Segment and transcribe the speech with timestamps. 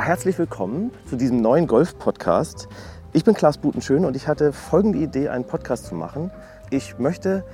[0.00, 2.68] Ja, herzlich willkommen zu diesem neuen Golf-Podcast.
[3.12, 6.30] Ich bin Klaas Butenschön und ich hatte folgende Idee, einen Podcast zu machen.
[6.70, 7.44] Ich möchte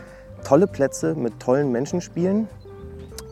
[0.45, 2.47] tolle Plätze mit tollen Menschen spielen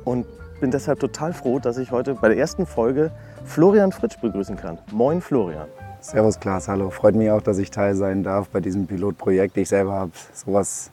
[0.04, 0.26] und
[0.58, 3.12] bin deshalb total froh, dass ich heute bei der ersten Folge
[3.44, 4.78] Florian Fritsch begrüßen kann.
[4.90, 5.68] Moin Florian.
[6.00, 6.90] Servus Klaas, hallo.
[6.90, 9.56] Freut mich auch, dass ich Teil sein darf bei diesem Pilotprojekt.
[9.58, 10.90] Ich selber habe sowas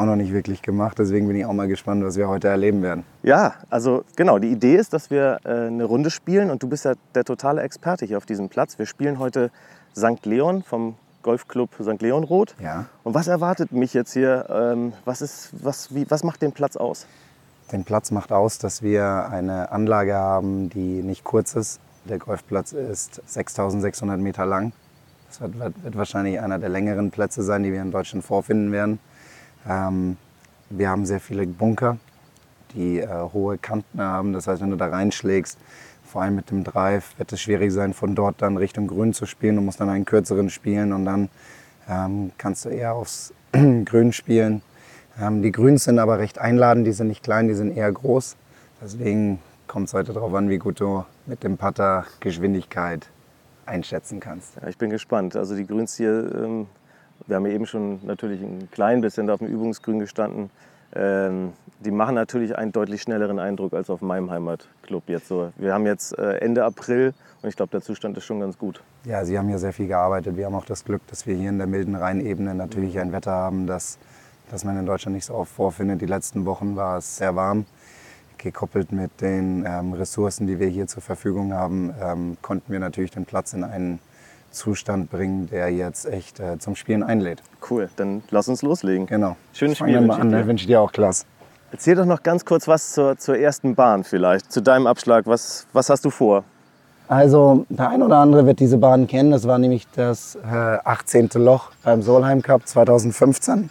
[0.00, 2.82] auch noch nicht wirklich gemacht, deswegen bin ich auch mal gespannt, was wir heute erleben
[2.82, 3.04] werden.
[3.22, 6.84] Ja, also genau, die Idee ist, dass wir äh, eine Runde spielen und du bist
[6.84, 8.78] ja der totale Experte hier auf diesem Platz.
[8.78, 9.50] Wir spielen heute
[9.96, 10.24] St.
[10.24, 12.00] Leon vom Golfclub St.
[12.00, 12.54] Leon Roth.
[12.62, 12.86] Ja.
[13.04, 14.46] Und was erwartet mich jetzt hier?
[14.48, 17.06] Ähm, was, ist, was, wie, was macht den Platz aus?
[17.72, 21.78] Den Platz macht aus, dass wir eine Anlage haben, die nicht kurz ist.
[22.06, 24.72] Der Golfplatz ist 6600 Meter lang.
[25.28, 28.72] Das wird, wird, wird wahrscheinlich einer der längeren Plätze sein, die wir in Deutschland vorfinden
[28.72, 28.98] werden.
[29.68, 30.16] Ähm,
[30.70, 31.98] wir haben sehr viele Bunker,
[32.74, 34.32] die äh, hohe Kanten haben.
[34.32, 35.58] Das heißt, wenn du da reinschlägst,
[36.04, 39.26] vor allem mit dem Drive, wird es schwierig sein, von dort dann Richtung Grün zu
[39.26, 39.56] spielen.
[39.56, 41.28] Du musst dann einen kürzeren spielen und dann
[41.88, 44.62] ähm, kannst du eher aufs Grün spielen.
[45.20, 48.36] Ähm, die Grüns sind aber recht einladend, die sind nicht klein, die sind eher groß.
[48.82, 53.08] Deswegen kommt es heute darauf an, wie gut du mit dem Putter Geschwindigkeit
[53.66, 54.56] einschätzen kannst.
[54.60, 55.36] Ja, ich bin gespannt.
[55.36, 56.66] Also die Grüns hier, ähm,
[57.30, 60.50] wir haben eben schon natürlich ein klein bisschen auf dem Übungsgrün gestanden.
[60.92, 65.52] Ähm, die machen natürlich einen deutlich schnelleren Eindruck als auf meinem Heimatclub jetzt so.
[65.56, 68.82] Wir haben jetzt äh, Ende April und ich glaube, der Zustand ist schon ganz gut.
[69.04, 70.36] Ja, Sie haben hier sehr viel gearbeitet.
[70.36, 73.30] Wir haben auch das Glück, dass wir hier in der milden Rheinebene natürlich ein Wetter
[73.30, 73.98] haben, das,
[74.50, 76.00] das man in Deutschland nicht so oft vorfindet.
[76.00, 77.64] Die letzten Wochen war es sehr warm.
[78.38, 83.12] Gekoppelt mit den ähm, Ressourcen, die wir hier zur Verfügung haben, ähm, konnten wir natürlich
[83.12, 84.00] den Platz in einen
[84.50, 87.42] Zustand bringen, der jetzt echt äh, zum Spielen einlädt.
[87.68, 89.06] Cool, dann lass uns loslegen.
[89.06, 89.36] Genau.
[89.52, 90.00] Schönes Fangen Spiel.
[90.00, 90.38] wir mal ich an, dir.
[90.38, 90.46] ne?
[90.46, 91.26] wünsche ich dir auch Klaas.
[91.72, 95.26] Erzähl doch noch ganz kurz was zur, zur ersten Bahn vielleicht, zu deinem Abschlag.
[95.26, 96.44] Was, was hast du vor?
[97.06, 99.30] Also der ein oder andere wird diese Bahn kennen.
[99.30, 101.30] Das war nämlich das äh, 18.
[101.34, 103.70] Loch beim Solheim Cup 2015.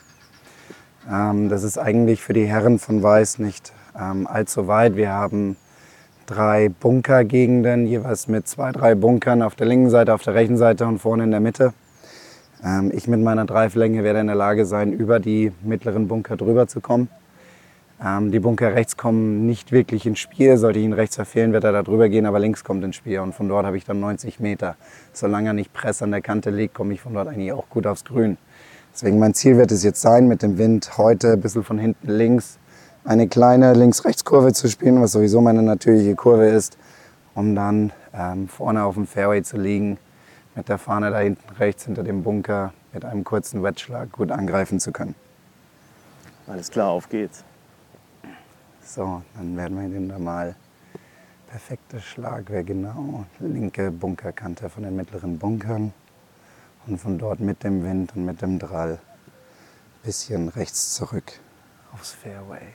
[1.09, 4.95] Ähm, das ist eigentlich für die Herren von Weiß nicht ähm, allzu weit.
[4.95, 5.55] Wir haben
[6.29, 10.85] drei Bunkergegenden, jeweils mit zwei, drei Bunkern auf der linken Seite, auf der rechten Seite
[10.85, 11.73] und vorne in der Mitte.
[12.63, 16.67] Ähm, ich mit meiner Dreiflänge werde in der Lage sein, über die mittleren Bunker drüber
[16.67, 17.09] zu kommen.
[18.03, 20.57] Ähm, die Bunker rechts kommen nicht wirklich ins Spiel.
[20.57, 23.19] Sollte ich ihn rechts verfehlen, wird er da drüber gehen, aber links kommt ins Spiel.
[23.19, 24.75] Und von dort habe ich dann 90 Meter.
[25.13, 27.87] Solange er nicht press an der Kante liegt, komme ich von dort eigentlich auch gut
[27.87, 28.37] aufs Grün.
[28.93, 32.07] Deswegen mein Ziel wird es jetzt sein, mit dem Wind heute ein bisschen von hinten
[32.07, 32.58] links
[33.03, 36.77] eine kleine Links-Rechts-Kurve zu spielen, was sowieso meine natürliche Kurve ist,
[37.35, 39.97] um dann ähm, vorne auf dem Fairway zu liegen,
[40.55, 44.79] mit der Fahne da hinten rechts hinter dem Bunker mit einem kurzen Wedge-Schlag gut angreifen
[44.79, 45.15] zu können.
[46.47, 47.43] Alles klar, auf geht's.
[48.83, 50.55] So, dann werden wir den da mal.
[51.47, 55.93] Perfekter Schlag wäre genau linke Bunkerkante von den mittleren Bunkern.
[56.87, 58.99] Und von dort mit dem Wind und mit dem Drall
[60.03, 61.33] bisschen rechts zurück
[61.93, 62.73] aufs Fairway.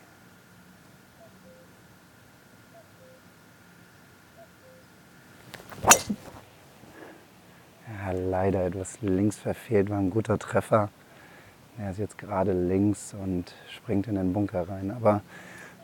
[8.06, 10.88] Ja, leider etwas links verfehlt, war ein guter Treffer.
[11.78, 14.90] Er ist jetzt gerade links und springt in den Bunker rein.
[14.96, 15.22] Aber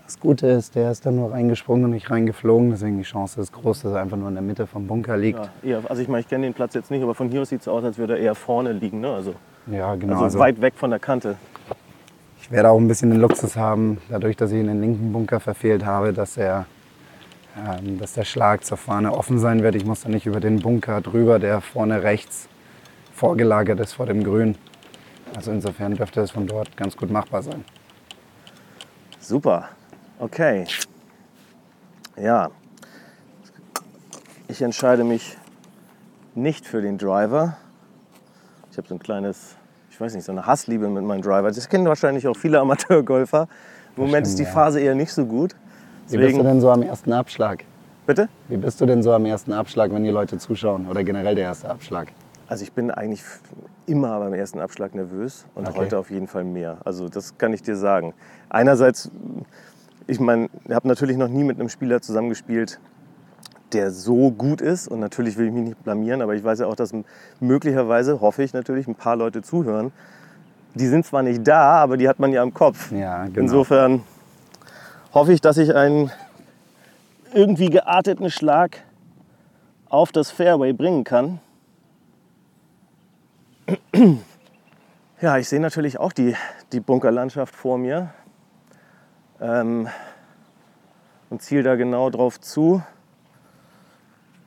[0.07, 2.71] das Gute ist, der ist dann nur reingesprungen und nicht reingeflogen.
[2.71, 5.51] Deswegen die Chance ist groß, dass er einfach nur in der Mitte vom Bunker liegt.
[5.63, 7.61] Ja, also ich meine, ich kenne den Platz jetzt nicht, aber von hier aus sieht
[7.63, 9.01] es aus, als würde er eher vorne liegen.
[9.01, 9.11] Ne?
[9.13, 9.35] Also,
[9.67, 10.15] Ja, genau.
[10.15, 11.37] also Also weit weg von der Kante.
[12.41, 15.41] ich werde auch ein bisschen den Luxus haben, dadurch, dass ich in den linken Bunker
[15.41, 16.67] verfehlt habe, dass, er,
[17.99, 19.75] dass der Schlag zur Fahne offen sein wird.
[19.75, 22.49] Ich muss dann nicht über den Bunker drüber, der vorne rechts
[23.13, 24.57] vorgelagert ist vor dem Grün.
[25.37, 27.65] Also insofern dürfte es von dort ganz gut machbar sein.
[29.19, 29.69] Super.
[30.19, 30.67] Okay.
[32.17, 32.51] Ja.
[34.49, 35.37] Ich entscheide mich
[36.35, 37.57] nicht für den Driver.
[38.71, 39.57] Ich habe so ein kleines,
[39.91, 41.51] ich weiß nicht, so eine Hassliebe mit meinem Driver.
[41.51, 43.49] Das kennen wahrscheinlich auch viele Amateurgolfer.
[43.97, 44.45] Im Moment ist die.
[44.45, 45.55] Phase eher nicht so gut.
[46.11, 47.65] Wie bist du denn so am ersten Abschlag?
[48.07, 48.29] bitte?
[48.49, 50.89] Wie bist du denn so am ersten Abschlag, wenn die Leute zuschauen?
[50.89, 52.09] Oder generell der erste Abschlag?
[52.49, 53.23] Also ich bin eigentlich
[53.87, 55.79] immer beim ersten Abschlag nervös und Okay.
[55.79, 56.79] heute auf jeden Fall mehr.
[56.85, 58.13] Also das kann ich dir sagen.
[58.49, 59.11] Einerseits,
[60.09, 62.81] ich meine, ich habe natürlich noch nie mit einem Spieler zusammengespielt,
[63.73, 66.67] der so gut ist und natürlich will ich mich nicht blamieren, aber ich weiß ja
[66.67, 66.93] auch, dass
[67.39, 69.93] möglicherweise, hoffe ich natürlich, ein paar Leute zuhören.
[70.75, 72.91] Die sind zwar nicht da, aber die hat man ja im Kopf.
[72.91, 73.39] Ja, genau.
[73.39, 74.03] Insofern
[75.13, 76.11] hoffe ich, dass ich einen
[77.33, 78.83] irgendwie gearteten Schlag
[79.89, 81.41] auf das Fairway bringen kann.
[85.21, 86.35] Ja, ich sehe natürlich auch die,
[86.73, 88.15] die Bunkerlandschaft vor mir
[89.41, 89.89] ähm,
[91.29, 92.83] und ziele da genau drauf zu.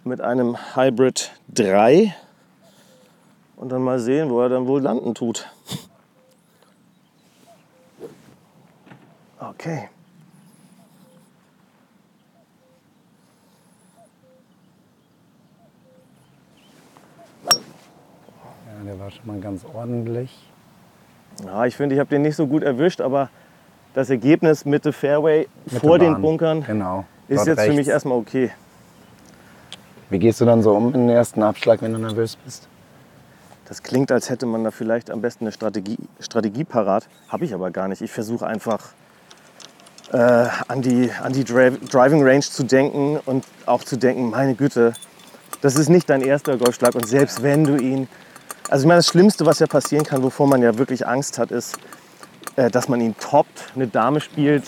[0.03, 2.13] mit einem Hybrid 3
[3.55, 5.47] und dann mal sehen, wo er dann wohl landen tut.
[9.39, 9.89] Okay.
[18.83, 20.47] Der war schon mal ganz ordentlich.
[21.45, 23.29] Ja, ich finde, ich habe den nicht so gut erwischt, aber
[23.93, 26.21] das Ergebnis Mitte Fairway Mitte vor den Bahn.
[26.21, 27.05] Bunkern Genau.
[27.27, 27.89] ist jetzt für mich rechts.
[27.89, 28.51] erstmal okay.
[30.09, 32.67] Wie gehst du dann so um in den ersten Abschlag, wenn du nervös bist?
[33.67, 37.07] Das klingt, als hätte man da vielleicht am besten eine Strategie, Strategie parat.
[37.29, 38.01] Habe ich aber gar nicht.
[38.01, 38.89] Ich versuche einfach
[40.11, 40.17] äh,
[40.67, 44.93] an die, an die Dri Driving Range zu denken und auch zu denken, meine Güte,
[45.61, 46.93] das ist nicht dein erster Golfschlag.
[46.93, 48.07] Und selbst wenn du ihn.
[48.73, 51.51] Also ich meine, das Schlimmste, was ja passieren kann, wovor man ja wirklich Angst hat,
[51.51, 51.77] ist,
[52.55, 54.63] äh, dass man ihn toppt, eine Dame spielt.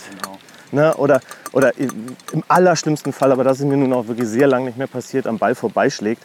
[0.71, 0.93] Ne?
[0.97, 1.21] Oder,
[1.53, 4.77] oder im im allerschlimmsten Fall, aber das ist mir nun auch wirklich sehr lange nicht
[4.77, 6.21] mehr passiert, am Ball vorbeischlägt.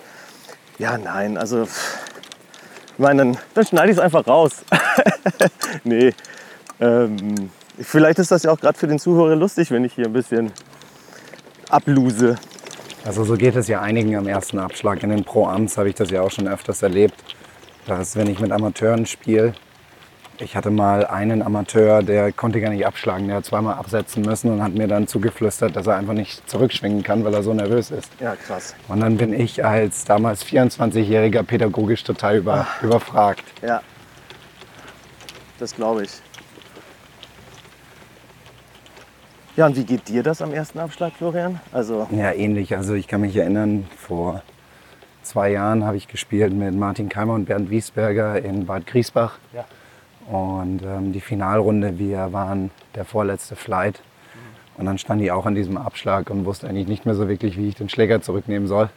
[0.79, 4.57] Ja, nein, also ich meine, dann, dann schneide ich es einfach raus.
[5.85, 6.13] nee.
[6.81, 7.51] Ähm,
[7.81, 10.53] vielleicht ist das ja auch gerade für den Zuhörer lustig, wenn ich hier ein bisschen
[11.71, 12.37] abluse.
[13.07, 15.03] Also so geht es ja einigen am ersten Abschlag.
[15.03, 17.15] In den Pro-Amts habe ich das ja auch schon öfters erlebt,
[17.87, 19.55] dass wenn ich mit Amateuren spiele,
[20.39, 24.51] ich hatte mal einen Amateur, der konnte gar nicht abschlagen, der hat zweimal absetzen müssen
[24.51, 27.91] und hat mir dann zugeflüstert, dass er einfach nicht zurückschwingen kann, weil er so nervös
[27.91, 28.11] ist.
[28.21, 28.75] Ja, krass.
[28.89, 33.45] Und dann bin ich als damals 24-Jähriger pädagogisch total über, überfragt.
[33.63, 33.83] Ja.
[35.59, 36.11] Das glaube ich.
[39.57, 41.61] Ja, und wie geht dir das am ersten Abschlag, Florian?
[41.71, 42.75] Also, Ja, ähnlich.
[42.77, 44.43] Also ich kann mich erinnern, vor
[45.23, 49.39] zwei Jahren habe ich gespielt mit Martin Keimer und Bernd Wiesberger in Bad Griesbach.
[49.53, 49.65] Ja.
[50.31, 54.03] Und ähm, die Finalrunde, wir waren der vorletzte Flight.
[54.77, 57.59] Und dann stand ich auch an diesem Abschlag und wusste eigentlich nicht mehr so wirklich,
[57.59, 58.89] wie ich den Schläger zurücknehmen soll.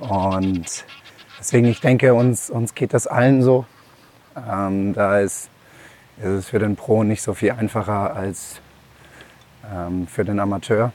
[0.00, 0.84] Und
[1.38, 3.64] deswegen, ich denke, uns, uns geht das allen so.
[4.36, 5.48] Ähm, da ist,
[6.18, 8.60] ist es für den Pro nicht so viel einfacher als
[9.72, 10.92] ähm, für den Amateur.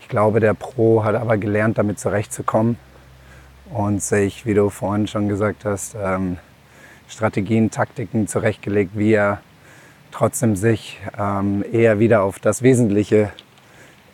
[0.00, 2.76] Ich glaube, der Pro hat aber gelernt, damit zurechtzukommen
[3.72, 6.38] und sich, wie du vorhin schon gesagt hast, ähm,
[7.08, 9.40] Strategien, Taktiken zurechtgelegt, wie er
[10.10, 13.30] trotzdem sich ähm, eher wieder auf das Wesentliche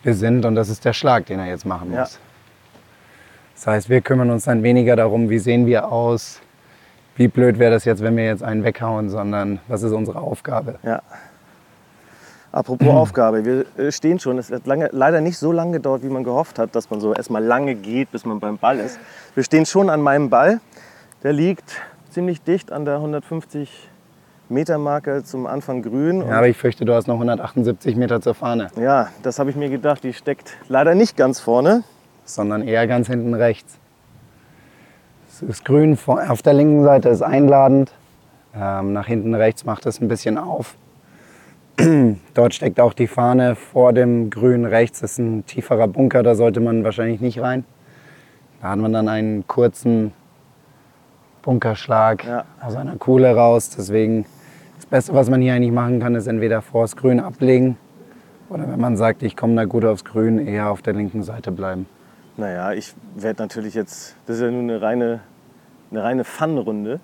[0.02, 2.00] besinnt und das ist der Schlag, den er jetzt machen Ja.
[2.00, 2.18] muss.
[3.54, 6.40] Das heißt, wir kümmern uns dann weniger darum, wie sehen wir aus,
[7.16, 10.78] wie blöd wäre das jetzt, wenn wir jetzt einen weghauen, sondern was ist unsere Aufgabe.
[10.82, 11.00] ja.
[12.54, 14.38] Apropos Aufgabe, wir äh, stehen schon.
[14.38, 17.12] Es hat lange, leider nicht so lange gedauert, wie man gehofft hat, dass man so
[17.12, 18.98] erstmal lange geht, bis man beim Ball ist.
[19.34, 20.60] Wir stehen schon an meinem Ball.
[21.24, 21.80] Der liegt
[22.10, 23.88] ziemlich dicht an der 150
[24.48, 26.20] Meter Marke zum Anfang grün.
[26.20, 29.56] Ja, aber ich fürchte, du hast noch 178 Meter zur Fahne, ja, das habe ich
[29.56, 30.04] mir gedacht.
[30.04, 31.82] Die steckt leider nicht ganz vorne.
[32.24, 33.78] sondern eher ganz hinten rechts.
[35.40, 37.90] Das Grün vor- auf der linken Seite ist einladend.
[38.54, 40.76] Ähm, nach hinten rechts macht es ein bisschen auf.
[42.34, 45.00] Dort steckt auch die Fahne vor dem Grün rechts.
[45.00, 47.64] Das ist ein tieferer Bunker, da sollte man wahrscheinlich nicht rein.
[48.60, 50.12] Da hat man dann einen kurzen
[51.42, 52.44] Bunkerschlag Ja.
[52.64, 53.70] aus einer Kuhle raus.
[53.76, 54.24] Deswegen
[54.76, 57.76] das Beste, was man hier eigentlich machen kann, ist entweder vors Grün ablegen
[58.48, 61.50] oder wenn man sagt, ich komme da gut aufs Grün, eher auf der linken Seite
[61.50, 61.86] bleiben.
[62.36, 65.20] Naja, ich werde natürlich jetzt, das ist ja nur eine reine,
[65.90, 67.00] eine reine Fun-Runde.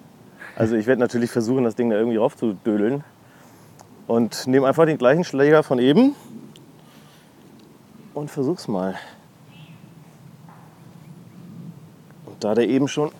[0.57, 3.05] Also ich werde natürlich versuchen, das Ding da irgendwie raufzudödeln.
[4.11, 6.17] Und nehme einfach den gleichen Schläger von eben
[8.13, 8.97] und versuch's mal.
[12.27, 13.13] Und da der eben schon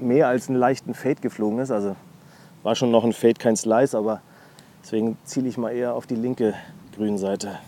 [0.00, 1.96] mehr als einen leichten Fade geflogen ist, also
[2.62, 4.22] war schon noch ein Fade, kein Slice, aber
[4.82, 6.54] deswegen ziele ich mal eher auf die linke
[6.96, 7.58] Grünseite.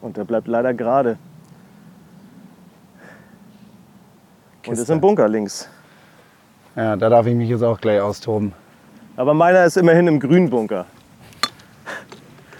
[0.00, 1.18] Und der bleibt leider gerade.
[4.68, 4.92] Und ist Kiste.
[4.92, 5.68] im Bunker links.
[6.76, 8.52] Ja, da darf ich mich jetzt auch gleich austoben.
[9.16, 10.86] Aber meiner ist immerhin im grünen Bunker.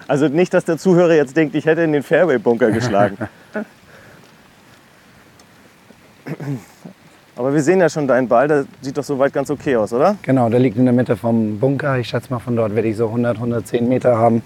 [0.08, 3.18] Also nicht, dass der Zuhörer jetzt denkt, ich hätte in den Fairway-Bunker geschlagen.
[7.36, 10.16] Aber wir sehen ja schon deinen Ball, der sieht doch soweit ganz okay aus, oder?
[10.22, 11.98] Genau, der liegt in der Mitte vom Bunker.
[11.98, 14.42] Ich schätze mal, von dort werde ich so 100, 110 Meter haben.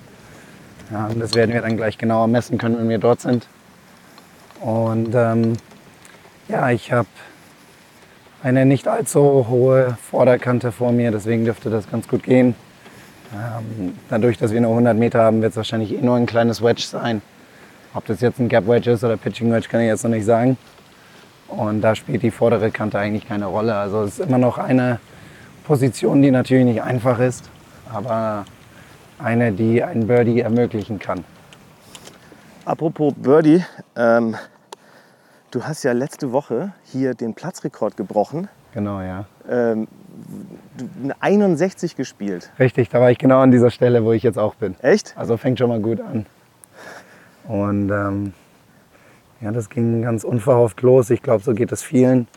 [0.90, 3.46] Ja, und das werden wir dann gleich genauer messen können, wenn wir dort sind.
[4.60, 5.54] Und ähm,
[6.48, 7.08] ja, ich habe
[8.42, 12.54] eine nicht allzu hohe Vorderkante vor mir, deswegen dürfte das ganz gut gehen.
[13.32, 16.62] Ähm, dadurch, dass wir nur 100 Meter haben, wird es wahrscheinlich eh nur ein kleines
[16.62, 17.22] Wedge sein.
[17.94, 20.24] Ob das jetzt ein Gap Wedge ist oder Pitching Wedge, kann ich jetzt noch nicht
[20.24, 20.56] sagen.
[21.48, 23.74] Und da spielt die vordere Kante eigentlich keine Rolle.
[23.74, 24.98] Also es ist immer noch eine
[25.64, 27.48] Position, die natürlich nicht einfach ist.
[27.92, 28.44] Aber
[29.18, 31.24] eine, die ein Birdie ermöglichen kann.
[32.64, 33.64] Apropos Birdie,
[33.96, 34.36] ähm,
[35.52, 38.48] du hast ja letzte Woche hier den Platzrekord gebrochen.
[38.74, 39.26] Genau, ja.
[39.48, 39.86] Ähm,
[40.76, 42.50] du- eine 61 gespielt.
[42.58, 44.74] Richtig, da war ich genau an dieser Stelle, wo ich jetzt auch bin.
[44.82, 45.14] Echt?
[45.16, 46.26] Also fängt schon mal gut an.
[47.46, 48.32] Und ähm,
[49.40, 51.10] ja, das ging ganz unverhofft los.
[51.10, 52.28] Ich glaube, so geht es vielen.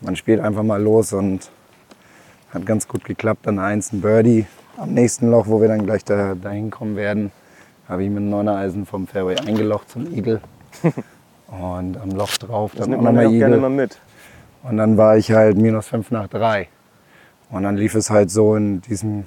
[0.00, 1.50] Man spielt einfach mal los und
[2.54, 3.46] hat ganz gut geklappt.
[3.46, 4.46] Dann eins ein Birdie.
[4.76, 7.32] Am nächsten Loch, wo wir dann gleich da, dahin kommen werden,
[7.88, 10.40] habe ich mit einem Neuner Eisen vom Fairway eingelocht zum Igel.
[11.48, 13.98] Und am Loch drauf Das nimmt man ja gerne mal mit.
[14.62, 16.68] Und dann war ich halt minus 5 nach 3.
[17.50, 19.26] Und dann lief es halt so in diesem,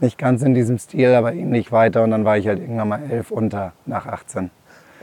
[0.00, 2.02] nicht ganz in diesem Stil, aber ähnlich weiter.
[2.02, 4.50] Und dann war ich halt irgendwann mal 11 unter nach 18.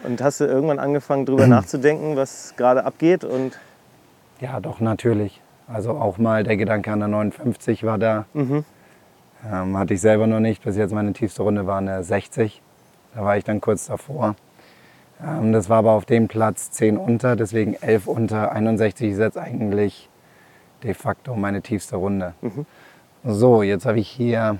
[0.03, 3.23] Und hast du irgendwann angefangen, darüber nachzudenken, was gerade abgeht?
[3.23, 3.59] Und
[4.39, 5.41] Ja, doch, natürlich.
[5.67, 8.25] Also auch mal der Gedanke an der 59 war da.
[8.33, 8.65] Mhm.
[9.51, 10.63] Ähm, hatte ich selber noch nicht.
[10.63, 12.61] Bis jetzt meine tiefste Runde war eine 60.
[13.13, 14.35] Da war ich dann kurz davor.
[15.23, 18.51] Ähm, das war aber auf dem Platz 10 unter, deswegen 11 unter.
[18.51, 20.09] 61 ist jetzt eigentlich
[20.83, 22.33] de facto meine tiefste Runde.
[23.23, 24.59] So, jetzt habe ich hier,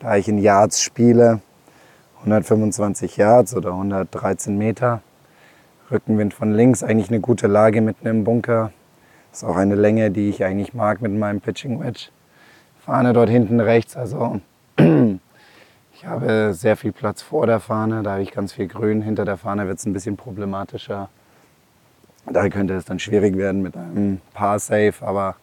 [0.00, 1.40] da ich in Yards spiele,
[2.20, 5.02] 125 Yards oder 113 Meter.
[5.90, 8.72] Rückenwind von links, eigentlich eine gute Lage mitten im Bunker.
[9.32, 12.08] Ist auch eine Länge, die ich eigentlich mag mit meinem Pitching Wedge.
[12.84, 14.40] Fahne dort hinten rechts, also
[15.98, 19.02] ich habe sehr viel Platz vor der Fahne, da habe ich ganz viel Grün.
[19.02, 21.08] Hinter der Fahne wird es ein bisschen problematischer.
[22.24, 25.34] Da könnte es dann schwierig werden mit einem Par Safe, aber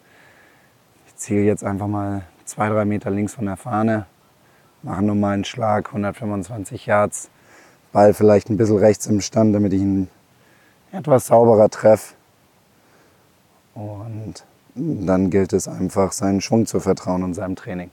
[1.07, 4.05] ich ziele jetzt einfach mal zwei, drei Meter links von der Fahne,
[4.81, 7.29] mache einen Schlag, 125 Yards,
[7.91, 10.07] Ball vielleicht ein bisschen rechts im Stand, damit ich ihn
[10.93, 12.15] etwas sauberer treffe.
[13.73, 17.89] Und dann gilt es einfach, seinen Schwung zu vertrauen und seinem Training.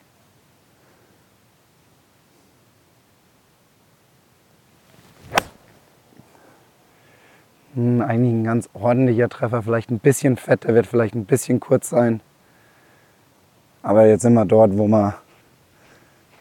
[7.74, 11.60] Hm, Eigentlich ein ganz ordentlicher Treffer, vielleicht ein bisschen fett, der wird vielleicht ein bisschen
[11.60, 12.20] kurz sein.
[13.82, 15.14] Aber jetzt sind wir dort, wo wir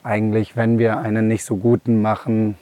[0.03, 2.57] eigentlich, wenn wir einen nicht so guten machen,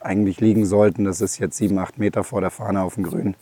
[0.00, 1.04] eigentlich liegen sollten.
[1.04, 3.34] Das ist jetzt 7, 8 Meter vor der Fahne auf dem Grün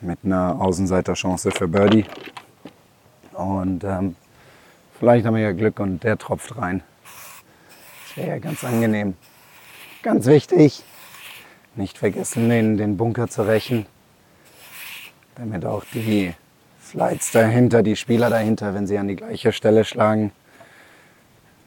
[0.00, 2.06] mit einer Außenseiterchance für Birdie.
[3.34, 4.16] Und ähm,
[4.98, 6.82] vielleicht haben wir ja Glück und der tropft rein.
[8.08, 9.14] Das wäre ja ganz angenehm.
[10.02, 10.82] Ganz wichtig,
[11.80, 13.86] nicht vergessen, den, den Bunker zu rächen,
[15.34, 16.32] damit auch die
[16.84, 20.30] Slides dahinter, die Spieler dahinter, wenn sie an die gleiche Stelle schlagen,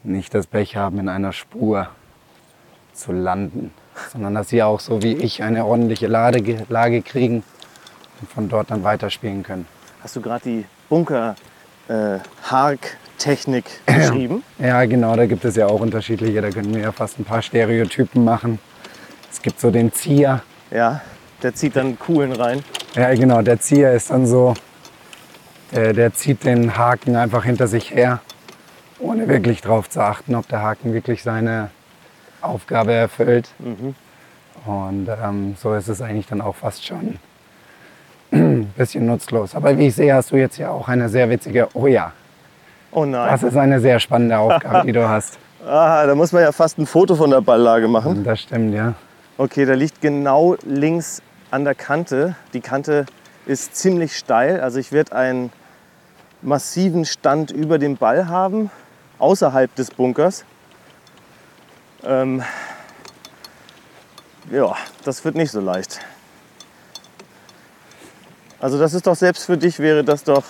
[0.04, 1.88] nicht das Pech haben, in einer Spur
[2.92, 3.72] zu landen,
[4.12, 7.42] sondern dass sie auch so wie ich eine ordentliche Lage, Lage kriegen
[8.20, 9.66] und von dort dann weiterspielen können.
[10.02, 14.44] hast du gerade die Bunker-Hark-Technik beschrieben?
[14.58, 16.40] Ja, genau, da gibt es ja auch unterschiedliche.
[16.40, 18.60] Da können wir ja fast ein paar Stereotypen machen.
[19.34, 20.42] Es gibt so den Zieher.
[20.70, 21.00] Ja,
[21.42, 22.62] der zieht dann Kuhlen rein.
[22.94, 24.54] Ja, genau, der Zieher ist dann so,
[25.72, 28.20] der, der zieht den Haken einfach hinter sich her,
[29.00, 31.70] ohne wirklich drauf zu achten, ob der Haken wirklich seine
[32.42, 33.48] Aufgabe erfüllt.
[34.66, 37.18] Und ähm, so ist es eigentlich dann auch fast schon
[38.30, 39.56] ein bisschen nutzlos.
[39.56, 42.12] Aber wie ich sehe, hast du jetzt ja auch eine sehr witzige, oh ja,
[42.92, 43.28] Oh nein.
[43.32, 45.38] das ist eine sehr spannende Aufgabe, die du hast.
[45.66, 48.22] Ah, da muss man ja fast ein Foto von der Balllage machen.
[48.22, 48.94] Das stimmt, ja.
[49.36, 52.36] Okay, der liegt genau links an der Kante.
[52.52, 53.06] Die Kante
[53.46, 54.60] ist ziemlich steil.
[54.60, 55.50] Also ich werde einen
[56.40, 58.70] massiven Stand über dem Ball haben,
[59.18, 60.44] außerhalb des Bunkers.
[62.04, 62.42] Ähm,
[64.52, 64.74] ja,
[65.04, 66.00] das wird nicht so leicht.
[68.60, 70.44] Also das ist doch selbst für dich wäre das doch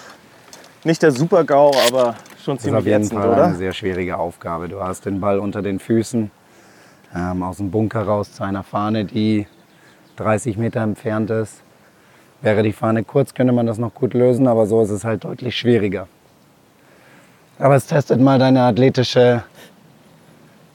[0.85, 3.45] nicht der Super-GAU, aber schon Das ist auf ziemlich jeden ätzend, Fall oder?
[3.47, 4.69] eine sehr schwierige Aufgabe.
[4.69, 6.31] Du hast den Ball unter den Füßen,
[7.15, 9.47] ähm, aus dem Bunker raus zu einer Fahne, die
[10.17, 11.63] 30 Meter entfernt ist.
[12.43, 15.25] Wäre die Fahne kurz, könnte man das noch gut lösen, aber so ist es halt
[15.25, 16.09] deutlich schwieriger.
[17.59, 19.45] Aber es testet mal deine athletische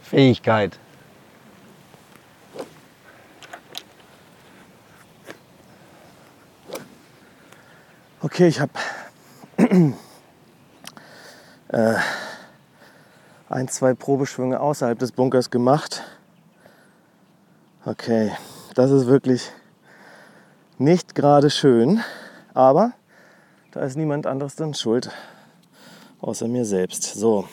[0.01, 0.79] Fähigkeit.
[8.21, 8.71] Okay, ich habe
[11.69, 11.93] äh,
[13.49, 16.03] ein, zwei Probeschwünge außerhalb des Bunkers gemacht.
[17.89, 18.31] Okay,
[18.75, 19.49] das ist wirklich
[20.77, 22.03] nicht gerade schön,
[22.53, 22.93] aber
[23.71, 25.09] da ist niemand anderes dann schuld,
[26.21, 27.15] außer mir selbst.
[27.15, 27.47] So,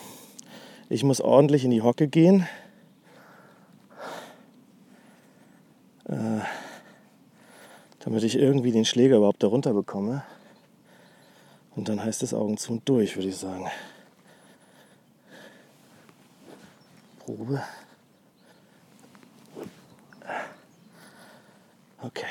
[0.89, 2.47] ich muss ordentlich in die Hocke gehen.
[6.05, 6.41] Äh,
[8.01, 10.23] damit ich irgendwie den Schläger überhaupt darunter bekomme.
[11.75, 13.65] Und dann heißt es Augen zu und durch, würde ich sagen.
[17.25, 17.63] Probe.
[22.01, 22.25] Okay.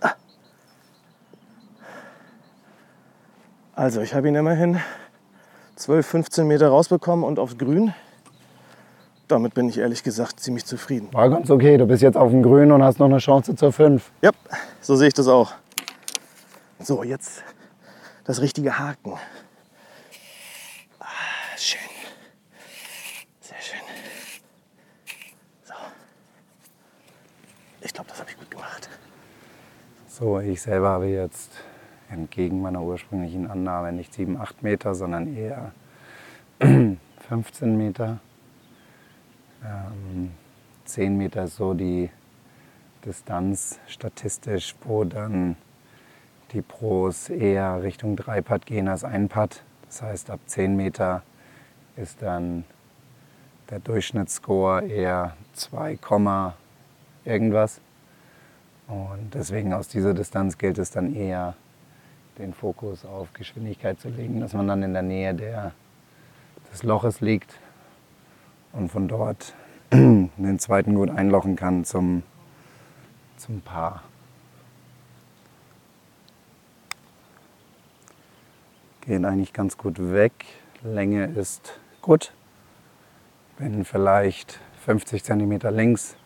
[0.00, 0.14] Ah.
[3.74, 4.80] Also, ich habe ihn immerhin
[5.76, 7.92] 12, 15 Meter rausbekommen und aufs Grün.
[9.28, 11.08] Damit bin ich ehrlich gesagt ziemlich zufrieden.
[11.12, 11.76] War ganz okay.
[11.78, 14.10] Du bist jetzt auf dem Grün und hast noch eine Chance zur 5.
[14.22, 14.30] Ja,
[14.80, 15.52] so sehe ich das auch.
[16.78, 17.42] So, jetzt
[18.24, 19.14] das richtige Haken.
[20.98, 21.06] Ah,
[21.56, 21.80] schön.
[23.40, 23.80] Sehr schön.
[25.64, 25.74] So.
[27.80, 28.88] Ich glaube, das habe ich gut gemacht.
[30.16, 31.50] So, ich selber habe jetzt
[32.08, 35.72] entgegen meiner ursprünglichen Annahme nicht 7, 8 Meter, sondern eher
[36.60, 38.20] 15 Meter.
[39.64, 40.30] Ähm,
[40.84, 42.10] 10 Meter ist so die
[43.04, 45.56] Distanz statistisch, wo dann
[46.52, 49.64] die Pros eher Richtung 3-Putt gehen als 1-Putt.
[49.86, 51.24] Das heißt, ab 10 Meter
[51.96, 52.62] ist dann
[53.68, 55.98] der Durchschnittsscore eher 2,
[57.24, 57.80] irgendwas.
[58.86, 61.54] Und deswegen aus dieser Distanz gilt es dann eher,
[62.38, 65.72] den Fokus auf Geschwindigkeit zu legen, dass man dann in der Nähe der,
[66.72, 67.54] des Loches liegt
[68.72, 69.54] und von dort
[69.92, 72.22] den zweiten gut einlochen kann zum,
[73.36, 74.02] zum Paar.
[79.02, 80.32] Geht eigentlich ganz gut weg.
[80.82, 82.32] Länge ist gut.
[83.58, 86.16] Bin vielleicht 50 cm links.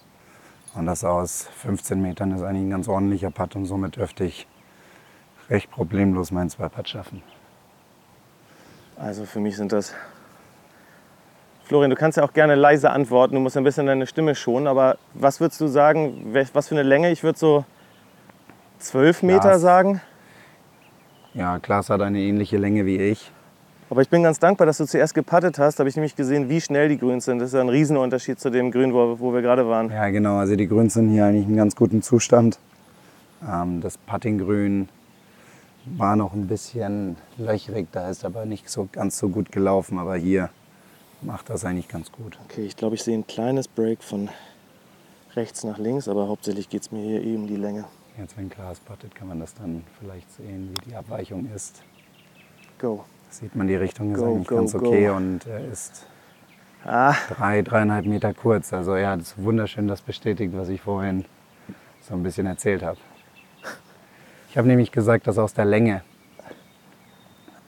[0.78, 4.46] Und das aus 15 Metern ist eigentlich ein ganz ordentlicher Putt und somit dürfte ich
[5.50, 7.20] recht problemlos meinen Zwei-Putt schaffen.
[8.96, 9.92] Also für mich sind das.
[11.64, 13.34] Florian, du kannst ja auch gerne leise antworten.
[13.34, 14.68] Du musst ein bisschen deine Stimme schonen.
[14.68, 17.10] Aber was würdest du sagen, was für eine Länge?
[17.10, 17.64] Ich würde so
[18.78, 19.60] 12 Meter Klaas.
[19.60, 20.00] sagen.
[21.34, 23.32] Ja, Klaas hat eine ähnliche Länge wie ich.
[23.90, 25.76] Aber ich bin ganz dankbar, dass du zuerst gepattet hast.
[25.76, 27.38] Da habe ich nämlich gesehen, wie schnell die Grüns sind.
[27.38, 29.90] Das ist ja ein Riesenunterschied zu dem Grün, wo, wo wir gerade waren.
[29.90, 30.36] Ja, genau.
[30.36, 32.58] Also die Grüns sind hier eigentlich in ganz gutem Zustand.
[33.46, 34.88] Ähm, das Puttinggrün
[35.96, 39.98] war noch ein bisschen löchrig, da ist aber nicht so ganz so gut gelaufen.
[39.98, 40.50] Aber hier
[41.22, 42.38] macht das eigentlich ganz gut.
[42.44, 44.28] Okay, ich glaube, ich sehe ein kleines Break von
[45.34, 47.84] rechts nach links, aber hauptsächlich geht es mir hier eben die Länge.
[48.18, 51.82] Jetzt, wenn Klaas puttet, kann man das dann vielleicht sehen, wie die Abweichung ist.
[52.78, 53.04] Go.
[53.30, 54.78] Sieht man, die Richtung ist Go, eigentlich go, ganz go.
[54.86, 56.06] okay und er ist
[56.84, 58.72] Ah, drei, dreieinhalb Meter kurz.
[58.72, 61.24] Also er hat wunderschön das bestätigt, was ich vorhin
[62.00, 62.98] so ein bisschen erzählt habe.
[64.50, 66.02] Ich habe nämlich gesagt, dass aus der Länge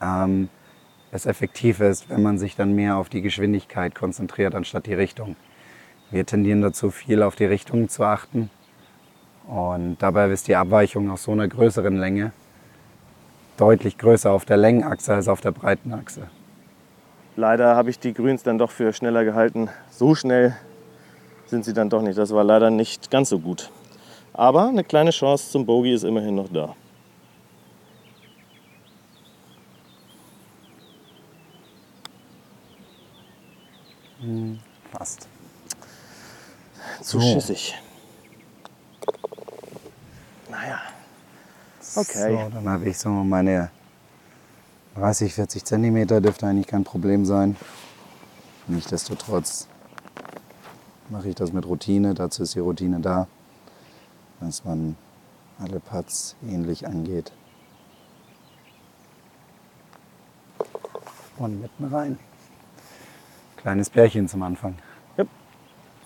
[0.01, 0.49] ähm,
[1.11, 5.35] es effektiv ist, wenn man sich dann mehr auf die Geschwindigkeit konzentriert, anstatt die Richtung.
[6.09, 8.49] Wir tendieren dazu, viel auf die Richtung zu achten.
[9.47, 12.31] Und dabei ist die Abweichung aus so einer größeren Länge
[13.57, 16.29] deutlich größer auf der Längenachse als auf der Breitenachse.
[17.35, 19.69] leider habe ich die Grüns dann doch für schneller gehalten.
[19.89, 20.55] So schnell
[21.45, 22.17] sind sie dann doch nicht.
[22.17, 23.69] Das war leider nicht ganz so gut.
[24.33, 26.75] Aber eine kleine Chance zum Bogey ist immerhin noch da.
[34.91, 35.27] Fast.
[37.01, 37.33] Zu So.
[37.33, 37.75] schissig.
[40.49, 40.79] Naja.
[41.95, 42.31] Okay.
[42.31, 43.69] So, dann habe ich so meine
[44.95, 47.55] 30, 40 Zentimeter, dürfte eigentlich kein Problem sein.
[48.67, 49.67] Nichtsdestotrotz
[51.09, 53.27] mache ich das mit Routine, dazu ist die Routine da,
[54.39, 54.95] dass man
[55.59, 57.31] alle Putts ähnlich angeht.
[61.37, 62.19] Und mitten rein.
[63.57, 64.75] Kleines Pärchen zum Anfang.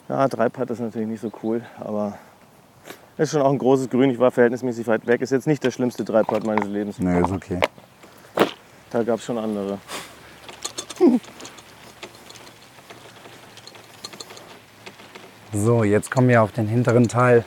[0.07, 2.17] Ja, Dreipad ist natürlich nicht so cool, aber
[3.17, 4.09] ist schon auch ein großes Grün.
[4.09, 5.21] Ich war verhältnismäßig weit weg.
[5.21, 6.99] Ist jetzt nicht der schlimmste Dreipad meines Lebens.
[6.99, 7.59] Nö, ist okay.
[8.89, 9.77] Da gab es schon andere.
[15.53, 17.45] So, jetzt kommen wir auf den hinteren Teil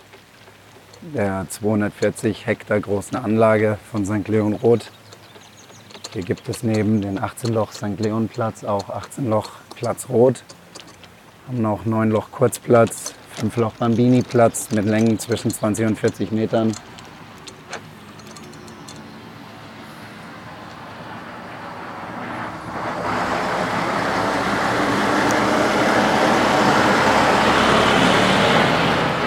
[1.03, 4.29] der 240 Hektar großen Anlage von St.
[4.29, 4.91] Leon Roth.
[6.13, 7.99] Hier gibt es neben den 18 Loch St.
[7.99, 10.43] Leon Platz auch 18 Loch Platz Rot.
[11.47, 16.33] Haben noch 9 Loch Kurzplatz, 5 Loch Bambini Platz mit Längen zwischen 20 und 40
[16.33, 16.73] Metern.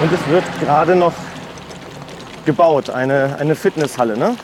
[0.01, 1.13] Und es wird gerade noch
[2.45, 4.35] gebaut, eine, eine Fitnesshalle, ne?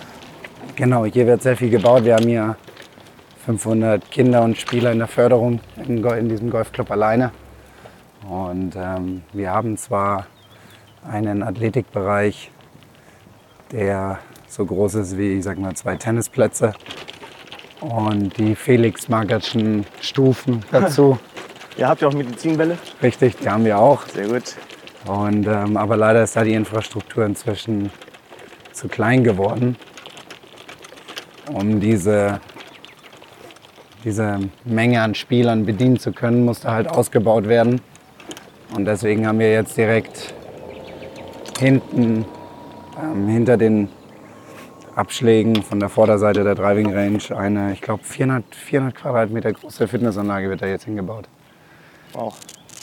[0.77, 2.05] Genau, hier wird sehr viel gebaut.
[2.05, 2.55] Wir haben hier
[3.45, 7.31] 500 Kinder und Spieler in der Förderung in diesem Golfclub alleine.
[8.29, 10.27] Und ähm, wir haben zwar
[11.09, 12.51] einen Athletikbereich,
[13.71, 16.73] der so groß ist wie, ich sag mal, zwei Tennisplätze
[17.79, 21.17] und die Felix Magertschen Stufen dazu.
[21.77, 22.77] Ihr habt ja auch Medizinbälle.
[23.01, 24.05] Richtig, die haben wir auch.
[24.07, 24.55] Sehr gut.
[25.05, 27.91] Und, ähm, aber leider ist da die Infrastruktur inzwischen
[28.73, 29.77] zu klein geworden,
[31.53, 32.41] um diese,
[34.03, 37.79] diese Menge an Spielern bedienen zu können, musste halt ausgebaut werden.
[38.75, 40.33] Und deswegen haben wir jetzt direkt
[41.59, 42.25] hinten,
[43.01, 43.89] ähm, hinter den
[44.95, 50.49] Abschlägen von der Vorderseite der Driving Range eine, ich glaube, 400, 400 Quadratmeter große Fitnessanlage
[50.49, 51.27] wird da jetzt hingebaut,
[52.13, 52.35] Wow.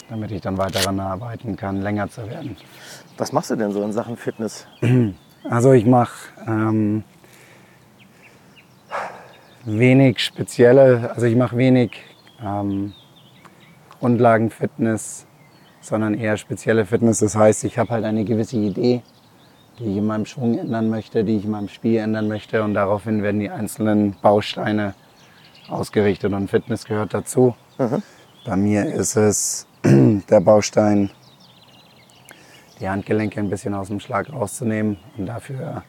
[0.08, 2.56] damit ich dann weiter daran arbeiten kann, länger zu werden.
[3.18, 4.66] Was machst du denn so in Sachen Fitness?
[5.46, 6.14] Also ich mache
[6.48, 7.04] ähm,
[9.66, 11.90] wenig spezielle, also ich mache wenig
[12.42, 12.94] ähm,
[14.00, 15.23] Grundlagenfitness,
[15.84, 17.18] sondern eher spezielle Fitness.
[17.18, 19.02] Das heißt, ich habe halt eine gewisse Idee,
[19.78, 22.74] die ich in meinem Schwung ändern möchte, die ich in meinem Spiel ändern möchte und
[22.74, 24.94] daraufhin werden die einzelnen Bausteine
[25.68, 27.54] ausgerichtet und Fitness gehört dazu.
[28.46, 31.10] Bei mir ist es der Baustein,
[32.80, 35.82] die Handgelenke ein bisschen aus dem Schlag rauszunehmen und dafür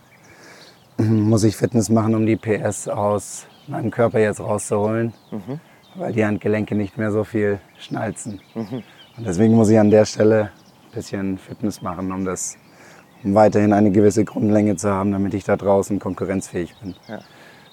[0.97, 5.13] muss ich Fitness machen, um die PS aus meinem Körper jetzt rauszuholen,
[5.95, 8.41] weil die Handgelenke nicht mehr so viel schnalzen.
[9.17, 10.51] Und deswegen muss ich an der Stelle
[10.89, 12.57] ein bisschen Fitness machen, um das
[13.23, 16.95] um weiterhin eine gewisse Grundlänge zu haben, damit ich da draußen konkurrenzfähig bin.
[17.07, 17.19] Ja.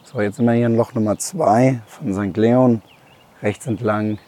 [0.05, 2.37] So, jetzt sind wir hier in Loch Nummer 2 von St.
[2.37, 2.81] Leon,
[3.43, 4.19] rechts entlang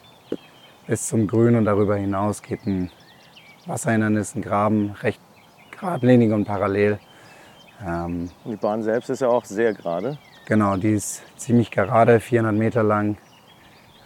[0.87, 2.90] bis zum Grün und darüber hinaus geht ein
[3.66, 5.20] Wasserhindernis, ein Graben, recht
[5.70, 6.98] geradlinig und parallel.
[7.87, 10.18] Ähm, Und die Bahn selbst ist ja auch sehr gerade.
[10.46, 13.16] Genau, die ist ziemlich gerade, 400 Meter lang.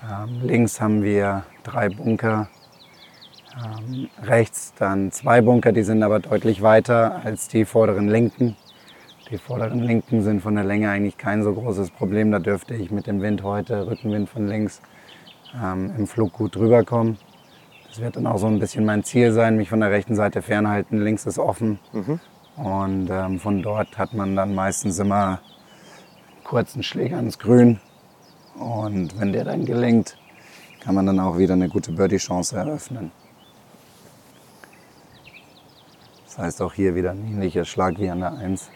[0.09, 2.49] Ähm, links haben wir drei Bunker.
[3.65, 8.57] Ähm, rechts dann zwei Bunker, die sind aber deutlich weiter als die vorderen linken.
[9.31, 12.31] Die vorderen linken sind von der Länge eigentlich kein so großes Problem.
[12.31, 14.81] Da dürfte ich mit dem Wind heute, Rückenwind von links,
[15.63, 17.19] ähm, im Flug gut drüber kommen.
[17.89, 20.43] Das wird dann auch so ein bisschen mein Ziel sein, mich von der rechten Seite
[20.43, 21.03] fernhalten.
[21.03, 21.79] Links ist offen.
[22.57, 27.81] Und ähm, von dort hat man dann meistens immer einen kurzen Schläger ins Grün.
[28.59, 30.17] Und wenn der dann gelingt,
[30.83, 33.11] kann man dann auch wieder eine gute Birdie-Chance eröffnen.
[36.39, 38.71] Das heißt auch hier wieder ein ähnlicher Schlag wie an der 1.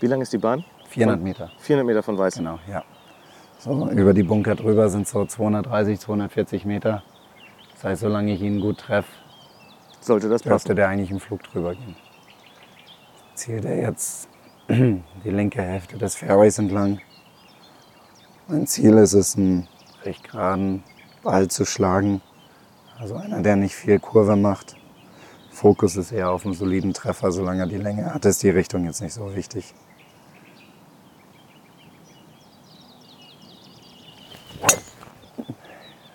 [0.00, 0.64] Wie lang ist die Bahn?
[0.88, 1.52] 400 Meter.
[1.60, 2.34] 400 Meter von Weiß.
[2.34, 2.82] Genau, ja.
[3.60, 7.04] So, über die Bunker drüber sind so 230, 240 Meter.
[7.74, 9.08] Das heißt, solange ich ihn gut treffe,
[10.00, 10.76] Sollte das dürfte passen.
[10.76, 11.94] der eigentlich im Flug drüber gehen.
[13.34, 14.28] Zielt er jetzt
[14.68, 17.00] die linke Hälfte des Fairways entlang.
[18.48, 19.68] Mein Ziel ist es, einen
[20.02, 20.82] recht geraden
[21.22, 22.20] Ball zu schlagen.
[22.98, 24.75] Also einer, der nicht viel Kurve macht.
[25.56, 27.32] Fokus ist eher auf einen soliden Treffer.
[27.32, 29.72] Solange er die Länge hat, ist die Richtung jetzt nicht so wichtig.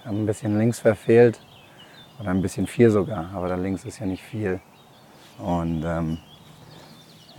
[0.06, 1.40] Haben ein bisschen links verfehlt.
[2.20, 3.32] Oder ein bisschen viel sogar.
[3.34, 4.60] Aber da links ist ja nicht viel.
[5.40, 6.20] Und ähm,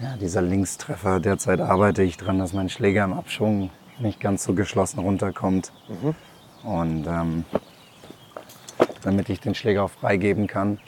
[0.00, 4.54] ja, dieser Linkstreffer, derzeit arbeite ich dran, dass mein Schläger im Abschwung nicht ganz so
[4.54, 5.72] geschlossen runterkommt.
[6.64, 7.44] Und ähm,
[9.02, 10.80] damit ich den Schläger auch freigeben kann.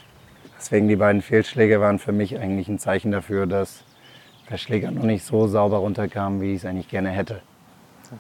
[0.65, 3.85] Deswegen die beiden Fehlschläge waren für mich eigentlich ein Zeichen dafür, dass
[4.49, 7.43] der Schläger noch nicht so sauber runterkam, wie ich es eigentlich gerne hätte.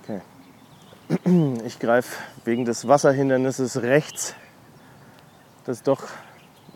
[0.02, 0.20] Okay.
[1.64, 4.34] Ich greife wegen des Wasserhindernisses rechts.
[5.64, 6.02] Das doch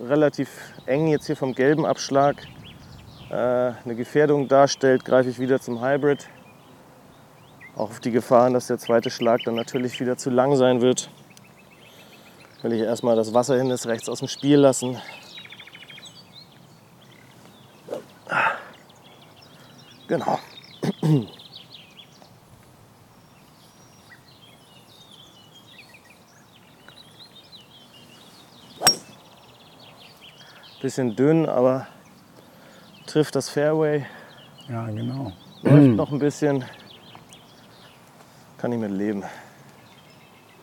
[0.01, 0.49] relativ
[0.87, 2.37] eng jetzt hier vom gelben Abschlag.
[3.29, 6.31] Äh, eine Gefährdung darstellt, greife ich wieder zum Hybrid.
[7.77, 11.11] Auch auf die Gefahren, dass der zweite Schlag dann natürlich wieder zu lang sein wird.
[12.63, 14.97] Will ich erstmal das Wasserhindernis rechts aus dem Spiel lassen.
[20.09, 20.39] Genau.
[30.81, 31.87] Bisschen dünn, aber
[33.07, 34.07] trifft das Fairway.
[34.69, 35.33] Ja, genau.
[35.63, 36.65] Läuft noch ein bisschen.
[38.57, 39.23] Kann ich mit leben.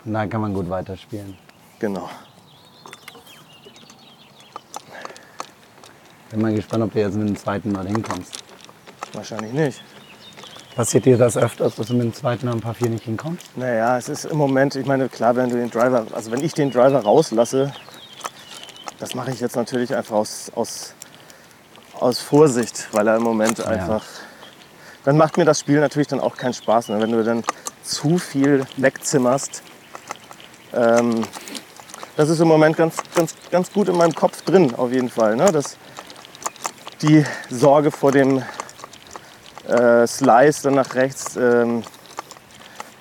[0.06, 1.38] Und da kann man gut weiterspielen.
[1.80, 2.10] Genau.
[6.32, 8.45] Bin mal gespannt, ob du jetzt mit dem zweiten Mal hinkommst.
[9.16, 9.82] Wahrscheinlich nicht.
[10.76, 13.56] Passiert dir das öfters, dass du mit dem zweiten am Paar 4 nicht hinkommst?
[13.56, 16.54] Naja, es ist im Moment, ich meine, klar, wenn du den Driver, also wenn ich
[16.54, 17.72] den Driver rauslasse,
[19.00, 20.94] das mache ich jetzt natürlich einfach aus, aus,
[21.94, 24.04] aus Vorsicht, weil er im Moment einfach,
[25.06, 26.90] dann macht mir das Spiel natürlich dann auch keinen Spaß.
[26.90, 27.00] Ne?
[27.00, 27.44] Wenn du dann
[27.84, 29.64] zu viel wegzimmerst,
[30.74, 31.24] ähm,
[32.18, 35.38] das ist im Moment ganz, ganz, ganz gut in meinem Kopf drin, auf jeden Fall.
[35.38, 35.52] Ne?
[35.54, 35.78] Das,
[37.02, 38.44] die Sorge vor dem
[39.68, 41.84] äh, Slice dann nach rechts, ähm,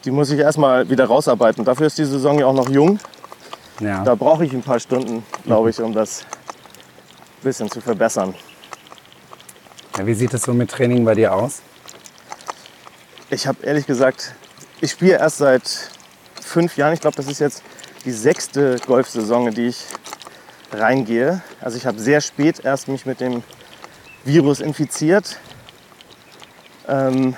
[0.04, 1.64] die muss ich erstmal wieder rausarbeiten.
[1.64, 2.98] Dafür ist die Saison ja auch noch jung.
[3.80, 4.04] Ja.
[4.04, 8.34] Da brauche ich ein paar Stunden, glaube ich, um das ein bisschen zu verbessern.
[9.96, 11.62] Ja, wie sieht es so mit Training bei dir aus?
[13.30, 14.34] Ich habe ehrlich gesagt,
[14.80, 15.90] ich spiele erst seit
[16.40, 16.92] fünf Jahren.
[16.92, 17.62] Ich glaube, das ist jetzt
[18.04, 19.84] die sechste Golfsaison, in die ich
[20.72, 21.42] reingehe.
[21.60, 23.42] Also ich habe sehr spät erst mich mit dem
[24.24, 25.38] Virus infiziert.
[26.88, 27.36] Ähm,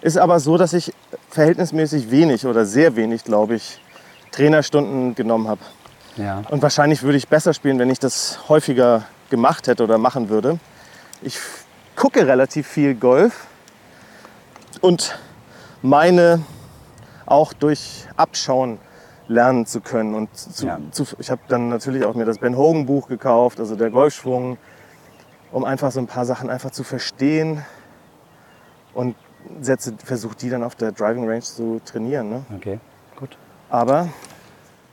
[0.00, 0.92] ist aber so, dass ich
[1.30, 3.80] verhältnismäßig wenig oder sehr wenig, glaube ich,
[4.32, 5.60] Trainerstunden genommen habe.
[6.16, 6.42] Ja.
[6.50, 10.58] Und wahrscheinlich würde ich besser spielen, wenn ich das häufiger gemacht hätte oder machen würde.
[11.22, 11.38] Ich
[11.96, 13.46] gucke relativ viel Golf
[14.80, 15.18] und
[15.82, 16.42] meine
[17.26, 18.78] auch durch Abschauen
[19.28, 20.14] lernen zu können.
[20.14, 20.78] Und zu, Ja.
[20.90, 24.58] zu, ich habe dann natürlich auch mir das Ben Hogan Buch gekauft, also der Golfschwung,
[25.50, 27.64] um einfach so ein paar Sachen einfach zu verstehen
[28.94, 29.16] und
[29.60, 32.30] setze, versuche die dann auf der Driving Range zu trainieren.
[32.30, 32.46] Ne?
[32.56, 32.80] Okay,
[33.16, 33.36] gut.
[33.68, 34.08] Aber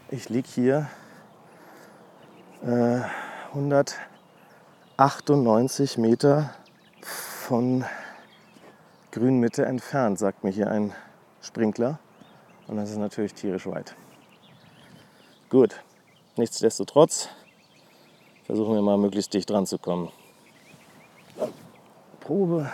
[0.10, 0.88] ich liege hier
[2.64, 3.00] äh,
[3.54, 6.54] 198 Meter
[7.02, 7.86] von
[9.12, 10.94] Grünmitte entfernt, sagt mir hier ein
[11.42, 12.00] Sprinkler.
[12.68, 13.96] Und das ist natürlich tierisch weit.
[15.50, 15.82] Gut,
[16.38, 17.28] nichtsdestotrotz
[18.46, 20.10] versuchen wir mal möglichst dicht dran zu kommen.
[22.22, 22.72] Probe.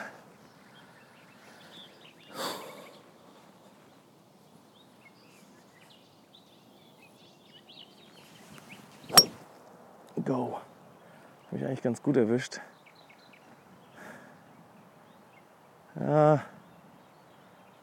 [10.27, 10.59] Go.
[11.47, 12.59] Habe ich eigentlich ganz gut erwischt.
[15.99, 16.43] Ja.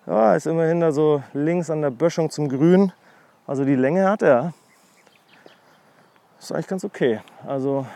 [0.06, 2.92] Ja, ist immerhin da so links an der Böschung zum Grün.
[3.46, 4.52] Also die Länge hat er.
[6.38, 7.22] Ist eigentlich ganz okay.
[7.46, 7.86] Also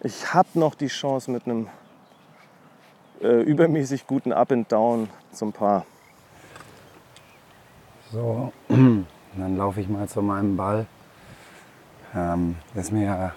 [0.00, 1.68] ich habe noch die Chance mit einem
[3.20, 5.84] äh, übermäßig guten Up and Down zum Paar.
[8.10, 10.86] So, dann laufe ich mal zu meinem Ball.
[12.14, 13.32] Ähm, ist mir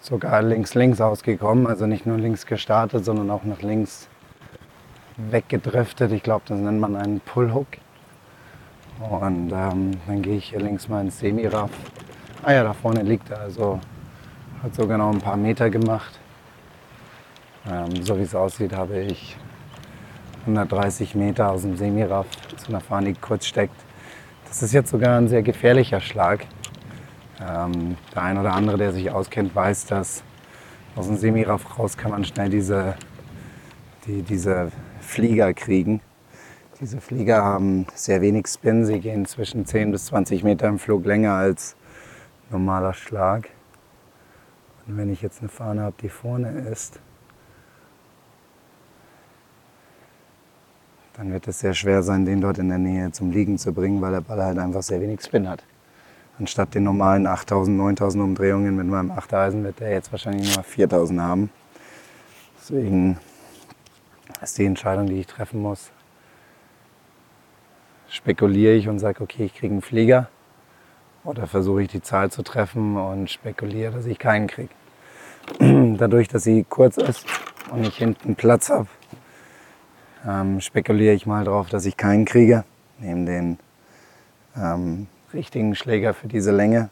[0.00, 4.08] sogar links-links ausgekommen, also nicht nur links gestartet, sondern auch nach links
[5.16, 6.12] weggedriftet.
[6.12, 7.66] Ich glaube, das nennt man einen Pullhook.
[8.98, 11.70] Und ähm, dann gehe ich hier links mal ins Semiraff.
[12.42, 13.80] Ah ja, da vorne liegt er, also
[14.62, 16.18] hat sogar noch ein paar Meter gemacht.
[17.68, 19.36] Ähm, so wie es aussieht, habe ich
[20.42, 23.74] 130 Meter aus dem Semiraff zu einer Fahne, kurz steckt.
[24.48, 26.46] Das ist jetzt sogar ein sehr gefährlicher Schlag.
[27.40, 30.22] Ähm, der ein oder andere, der sich auskennt, weiß, dass
[30.94, 32.94] aus dem Semiraff raus kann man schnell diese,
[34.06, 36.00] die, diese Flieger kriegen.
[36.80, 38.84] Diese Flieger haben sehr wenig Spin.
[38.84, 41.76] Sie gehen zwischen 10 bis 20 Meter im Flug länger als
[42.50, 43.48] normaler Schlag.
[44.86, 47.00] Und wenn ich jetzt eine Fahne habe, die vorne ist,
[51.14, 54.00] dann wird es sehr schwer sein, den dort in der Nähe zum Liegen zu bringen,
[54.00, 55.62] weil der Ball halt einfach sehr wenig Spin hat.
[56.38, 61.20] Anstatt den normalen 8000, 9000 Umdrehungen mit meinem Achteisen wird der jetzt wahrscheinlich nur 4000
[61.20, 61.50] haben.
[62.58, 63.18] Deswegen
[64.40, 65.90] ist die Entscheidung, die ich treffen muss,
[68.08, 70.28] spekuliere ich und sage, okay, ich kriege einen Flieger.
[71.24, 74.70] Oder versuche ich die Zahl zu treffen und spekuliere, dass ich keinen kriege.
[75.98, 77.24] Dadurch, dass sie kurz ist
[77.70, 78.88] und ich hinten Platz habe,
[80.26, 82.64] ähm, spekuliere ich mal darauf, dass ich keinen kriege.
[82.98, 83.58] Nehme den
[84.56, 86.90] ähm, richtigen Schläger für diese Länge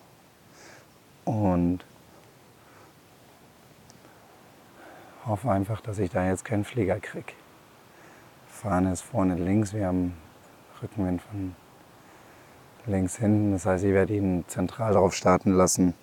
[1.24, 1.84] und
[5.26, 7.32] hoffe einfach, dass ich da jetzt keinen Flieger kriege.
[8.46, 10.16] Fahne ist vorne links, wir haben
[10.82, 11.54] Rückenwind von
[12.86, 15.94] links hinten, das heißt, ich werde ihn zentral drauf starten lassen.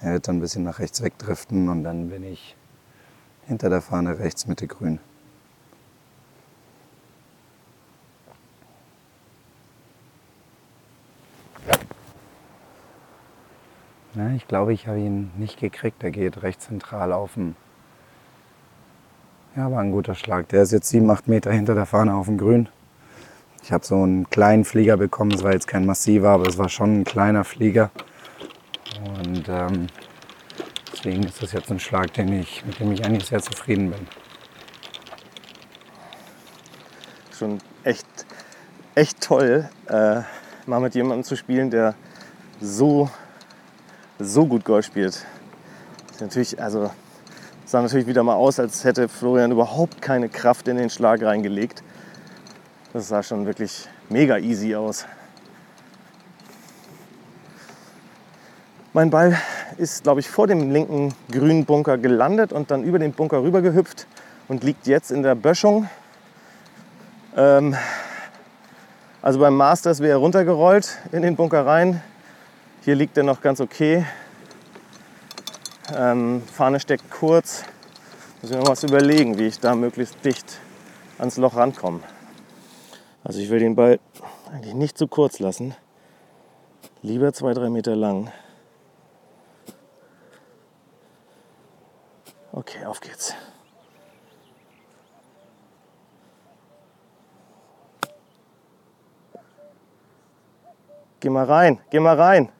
[0.00, 2.56] Er wird dann ein bisschen nach rechts wegdriften und dann bin ich
[3.46, 4.98] hinter der Fahne rechts Mitte grün.
[14.16, 16.02] Ja, ich glaube, ich habe ihn nicht gekriegt.
[16.02, 17.54] Er geht recht zentral auf dem.
[19.54, 20.48] Ja, war ein guter Schlag.
[20.48, 22.68] Der ist jetzt 7, 8 Meter hinter der Fahne auf dem Grün.
[23.62, 25.32] Ich habe so einen kleinen Flieger bekommen.
[25.32, 27.90] Es war jetzt kein massiver, aber es war schon ein kleiner Flieger.
[29.18, 29.86] Und ähm,
[30.92, 34.06] deswegen ist das jetzt ein Schlag, den ich, mit dem ich eigentlich sehr zufrieden bin.
[37.36, 38.06] schon echt,
[38.94, 40.20] echt toll, äh,
[40.66, 41.94] mal mit jemandem zu spielen, der
[42.60, 43.10] so,
[44.18, 45.24] so gut Golf spielt.
[46.20, 46.90] Natürlich, also
[47.64, 51.82] sah natürlich wieder mal aus, als hätte Florian überhaupt keine Kraft in den Schlag reingelegt.
[52.92, 55.04] Das sah schon wirklich mega easy aus.
[58.92, 59.36] Mein Ball
[59.76, 63.60] ist, glaube ich, vor dem linken grünen Bunker gelandet und dann über den Bunker rüber
[63.60, 64.06] gehüpft
[64.48, 65.90] und liegt jetzt in der Böschung.
[67.36, 67.76] Ähm,
[69.20, 72.00] also beim Masters wäre er runtergerollt in den Bunker rein.
[72.86, 74.06] Hier liegt er noch ganz okay.
[75.92, 77.64] Ähm, Fahne steckt kurz.
[78.40, 80.60] Muss ich mir was überlegen, wie ich da möglichst dicht
[81.18, 81.98] ans Loch rankomme.
[83.24, 83.98] Also ich will den Ball
[84.52, 85.74] eigentlich nicht zu kurz lassen.
[87.02, 88.30] Lieber zwei, drei Meter lang.
[92.52, 93.34] Okay, auf geht's.
[101.18, 102.52] Geh mal rein, geh mal rein.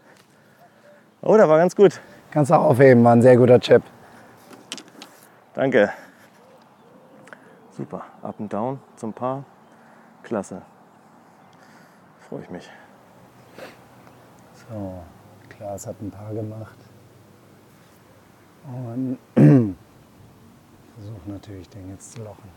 [1.22, 2.00] Oh, der war ganz gut.
[2.30, 3.82] Kannst du aufheben, war ein sehr guter Chip.
[5.54, 5.90] Danke.
[7.70, 8.02] Super.
[8.22, 9.44] Up and down zum Paar.
[10.22, 10.62] Klasse.
[12.28, 12.70] Freue ich mich.
[14.54, 15.02] So,
[15.48, 16.76] Klaas hat ein paar gemacht.
[18.64, 19.18] Und
[20.94, 22.50] versuche natürlich den jetzt zu lochen.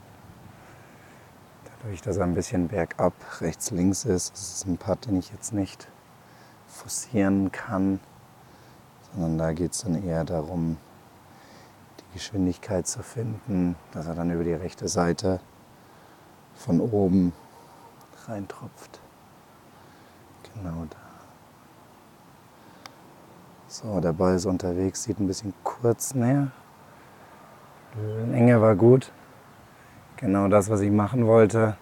[1.82, 5.32] Dadurch, dass er ein bisschen bergab rechts links ist, ist es ein Putt, den ich
[5.32, 5.88] jetzt nicht
[6.67, 8.00] forcieren kann,
[9.13, 10.78] sondern da geht es dann eher darum,
[12.00, 15.39] die Geschwindigkeit zu finden, dass er dann über die rechte Seite
[16.56, 17.34] von oben
[18.28, 19.00] reintropft.
[20.54, 20.98] Genau da.
[23.67, 26.52] So, der Ball ist unterwegs, sieht ein bisschen kurz näher.
[28.28, 29.12] Länge war gut.
[30.17, 31.78] Genau das, was ich machen wollte.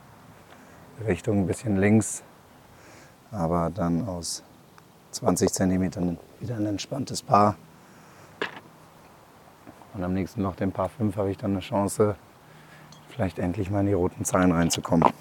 [1.05, 2.23] Richtung ein bisschen links,
[3.31, 4.43] aber dann aus
[5.11, 7.55] 20 cm wieder ein entspanntes Paar.
[9.93, 12.15] Und am nächsten Loch, dem Paar 5, habe ich dann eine Chance,
[13.09, 15.11] vielleicht endlich mal in die roten Zahlen reinzukommen.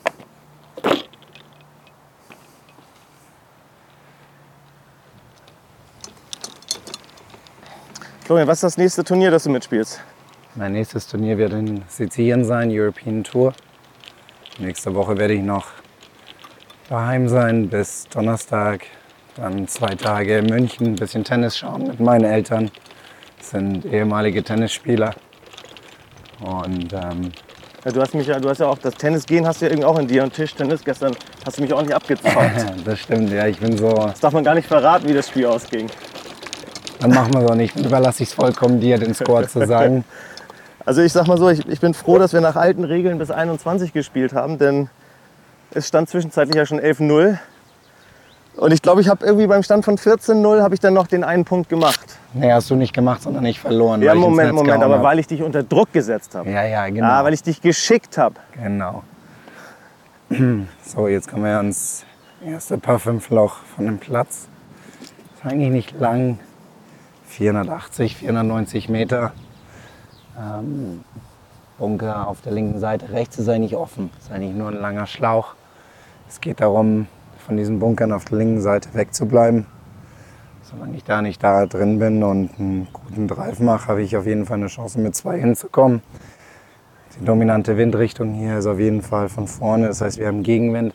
[8.26, 10.00] Florian, was ist das nächste Turnier, das du mitspielst?
[10.56, 13.54] Mein nächstes Turnier wird in Sizilien sein, European Tour.
[14.58, 15.68] Nächste Woche werde ich noch
[16.88, 18.86] daheim sein bis Donnerstag.
[19.36, 22.70] Dann zwei Tage in München, ein bisschen Tennis schauen mit meinen Eltern.
[23.38, 25.14] Das sind ehemalige Tennisspieler.
[26.40, 27.32] Und ähm,
[27.84, 29.72] Ja, du hast mich ja, du hast ja auch das Tennis gehen hast du ja
[29.72, 30.82] irgendwie auch in dir und Tischtennis.
[30.84, 32.36] Gestern hast du mich ordentlich abgezockt.
[32.84, 35.46] das stimmt, ja, ich bin so, Das darf man gar nicht verraten, wie das Spiel
[35.46, 35.88] ausging.
[37.00, 37.76] dann machen wir es auch nicht.
[37.76, 40.04] Dann überlasse ich es vollkommen dir, den Score zu sagen.
[40.88, 43.32] Also ich sag mal so, ich, ich bin froh, dass wir nach alten Regeln bis
[43.32, 44.88] 21 gespielt haben, denn
[45.72, 47.38] es stand zwischenzeitlich ja schon 11-0.
[48.56, 51.24] Und ich glaube, ich habe irgendwie beim Stand von 14-0 habe ich dann noch den
[51.24, 52.18] einen Punkt gemacht.
[52.32, 54.00] Nee, hast du nicht gemacht, sondern ich verloren.
[54.02, 55.02] Ja, Moment, Moment, aber hab.
[55.02, 56.50] weil ich dich unter Druck gesetzt habe.
[56.50, 57.06] Ja, ja, genau.
[57.06, 58.36] Ah, weil ich dich geschickt habe.
[58.62, 59.02] Genau.
[60.82, 62.04] So, jetzt kommen wir ans
[62.44, 64.48] erste Paar 5 Loch von dem Platz.
[65.36, 66.38] Ist eigentlich nicht lang.
[67.28, 69.32] 480, 490 Meter.
[70.38, 71.04] Ähm,
[71.78, 73.10] Bunker auf der linken Seite.
[73.10, 74.10] Rechts ist eigentlich offen.
[74.18, 75.54] Ist eigentlich nur ein langer Schlauch.
[76.28, 77.06] Es geht darum,
[77.46, 79.66] von diesen Bunkern auf der linken Seite wegzubleiben.
[80.62, 84.26] Solange ich da nicht da drin bin und einen guten Drive mache, habe ich auf
[84.26, 86.02] jeden Fall eine Chance, mit zwei hinzukommen.
[87.18, 90.92] Die dominante Windrichtung hier ist auf jeden Fall von vorne, das heißt, wir haben Gegenwind.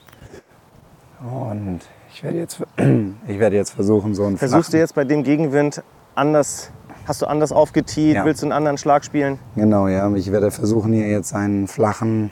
[1.22, 1.80] Und
[2.14, 2.62] ich werde jetzt,
[3.28, 5.82] ich werde jetzt versuchen, so einen Versuchst du jetzt bei dem Gegenwind
[6.16, 6.72] anders,
[7.08, 8.26] hast du anders aufgetiet, Ja.
[8.26, 9.40] willst du einen anderen Schlag spielen?
[9.56, 10.14] Genau, ja.
[10.16, 12.32] Ich werde versuchen, hier jetzt einen flachen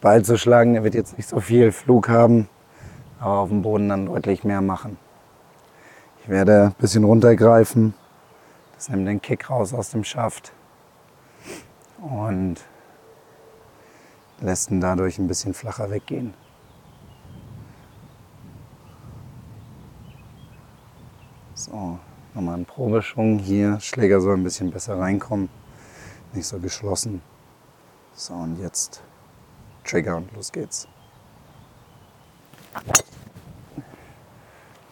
[0.00, 0.72] Ball zu schlagen.
[0.72, 2.48] Der wird jetzt nicht so viel Flug haben,
[3.24, 4.98] aber auf dem Boden dann deutlich mehr machen.
[6.22, 7.94] Ich werde ein bisschen runtergreifen.
[8.74, 10.52] Das nimmt den Kick raus aus dem Schaft.
[12.02, 12.56] Und
[14.40, 16.34] lässt ihn dadurch ein bisschen flacher weggehen.
[21.54, 21.98] So,
[22.34, 23.80] nochmal einen Probeschwung hier.
[23.80, 25.48] Schläger soll ein bisschen besser reinkommen.
[26.34, 27.22] Nicht so geschlossen.
[28.12, 29.02] So, und jetzt
[29.82, 30.88] Trigger und los geht's.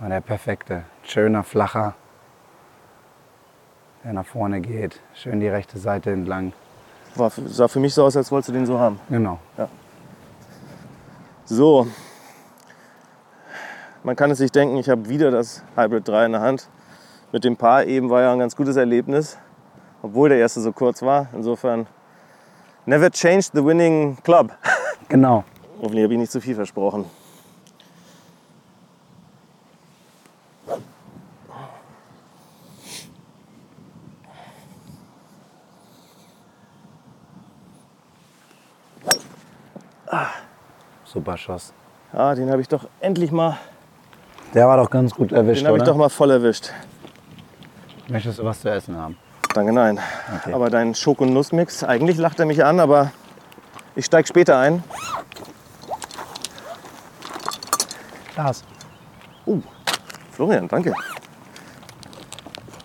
[0.03, 0.83] War der perfekte.
[1.05, 1.95] Schöner, flacher,
[4.03, 4.99] der nach vorne geht.
[5.15, 6.53] Schön die rechte Seite entlang.
[7.15, 8.99] War, sah für mich so aus, als wolltest du den so haben.
[9.09, 9.39] Genau.
[11.45, 11.87] So,
[14.03, 16.69] man kann es sich denken, ich habe wieder das Hybrid 3 in der Hand.
[17.31, 19.39] Mit dem Paar eben war ja ein ganz gutes Erlebnis,
[20.03, 21.29] obwohl der erste so kurz war.
[21.33, 21.87] Insofern,
[22.87, 24.51] never change the winning club.
[25.09, 25.45] Genau.
[25.81, 27.05] Hoffentlich habe ich nicht zu viel versprochen.
[41.05, 41.73] Super Schuss.
[42.13, 43.57] Ah, den habe ich doch endlich mal,
[44.55, 46.71] Der war doch ganz gut erwischt, den habe ich doch mal voll erwischt.
[48.09, 49.17] Möchtest du was zu essen haben?
[49.55, 49.99] Danke, nein.
[50.41, 50.53] Okay.
[50.53, 53.13] Aber dein Schoko-Nussmix, eigentlich lacht er mich an, aber
[53.95, 54.83] ich steige später ein.
[58.35, 58.65] Klaas.
[60.31, 60.95] Florian, danke.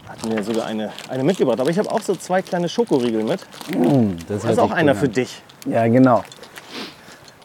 [0.07, 1.59] hat mir sogar eine, eine mitgebracht.
[1.59, 3.39] Aber ich habe auch so zwei kleine Schokoriegel mit.
[4.27, 5.41] Das, Das ist auch einer für dich.
[5.65, 6.23] Ja, genau.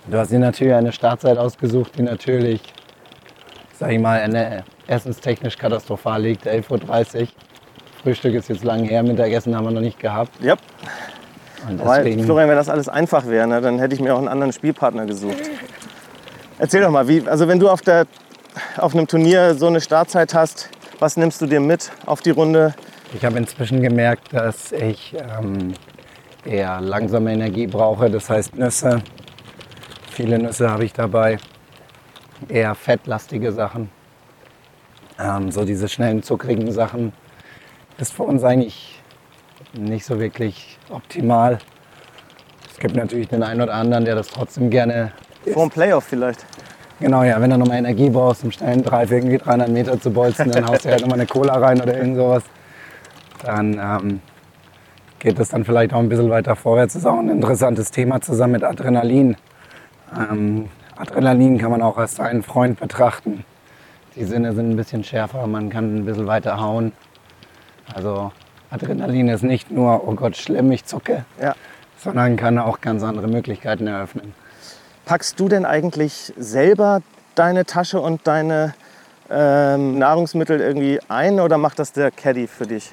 [0.07, 2.61] Du hast dir natürlich eine Startzeit ausgesucht, die natürlich,
[3.79, 6.47] sag ich mal, eine essenstechnisch katastrophal liegt.
[6.47, 7.29] 11.30 Uhr.
[8.03, 10.33] Frühstück ist jetzt lang her, Mittagessen haben wir noch nicht gehabt.
[10.43, 10.57] Ja.
[11.69, 14.19] Und Weil, deswegen, Florian, wenn das alles einfach wäre, ne, dann hätte ich mir auch
[14.19, 15.39] einen anderen Spielpartner gesucht.
[16.59, 18.07] Erzähl doch mal, wie, also wenn du auf, der,
[18.77, 22.75] auf einem Turnier so eine Startzeit hast, was nimmst du dir mit auf die Runde?
[23.15, 25.75] ich habe inzwischen gemerkt, dass ich ähm,
[26.45, 28.11] eher langsame Energie brauche.
[28.11, 29.03] Das heißt Nüsse.
[30.13, 31.39] Viele Nüsse habe ich dabei.
[32.49, 33.91] Eher fettlastige Sachen.
[35.19, 37.15] Ähm, so diese schnellen, zuckrigen Sachen
[37.97, 39.01] ist für uns eigentlich
[39.73, 41.59] nicht so wirklich optimal.
[42.71, 45.13] Es gibt natürlich den einen oder anderen, der das trotzdem gerne
[45.51, 46.45] Vor dem Playoff vielleicht.
[47.01, 50.11] Genau, ja, wenn du nochmal Energie brauchst, um schnell einen Drive irgendwie 300 Meter zu
[50.11, 52.43] bolzen, dann haust du halt nochmal eine Cola rein oder irgend sowas.
[53.45, 54.21] Dann ähm,
[55.21, 56.93] geht es dann vielleicht auch ein bisschen weiter vorwärts.
[56.93, 59.37] Das ist auch ein interessantes Thema zusammen mit Adrenalin.
[60.17, 63.45] Ähm, Adrenalin kann man auch als einen Freund betrachten.
[64.17, 66.93] Die Sinne sind ein bisschen schärfer, man kann ein bisschen weiter hauen.
[67.95, 68.31] Also
[68.71, 71.55] Adrenalin ist nicht nur, oh Gott, schlimm, ich zucke, Ja.
[71.99, 74.35] sondern kann auch ganz andere Möglichkeiten eröffnen.
[75.05, 77.01] Packst du denn eigentlich selber
[77.35, 78.75] deine Tasche und deine
[79.31, 82.93] ähm, Nahrungsmittel irgendwie ein oder macht das der Caddy für dich?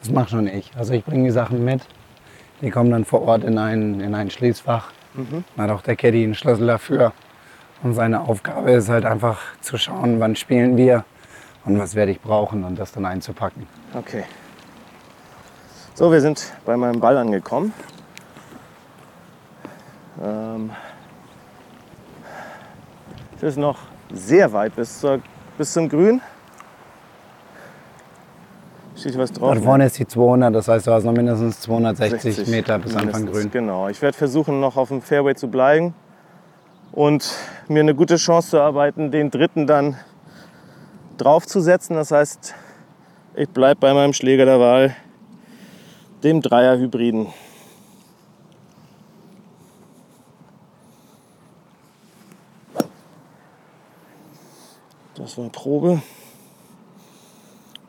[0.00, 0.70] Das mache schon ich.
[0.76, 1.82] Also ich bringe die Sachen mit.
[2.62, 4.90] Die kommen dann vor Ort in ein, in ein Schließfach.
[5.16, 7.12] Dann hat auch der Caddy einen Schlüssel dafür.
[7.82, 11.04] Und seine Aufgabe ist halt einfach zu schauen, wann spielen wir
[11.64, 13.66] und was werde ich brauchen und das dann einzupacken.
[13.94, 14.24] Okay.
[15.94, 17.72] So, wir sind bei meinem Ball angekommen.
[20.22, 20.70] Ähm,
[23.36, 23.78] es ist noch
[24.12, 25.20] sehr weit bis, zur,
[25.58, 26.20] bis zum Grün.
[28.96, 29.52] Steht was drauf?
[29.52, 33.26] Dort vorne ist die 200, das heißt, du hast noch mindestens 260 Meter bis Anfang.
[33.26, 33.50] Grün.
[33.50, 33.88] Genau.
[33.88, 35.94] Ich werde versuchen, noch auf dem Fairway zu bleiben
[36.92, 37.30] und
[37.68, 39.96] mir eine gute Chance zu erarbeiten, den dritten dann
[41.18, 41.96] draufzusetzen.
[41.96, 42.54] Das heißt,
[43.34, 44.96] ich bleibe bei meinem Schläger der Wahl,
[46.22, 47.26] dem Dreier-Hybriden.
[55.16, 56.00] Das war Probe.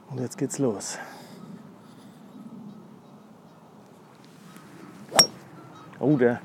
[0.09, 0.97] Und jetzt geht's los.
[5.99, 6.39] Oh, der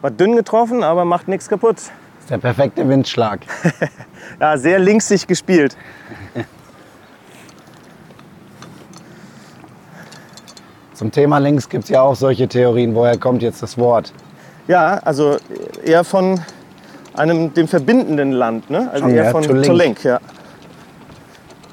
[0.00, 1.76] war dünn getroffen, aber macht nichts kaputt.
[1.76, 1.90] Das
[2.20, 3.40] ist der perfekte Windschlag.
[4.40, 5.76] Ja, sehr linksig gespielt.
[10.94, 12.94] Zum Thema links gibt es ja auch solche Theorien.
[12.94, 14.12] Woher kommt jetzt das Wort?
[14.68, 15.36] Ja, also
[15.84, 16.40] eher von
[17.14, 18.88] einem dem verbindenden Land, ne?
[18.90, 19.66] Also Schon, eher ja, von to link.
[19.66, 20.20] to link, ja.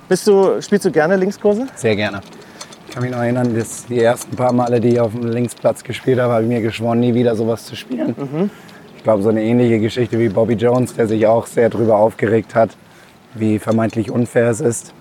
[0.10, 1.68] Bist du, spielst du gerne Linkskurse?
[1.76, 2.22] Sehr gerne.
[2.88, 5.84] Ich kann mich noch erinnern, dass die ersten paar Male, die ich auf dem Linksplatz
[5.84, 8.50] gespielt habe, habe ich mir geschworen, nie wieder sowas zu spielen.
[8.98, 12.56] Ich glaube, so eine ähnliche Geschichte wie Bobby Jones, der sich auch sehr darüber aufgeregt
[12.56, 12.72] hat,
[13.36, 14.96] wie vermeintlich unfair es ist.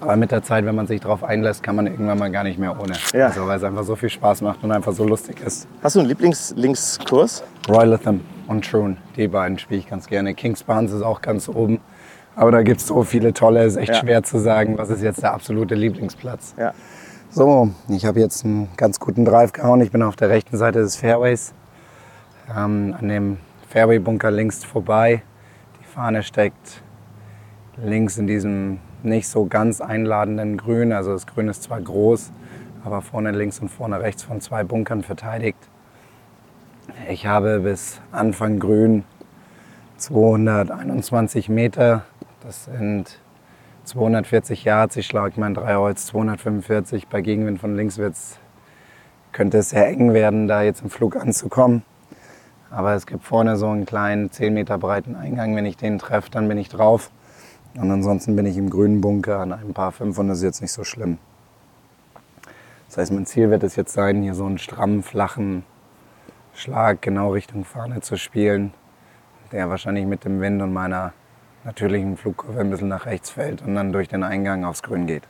[0.00, 2.58] Aber mit der Zeit, wenn man sich darauf einlässt, kann man irgendwann mal gar nicht
[2.58, 2.94] mehr ohne.
[3.12, 3.26] Ja.
[3.26, 5.68] Also, weil es einfach so viel Spaß macht und einfach so lustig ist.
[5.82, 7.42] Hast du einen Lieblings-Linkskurs?
[7.68, 10.32] Roy Latham und Troon, die beiden spiele ich ganz gerne.
[10.32, 11.80] Kings Barnes ist auch ganz oben.
[12.40, 14.00] Aber da gibt es so viele tolle, ist echt Ja.
[14.00, 16.54] schwer zu sagen, was ist jetzt der absolute Lieblingsplatz.
[16.56, 16.72] Ja.
[17.28, 19.82] So, ich habe jetzt einen ganz guten Drive gehauen.
[19.82, 21.52] Ich bin auf der rechten Seite des Fairways.
[22.48, 23.36] Ähm, an dem
[23.68, 25.20] Fairway-Bunker links vorbei.
[25.82, 26.80] Die Fahne steckt
[27.76, 30.94] links in diesem nicht so ganz einladenden Grün.
[30.94, 32.32] Also das Grün ist zwar groß,
[32.86, 35.58] aber vorne links und vorne rechts von zwei Bunkern verteidigt.
[37.10, 39.04] Ich habe bis Anfang Grün
[39.98, 42.04] 221 Meter.
[42.42, 43.18] Das sind
[43.84, 44.96] 240 Yards.
[44.96, 47.08] Ich schlage mein Dreierholz 245.
[47.08, 48.38] Bei Gegenwind von links wird's,
[49.32, 51.82] könnte es sehr eng werden, da jetzt im Flug anzukommen.
[52.70, 55.54] Aber es gibt vorne so einen kleinen 10 Meter breiten Eingang.
[55.54, 57.10] Wenn ich den treffe, dann bin ich drauf.
[57.74, 60.62] Und ansonsten bin ich im grünen Bunker an einem Paar 5 und das ist jetzt
[60.62, 61.18] nicht so schlimm.
[62.88, 65.64] Das heißt, mein Ziel wird es jetzt sein, hier so einen strammen, flachen
[66.54, 68.72] Schlag genau Richtung Fahne zu spielen,
[69.52, 71.12] der wahrscheinlich mit dem Wind und meiner
[71.64, 75.24] natürlichen Flugkurve ein bisschen nach rechts fällt und dann durch den Eingang aufs Grün geht.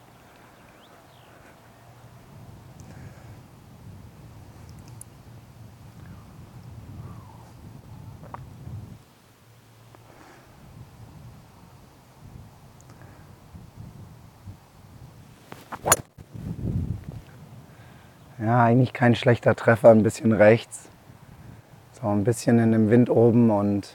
[18.39, 20.89] Ja, eigentlich kein schlechter Treffer, ein bisschen rechts.
[22.01, 23.95] So ein bisschen in dem Wind oben und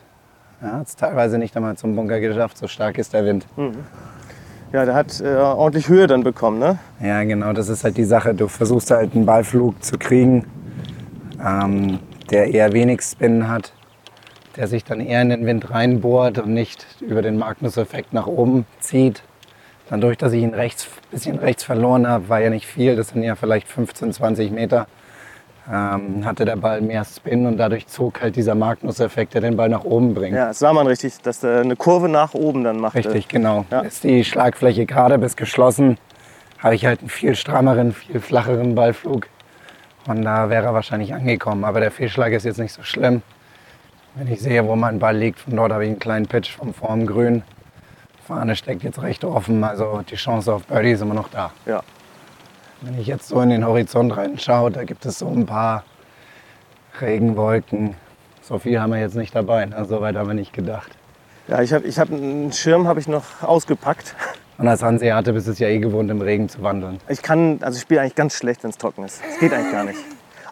[0.62, 3.45] ja, hat es teilweise nicht einmal zum Bunker geschafft, so stark ist der Wind.
[4.74, 6.80] Ja, der hat äh, ordentlich Höhe dann bekommen, ne?
[7.01, 8.34] Ja, genau, das ist halt die Sache.
[8.34, 10.45] Du versuchst halt einen Ballflug zu kriegen,
[11.43, 11.99] ähm,
[12.30, 13.74] der eher wenig Spin hat,
[14.58, 18.66] der sich dann eher in den Wind reinbohrt und nicht über den Magnus-Effekt nach oben
[18.80, 19.24] zieht.
[19.89, 23.10] Dann durch, dass ich ihn rechts, bisschen rechts verloren habe, war ja nicht viel, das
[23.10, 24.88] sind ja vielleicht 15, 20 Meter,
[25.72, 29.70] ähm, hatte der Ball mehr Spin und dadurch zog halt dieser Magnus-Effekt, der den Ball
[29.70, 30.36] nach oben bringt.
[30.36, 32.95] Ja, das sah man richtig, dass der eine Kurve nach oben dann macht.
[32.95, 33.66] Richtig, genau.
[33.72, 33.82] Ja.
[33.82, 35.97] Ist die Schlagfläche gerade bis geschlossen,
[36.59, 39.28] habe ich halt einen viel strammeren, viel flacheren Ballflug.
[40.07, 41.63] Und da wäre er wahrscheinlich angekommen.
[41.63, 43.24] Aber der Fehlschlag ist jetzt nicht so schlimm.
[44.13, 46.74] Wenn ich sehe, wo mein Ball liegt, von dort habe ich einen kleinen Pitch vom
[46.74, 47.43] vorm Grün.
[48.26, 51.51] Fahne steckt jetzt recht offen, also die Chance auf Birdie ist immer noch da.
[51.66, 51.84] Ja.
[52.82, 55.84] Wenn ich jetzt so in den Horizont reinschaue, da gibt es so ein paar
[57.01, 57.95] Regenwolken.
[58.41, 59.86] So viel haben wir jetzt nicht dabei, ne?
[59.89, 60.91] so weit haben wir nicht gedacht.
[61.47, 64.15] Ja, ich habe ich hab einen Schirm habe ich noch ausgepackt.
[64.57, 66.99] Und als Hanseate bist du es ja eh gewohnt, im Regen zu wandeln.
[67.09, 69.21] Ich kann, also ich spiele eigentlich ganz schlecht, wenn es trocken ist.
[69.30, 69.99] Es geht eigentlich gar nicht.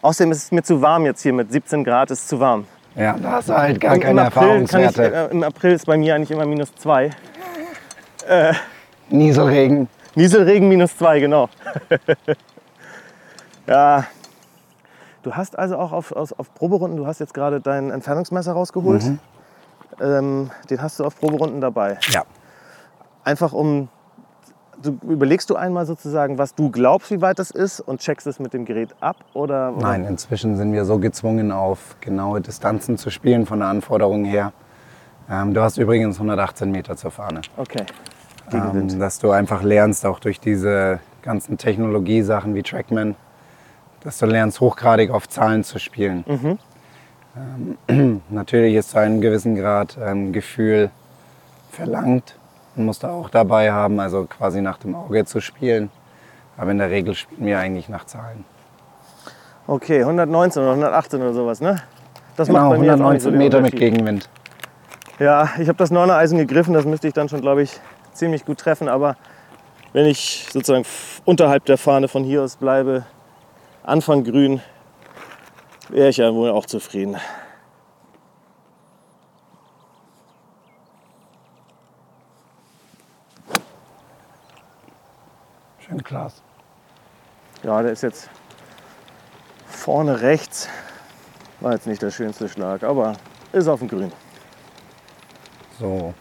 [0.02, 2.66] Außerdem ist es mir zu warm jetzt hier mit 17 Grad, ist zu warm.
[2.96, 5.02] Ja, da hast du halt gar Im- keine Im ich, Erfahrungswerte.
[5.14, 7.10] äh, Im April ist bei mir eigentlich immer minus zwei.
[9.08, 9.88] Nieselregen.
[10.14, 11.48] Nieselregen minus zwei, genau.
[13.66, 14.04] ja.
[15.22, 19.04] Du hast also auch auf, auf, auf Proberunden, du hast jetzt gerade dein Entfernungsmesser rausgeholt.
[19.04, 19.18] Mhm.
[20.00, 21.98] Ähm, den hast du auf Proberunden dabei.
[22.10, 22.24] Ja.
[23.24, 23.88] Einfach um,
[24.82, 28.38] du überlegst du einmal sozusagen, was du glaubst, wie weit das ist und checkst es
[28.38, 29.16] mit dem Gerät ab?
[29.32, 29.82] Oder, oder?
[29.82, 34.52] Nein, inzwischen sind wir so gezwungen, auf genaue Distanzen zu spielen von der Anforderung her.
[35.30, 37.40] Ähm, du hast übrigens 118 Meter zur Fahne.
[37.56, 37.86] Okay.
[38.52, 43.16] Ähm, dass du einfach lernst, auch durch diese ganzen Technologiesachen wie Trackman,
[44.02, 46.24] dass du lernst, hochgradig auf Zahlen zu spielen.
[47.88, 50.90] Ähm, natürlich ist zu einem gewissen Grad ähm, Gefühl
[51.70, 52.36] verlangt.
[52.76, 55.90] Man muss da auch dabei haben, also quasi nach dem Auge zu spielen.
[56.56, 58.44] Aber in der Regel spielen wir eigentlich nach Zahlen.
[59.66, 61.82] Okay, 119 oder 118 oder sowas, ne?
[62.36, 63.76] Das Genau, macht bei mir jetzt auch nicht so 119 den Meter mit.
[63.76, 64.28] Gegenwind.
[65.18, 67.80] Ja, ich habe das Neuner Eisen gegriffen, das müsste ich dann schon, glaube ich,
[68.14, 68.88] ziemlich gut treffen.
[68.88, 69.16] Aber
[69.92, 70.84] wenn ich sozusagen
[71.24, 73.04] unterhalb der Fahne von hier aus bleibe,
[73.82, 74.60] Anfang grün,
[75.88, 77.16] wäre ich ja wohl auch zufrieden.
[85.78, 86.42] Schön Klaas.
[87.62, 88.30] Ja, der ist jetzt
[89.66, 90.68] vorne rechts.
[91.60, 93.14] War jetzt nicht der schönste Schlag, aber
[93.52, 94.12] ist auf dem Grün.
[95.78, 96.14] So.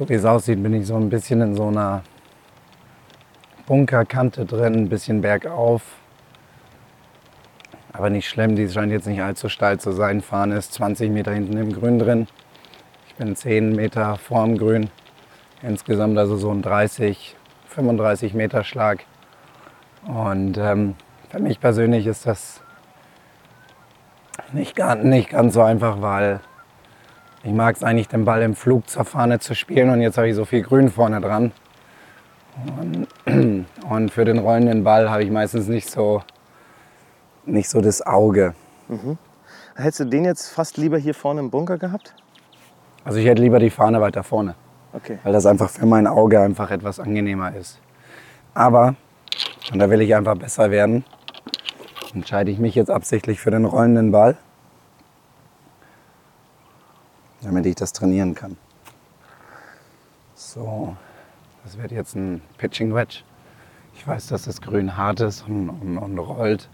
[0.00, 2.02] So wie es aussieht, bin ich so ein bisschen in so einer
[3.66, 5.82] Bunkerkante drin, ein bisschen bergauf.
[7.92, 10.22] Aber nicht schlimm, die scheint jetzt nicht allzu steil zu sein.
[10.22, 12.28] Fahne ist 20 Meter hinten im Grün drin.
[13.08, 14.88] Ich bin 10 Meter vorm Grün.
[15.60, 17.36] Insgesamt also so ein 30,
[17.68, 19.04] 35 Meter Schlag.
[20.06, 20.94] Und ähm,
[21.28, 22.62] für mich persönlich ist das
[24.54, 26.40] nicht, gar, nicht ganz so einfach, weil
[27.42, 30.28] ich mag es eigentlich, den Ball im Flug zur Fahne zu spielen und jetzt habe
[30.28, 31.52] ich so viel Grün vorne dran.
[32.78, 33.06] Und,
[33.88, 36.22] und für den rollenden Ball habe ich meistens nicht so,
[37.46, 38.54] nicht so das Auge.
[39.76, 42.14] Hättest du den jetzt fast lieber hier vorne im Bunker gehabt?
[43.04, 44.54] Also ich hätte lieber die Fahne weiter vorne,
[44.92, 45.18] Okay.
[45.22, 47.80] weil das einfach für mein Auge einfach etwas angenehmer ist.
[48.52, 48.96] Aber,
[49.72, 51.04] und da will ich einfach besser werden,
[52.12, 54.36] entscheide ich mich jetzt absichtlich für den rollenden Ball,
[57.42, 58.56] damit ich das trainieren kann.
[60.34, 60.96] So,
[61.64, 63.22] das wird jetzt ein Pitching Wedge.
[63.94, 66.68] Ich weiß, dass das Grün hart ist und, und, und rollt.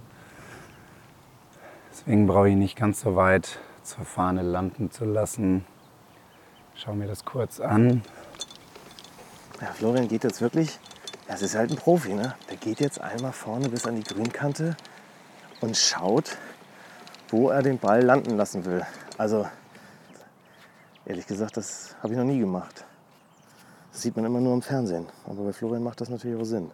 [1.91, 5.65] Deswegen brauche ich nicht ganz so weit zur Fahne landen zu lassen.
[6.75, 8.03] Schau mir das kurz an.
[9.61, 10.79] Ja, Florian geht jetzt wirklich,
[11.27, 12.35] ja, es ist halt ein Profi, ne?
[12.51, 14.77] Der geht jetzt einmal vorne bis an die Grünkante
[15.61, 16.37] und schaut,
[17.31, 18.83] wo er den Ball landen lassen will.
[19.17, 19.49] Also,
[21.07, 22.85] ehrlich gesagt, das habe ich noch nie gemacht.
[23.93, 25.07] Das sieht man immer nur im Fernsehen.
[25.25, 26.71] Aber bei Florian macht das natürlich auch Sinn.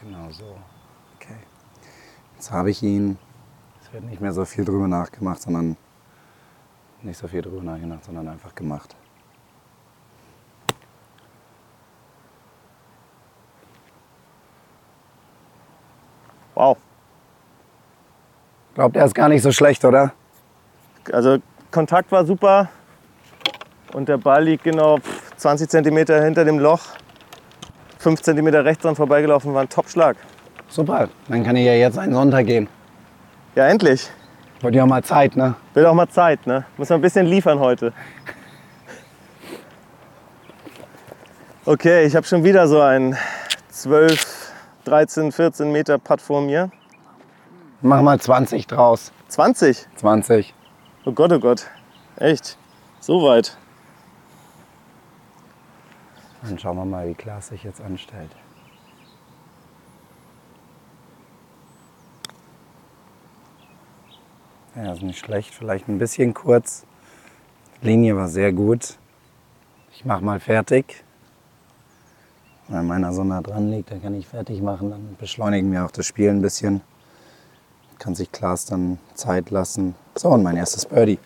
[0.00, 0.56] Genau so.
[1.16, 1.38] Okay.
[2.36, 3.18] Jetzt habe ich ihn.
[3.82, 5.76] Es wird nicht mehr so viel drüber nachgemacht, sondern
[7.02, 8.96] nicht so viel drüber nachgedacht, sondern einfach gemacht.
[16.54, 16.78] Wow.
[18.74, 20.14] Glaubt, er ist gar nicht so schlecht, oder?
[21.12, 21.38] Also,
[21.70, 22.68] Kontakt war super.
[23.92, 26.80] Und der Ball liegt genau pff, 20 cm hinter dem Loch.
[27.98, 30.16] 5 cm rechts dran vorbeigelaufen, war ein Top-Schlag.
[30.68, 31.08] Super.
[31.28, 32.68] Dann kann ich ja jetzt einen Sonntag gehen.
[33.54, 34.10] Ja, endlich.
[34.60, 35.54] Wird ja auch mal Zeit, ne?
[35.72, 36.64] Wird auch mal Zeit, ne?
[36.76, 37.92] Muss man ein bisschen liefern heute.
[41.64, 43.16] Okay, ich habe schon wieder so einen
[43.70, 44.52] 12,
[44.84, 46.70] 13, 14 Meter Putt vor mir.
[47.80, 49.12] Mach mal 20 draus.
[49.28, 49.86] 20?
[49.96, 50.54] 20.
[51.06, 51.66] Oh Gott, oh Gott.
[52.16, 52.56] Echt?
[52.98, 53.58] So weit.
[56.42, 58.30] Dann schauen wir mal, wie Klaas sich jetzt anstellt.
[64.74, 65.54] Ja, ist nicht schlecht.
[65.54, 66.86] Vielleicht ein bisschen kurz.
[67.82, 68.96] Linie war sehr gut.
[69.92, 71.04] Ich mache mal fertig.
[72.68, 74.88] Wenn meiner so nah dran liegt, dann kann ich fertig machen.
[74.88, 76.80] Dann beschleunigen wir auch das Spiel ein bisschen.
[77.98, 79.94] Kann sich Klaas dann Zeit lassen.
[80.14, 81.18] So, und mein erstes Birdie.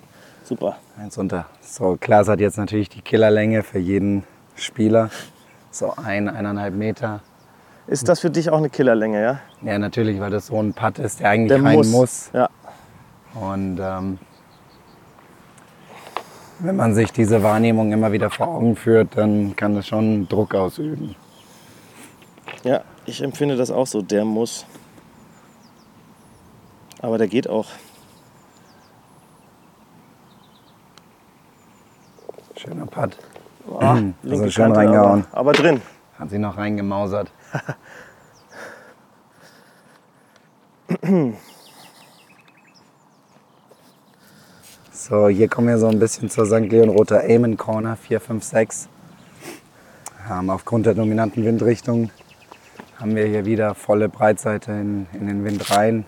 [0.44, 0.76] Super.
[0.98, 1.46] Eins unter.
[1.60, 5.10] So, Klaas hat jetzt natürlich die Killerlänge für jeden Spieler.
[5.70, 7.20] So ein, eineinhalb Meter.
[7.86, 9.40] Ist das für dich auch eine Killerlänge, ja?
[9.62, 11.90] Ja, natürlich, weil das so ein Putt ist, der eigentlich Der rein muss.
[11.90, 12.30] muss.
[12.32, 12.48] Ja.
[13.34, 14.18] Und ähm,
[16.58, 20.54] wenn man sich diese Wahrnehmung immer wieder vor Augen führt, dann kann das schon Druck
[20.54, 21.14] ausüben.
[22.64, 24.02] Ja, ich empfinde das auch so.
[24.02, 24.66] Der muss.
[27.00, 27.66] Aber der geht auch.
[32.56, 33.16] Schöner Putt.
[33.78, 34.14] Ah, Mhm.
[34.22, 35.24] linke Also schön Kante, reingehauen.
[35.30, 35.80] Aber, aber drin.
[36.18, 37.30] Hat sie noch reingemausert.
[44.92, 46.70] so, hier kommen wir so ein bisschen zur St.
[46.70, 48.88] Leon Roter Amen Corner 4, 5, 6.
[50.30, 52.10] Ähm, aufgrund der dominanten Windrichtung
[52.98, 56.04] haben wir hier wieder volle Breitseite in, in den Wind rein.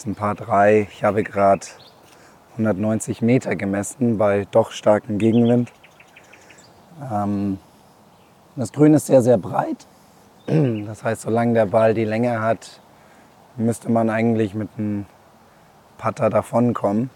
[0.00, 0.88] Ist ein paar drei.
[0.90, 1.66] Ich habe gerade
[2.52, 5.70] 190 Meter gemessen bei doch starkem Gegenwind.
[7.12, 7.58] Ähm,
[8.56, 9.86] das Grün ist sehr, sehr breit.
[10.86, 12.80] Das heißt, solange der Ball die Länge hat,
[13.56, 15.04] müsste man eigentlich mit einem
[15.98, 17.10] Putter davonkommen.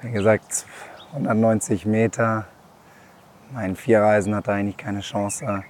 [0.00, 0.66] Wie gesagt,
[1.12, 2.46] 190 Meter.
[3.52, 5.62] Mein Viereisen hat da eigentlich keine Chance.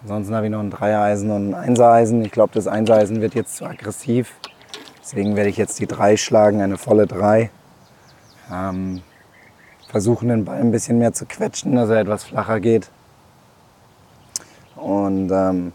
[0.00, 2.24] Ansonsten habe ich noch ein Dreiereisen und ein Einsereisen.
[2.24, 4.32] Ich glaube, das Einsereisen wird jetzt zu aggressiv.
[5.08, 7.48] Deswegen werde ich jetzt die drei schlagen, eine volle drei.
[8.52, 9.00] Ähm,
[9.88, 12.90] versuchen den Ball ein bisschen mehr zu quetschen, dass er etwas flacher geht.
[14.76, 15.72] Und ähm,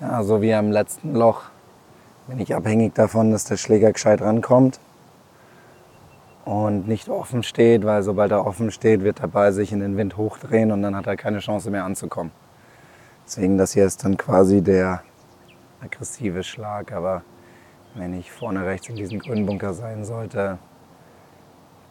[0.00, 1.42] ja, so wie am letzten Loch
[2.26, 4.80] bin ich abhängig davon, dass der Schläger gescheit rankommt
[6.46, 9.98] und nicht offen steht, weil sobald er offen steht, wird der Ball sich in den
[9.98, 12.32] Wind hochdrehen und dann hat er keine Chance mehr anzukommen.
[13.26, 15.02] Deswegen das hier ist dann quasi der
[15.82, 17.20] aggressive Schlag, aber
[17.98, 20.58] wenn ich vorne rechts in diesem grünen Bunker sein sollte,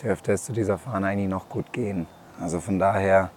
[0.01, 2.07] dürfte es zu dieser Fahne eigentlich noch gut gehen.
[2.39, 3.31] Also von daher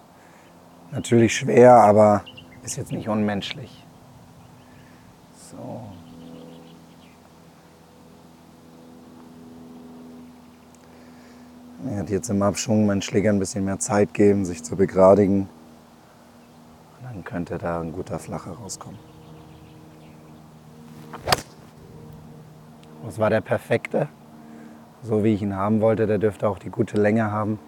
[0.91, 2.23] natürlich schwer, aber
[2.63, 3.85] ist jetzt nicht unmenschlich.
[5.33, 5.81] So.
[11.89, 15.49] Er hat jetzt im Abschwung meinen Schläger ein bisschen mehr Zeit geben, sich zu begradigen.
[16.99, 19.10] Und dann könnte da ein guter Flacher rauskommen.
[23.05, 24.07] Das war der perfekte,
[25.01, 26.07] so wie ich ihn haben wollte.
[26.07, 27.59] Der dürfte auch die gute Länge haben.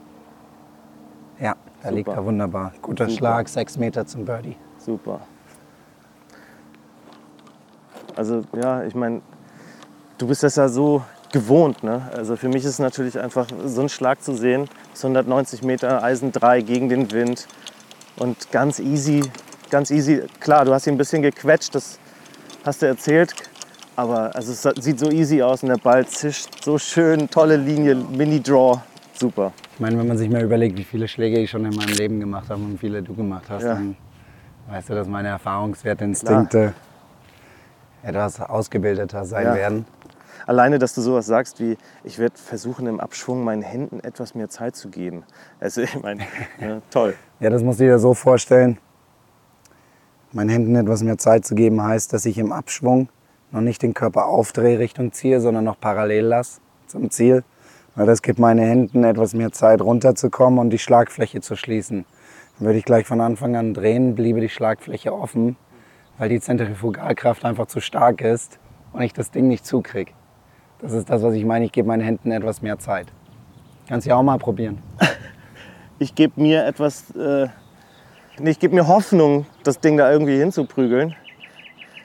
[1.40, 2.74] Ja, da liegt er wunderbar.
[2.82, 3.18] Guter Super.
[3.18, 4.56] Schlag, sechs Meter zum Birdie.
[4.78, 5.22] Super.
[8.16, 9.22] Also ja, ich meine,
[10.18, 11.84] du bist das ja so gewohnt.
[11.84, 12.02] Ne?
[12.16, 16.04] Also für mich ist es natürlich einfach so einen Schlag zu sehen, bis 190 Meter
[16.04, 17.48] Eisen 3 gegen den Wind
[18.18, 19.22] und ganz easy,
[19.72, 20.24] ganz easy.
[20.40, 22.00] Klar, du hast ihn ein bisschen gequetscht, das
[22.64, 23.34] hast du erzählt,
[23.96, 27.96] aber also es sieht so easy aus und der Ball zischt so schön, tolle Linie,
[27.96, 28.80] Mini-Draw,
[29.14, 29.52] super.
[29.74, 32.20] Ich meine, wenn man sich mal überlegt, wie viele Schläge ich schon in meinem Leben
[32.20, 33.76] gemacht habe und wie viele du gemacht hast, Ja.
[33.76, 33.96] dann
[34.70, 36.74] weißt du, dass meine Erfahrungswerte, Instinkte
[38.04, 39.54] etwas ausgebildeter sein Ja.
[39.56, 39.86] werden.
[40.46, 44.50] Alleine, dass du sowas sagst wie, ich werde versuchen im Abschwung meinen Händen etwas mehr
[44.50, 45.24] Zeit zu geben.
[45.62, 46.24] Also ich meine,
[46.60, 47.16] ja, toll.
[47.40, 48.78] Ja, das musst du dir so vorstellen.
[50.32, 53.10] Meinen Händen etwas mehr Zeit zu geben heißt, dass ich im Abschwung
[53.54, 57.44] noch nicht den Körper aufdrehe Richtung Ziel, sondern noch parallel lasse zum Ziel.
[57.96, 62.06] Weil das gibt meinen Händen etwas mehr Zeit runterzukommen und die Schlagfläche zu schließen.
[62.58, 65.56] Würde ich gleich von Anfang an drehen, bliebe die Schlagfläche offen,
[66.18, 68.60] weil die Zentrifugalkraft einfach zu stark ist
[68.92, 70.12] und ich das Ding nicht zukriege.
[70.80, 71.66] Das ist das, was ich meine.
[71.66, 73.08] Ich gebe meinen Händen etwas mehr Zeit.
[73.88, 74.82] Kannst du ja auch mal probieren.
[76.00, 77.48] Ich gebe mir etwas, äh,
[78.44, 81.16] ich gebe mir Hoffnung, das Ding da irgendwie hinzuprügeln.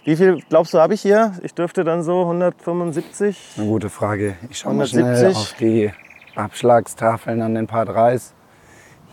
[0.05, 1.33] Wie viel glaubst du, habe ich hier?
[1.43, 3.55] Ich dürfte dann so 175.
[3.57, 4.37] Eine gute Frage.
[4.49, 5.37] Ich schaue mal schnell 170.
[5.37, 5.93] auf die
[6.35, 8.33] Abschlagstafeln an den Paar 3s.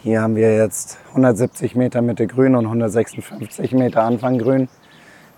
[0.03, 4.69] Hier haben wir jetzt 170 Meter Mitte grün und 156 Meter Anfang grün.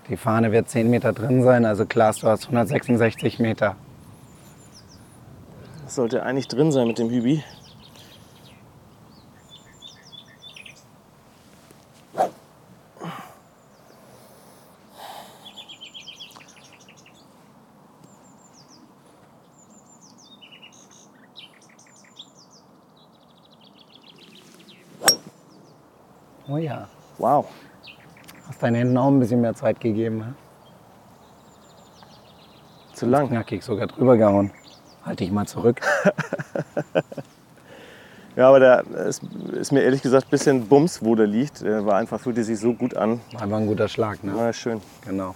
[0.08, 3.76] Die Fahne wird 10 Meter drin sein, also Klaas, du hast 166 Meter.
[5.84, 7.42] Das sollte eigentlich drin sein mit dem Hübi.
[26.48, 26.88] Oh ja.
[27.18, 27.46] Wow.
[28.46, 30.24] Hast deinen Händen auch ein bisschen mehr Zeit gegeben.
[30.24, 30.32] hä?
[32.94, 33.28] Zu lang.
[33.28, 34.50] Knackig sogar drüber gehauen.
[35.04, 35.80] Halt dich mal zurück.
[38.38, 39.20] Ja, aber der ist,
[39.50, 41.60] ist mir ehrlich gesagt ein bisschen Bums, wo der liegt.
[41.64, 43.20] War einfach, fühlte sich so gut an.
[43.32, 44.32] War Einfach ein guter Schlag, ne?
[44.32, 44.80] War schön.
[45.04, 45.34] Genau.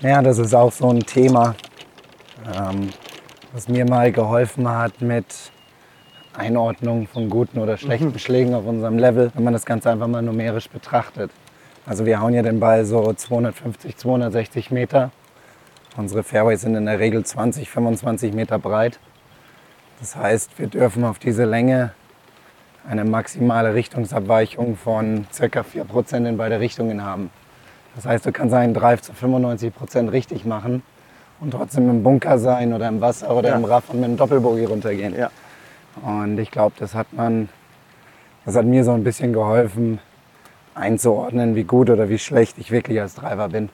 [0.00, 1.56] Ja, das ist auch so ein Thema,
[2.54, 2.88] ähm,
[3.52, 5.26] was mir mal geholfen hat mit
[6.36, 10.22] Einordnung von guten oder schlechten Schlägen auf unserem Level, wenn man das Ganze einfach mal
[10.22, 11.30] numerisch betrachtet.
[11.86, 15.10] Also wir hauen ja den Ball so 250, 260 Meter.
[15.96, 18.98] Unsere Fairways sind in der Regel 20, 25 Meter breit.
[20.00, 21.92] Das heißt, wir dürfen auf diese Länge
[22.88, 25.60] eine maximale Richtungsabweichung von ca.
[25.60, 27.30] 4% in beide Richtungen haben.
[27.94, 30.82] Das heißt, du kannst einen Drive zu 95% richtig machen
[31.40, 33.56] und trotzdem im Bunker sein oder im Wasser oder Ja.
[33.56, 35.14] im Raff und mit einem Doppelbogie runtergehen.
[35.16, 35.30] Ja.
[36.02, 37.48] Und ich glaube, das hat man,
[38.44, 40.00] das hat mir so ein bisschen geholfen,
[40.74, 43.68] einzuordnen, wie gut oder wie schlecht ich wirklich als Driver bin.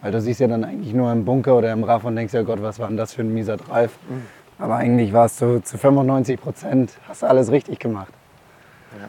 [0.00, 2.42] Weil du siehst ja dann eigentlich nur im Bunker oder im Raff und denkst ja
[2.42, 3.92] Gott, was war denn das für ein mieser Drive?
[4.58, 8.12] Aber eigentlich warst du zu 95 Prozent, hast du alles richtig gemacht.
[8.98, 9.08] Ja.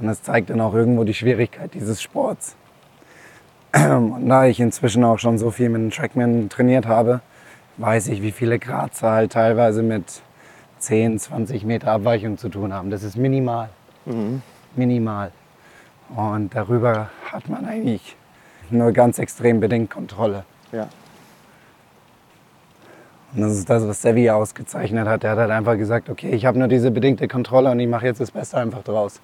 [0.00, 2.56] Und das zeigt dann auch irgendwo die Schwierigkeit dieses Sports.
[3.74, 7.20] Und da ich inzwischen auch schon so viel mit dem Trackman trainiert habe,
[7.78, 10.22] weiß ich, wie viele Gradzahl teilweise mit
[10.78, 12.90] 10, 20 Meter Abweichung zu tun haben.
[12.90, 13.68] Das ist minimal.
[14.74, 15.32] Minimal.
[16.14, 18.16] Und darüber hat man eigentlich
[18.70, 20.44] nur ganz extrem bedingt Kontrolle.
[20.72, 20.88] Ja.
[23.34, 25.24] Und das ist das, was Sevi ausgezeichnet hat.
[25.24, 28.06] Er hat halt einfach gesagt, okay, ich habe nur diese bedingte Kontrolle und ich mache
[28.06, 29.20] jetzt das Beste einfach draus.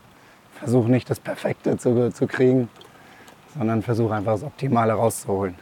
[0.59, 2.69] Versuche nicht das Perfekte zu, zu kriegen,
[3.57, 5.55] sondern versuche einfach das Optimale rauszuholen.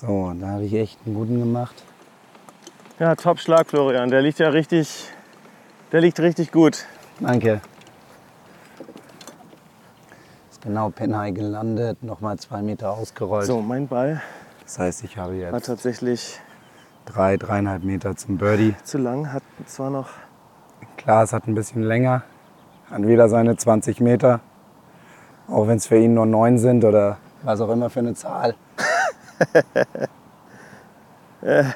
[0.00, 1.74] So, da habe ich echt einen guten gemacht.
[3.00, 4.10] Ja, Top-Schlag, Florian.
[4.10, 5.10] Der liegt ja richtig,
[5.90, 6.86] der liegt richtig gut.
[7.18, 7.60] Danke.
[10.52, 13.46] Ist genau Penhai gelandet, nochmal zwei Meter ausgerollt.
[13.46, 14.22] So, mein Ball
[14.62, 16.38] Das heißt, ich habe war jetzt tatsächlich
[17.04, 18.76] drei, dreieinhalb Meter zum Birdie.
[18.84, 20.10] zu lang, hat zwar noch
[20.96, 22.22] Klaas hat ein bisschen länger,
[22.88, 24.38] hat wieder seine 20 Meter.
[25.48, 28.54] Auch wenn es für ihn nur neun sind oder was auch immer für eine Zahl.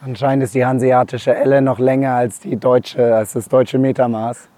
[0.00, 4.48] Anscheinend ist die hanseatische Elle noch länger als, die deutsche, als das deutsche Metermaß.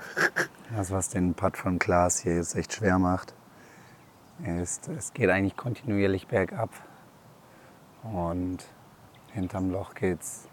[0.77, 3.35] Das, was den Putt von Klaas hier jetzt echt schwer macht,
[4.61, 6.71] ist, es geht eigentlich kontinuierlich bergab.
[8.03, 8.59] Und
[9.33, 10.49] hinterm Loch geht's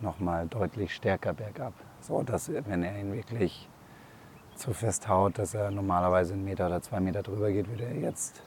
[0.00, 1.72] nochmal deutlich stärker bergab.
[2.00, 3.68] So dass, wenn er ihn wirklich
[4.54, 7.96] zu fest haut, dass er normalerweise einen Meter oder zwei Meter drüber geht, würde er
[7.96, 8.42] jetzt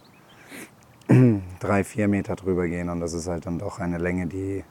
[1.60, 2.90] drei, vier Meter drüber gehen.
[2.90, 4.64] Und das ist halt dann doch eine Länge, die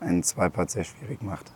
[0.00, 1.52] einen Zweipart sehr schwierig macht.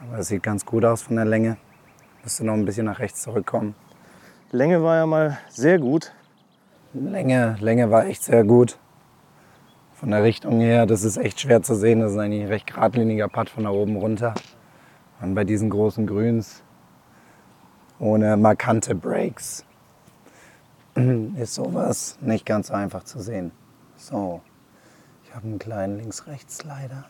[0.00, 1.56] Aber das sieht ganz gut aus von der Länge.
[2.22, 3.74] Müsste noch ein bisschen nach rechts zurückkommen.
[4.50, 6.12] Länge war ja mal sehr gut.
[6.92, 8.78] Länge, Länge war echt sehr gut.
[9.94, 12.00] Von der Richtung her, das ist echt schwer zu sehen.
[12.00, 14.34] Das ist eigentlich ein recht geradliniger Putt von da oben runter.
[15.20, 16.62] Und bei diesen großen Grüns,
[18.02, 19.64] ohne markante Breaks,
[21.36, 23.52] ist sowas nicht ganz einfach zu sehen.
[23.96, 24.40] So,
[25.24, 27.04] ich habe einen kleinen Links-Rechts-Slider.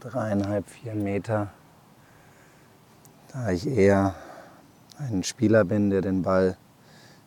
[0.00, 1.48] Dreieinhalb, vier Meter.
[3.30, 4.14] Da ich eher
[4.98, 6.56] ein Spieler bin, der den Ball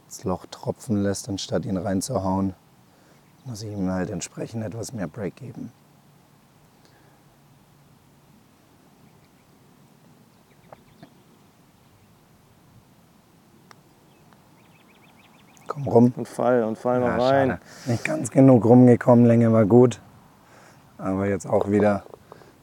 [0.06, 2.56] ins Loch tropfen lässt, anstatt ihn reinzuhauen,
[3.46, 5.72] muss ich ihm halt entsprechend etwas mehr Break geben.
[15.74, 16.14] Komm rum.
[16.16, 17.50] Und Fall und Fall Ja, rein.
[17.50, 17.62] schade.
[17.86, 20.00] Nicht ganz genug rumgekommen, Länge war gut.
[20.98, 22.04] Aber jetzt auch wieder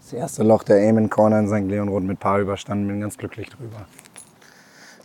[0.01, 1.69] das erste Loch der Amen Corner in St.
[1.69, 3.79] Leonrod mit Paar überstanden, bin ganz glücklich drüber.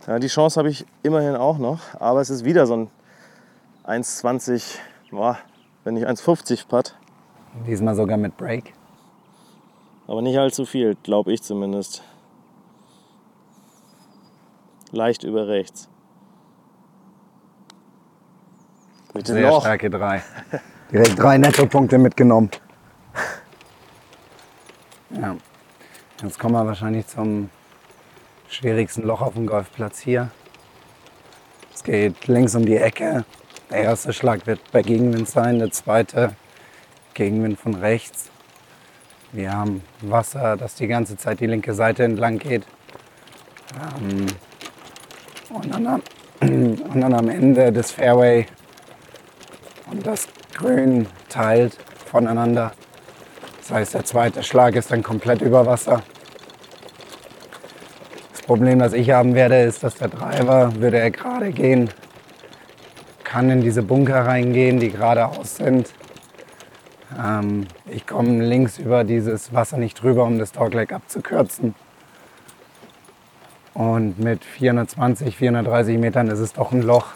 [0.06, 2.90] Ja, die Chance habe ich immerhin auch noch, aber es ist wieder so ein
[3.84, 4.78] 1,20,
[5.10, 5.36] boah,
[5.84, 6.96] wenn nicht 1,50 Putt.
[7.66, 8.72] Diesmal sogar mit Break.
[10.06, 12.02] Aber nicht allzu viel, glaube ich zumindest.
[14.92, 15.88] Leicht über rechts.
[19.16, 19.60] Bitte Sehr noch.
[19.60, 20.22] starke drei.
[20.92, 22.50] Direkt drei Nettopunkte mitgenommen.
[25.10, 25.36] Ja.
[26.22, 27.50] Jetzt kommen wir wahrscheinlich zum
[28.48, 30.30] schwierigsten Loch auf dem Golfplatz hier.
[31.74, 33.24] Es geht links um die Ecke.
[33.70, 36.34] Der erste Schlag wird bei Gegenwind sein, der zweite
[37.14, 38.30] Gegenwind von rechts.
[39.32, 42.62] Wir haben Wasser, das die ganze Zeit die linke Seite entlang geht.
[44.00, 44.26] Ähm,
[45.50, 46.02] und, dann am,
[46.40, 48.46] und dann am Ende des Fairway
[49.90, 51.76] und das Grün teilt
[52.06, 52.72] voneinander.
[53.58, 56.02] Das heißt, der zweite Schlag ist dann komplett über Wasser.
[58.32, 61.90] Das Problem, das ich haben werde, ist, dass der Driver, würde er gerade gehen,
[63.24, 65.92] kann in diese Bunker reingehen, die geradeaus sind.
[67.18, 71.74] Ähm, ich komme links über dieses Wasser nicht drüber, um das Dogleg abzukürzen.
[73.74, 77.08] Und mit 420, 430 Metern ist es doch ein Loch,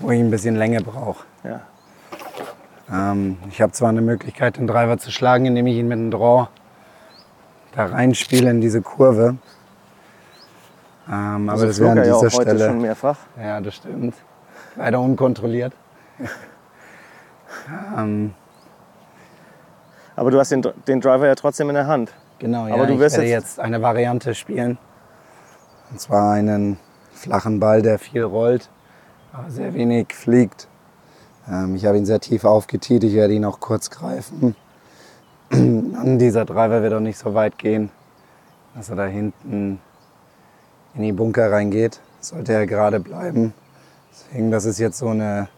[0.00, 1.24] wo ich ein bisschen Länge brauche.
[1.42, 1.62] Ja.
[2.92, 6.10] Ähm, ich habe zwar eine Möglichkeit, den Driver zu schlagen, indem ich ihn mit einem
[6.10, 6.48] Draw
[7.74, 9.36] da reinspiele in diese Kurve.
[11.08, 12.66] Ähm, aber Also das wäre an flog er ja dieser auch heute Stelle.
[12.68, 13.18] schon mehrfach.
[13.40, 14.14] Ja, das stimmt.
[14.76, 15.72] Leider unkontrolliert.
[17.96, 18.34] ähm,
[20.16, 22.12] Aber du hast den, den Driver ja trotzdem in der Hand.
[22.38, 24.78] genau, ja, Aber du ich wirst werde jetzt- jetzt eine Variante spielen.
[25.90, 26.78] Und zwar einen
[27.12, 28.68] flachen Ball, der viel rollt,
[29.32, 30.68] aber sehr wenig fliegt.
[31.48, 34.56] Ähm, ich habe ihn sehr tief aufgetiet, ich werde ihn auch kurz greifen.
[35.50, 37.90] Und dieser Driver wird auch nicht so weit gehen,
[38.74, 39.80] dass er da hinten
[40.94, 42.00] in die Bunker reingeht.
[42.20, 43.54] Sollte er gerade bleiben.
[44.10, 45.48] Deswegen, das ist jetzt so eine,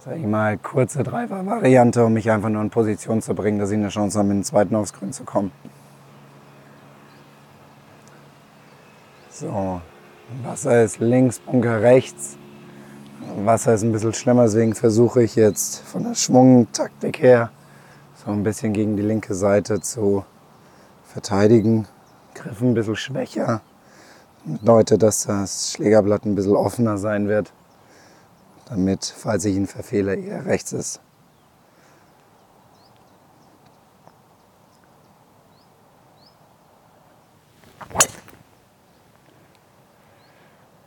[0.00, 3.78] sag ich mal, kurze Driver-Variante, um mich einfach nur in Position zu bringen, dass ich
[3.78, 5.52] eine Chance habe, mit dem zweiten aufs Grün zu kommen.
[9.30, 9.80] So,
[10.44, 12.36] Wasser ist links, Bunker rechts.
[13.44, 17.50] Wasser ist ein bisschen schlimmer, deswegen versuche ich jetzt von der Schwungtaktik her
[18.24, 20.24] so ein bisschen gegen die linke Seite zu
[21.04, 21.86] verteidigen.
[22.34, 23.62] Griff ein bisschen schwächer.
[24.44, 27.52] Bedeutet, dass das Schlägerblatt ein bisschen offener sein wird,
[28.66, 31.00] damit, falls ich ihn verfehle, eher rechts ist.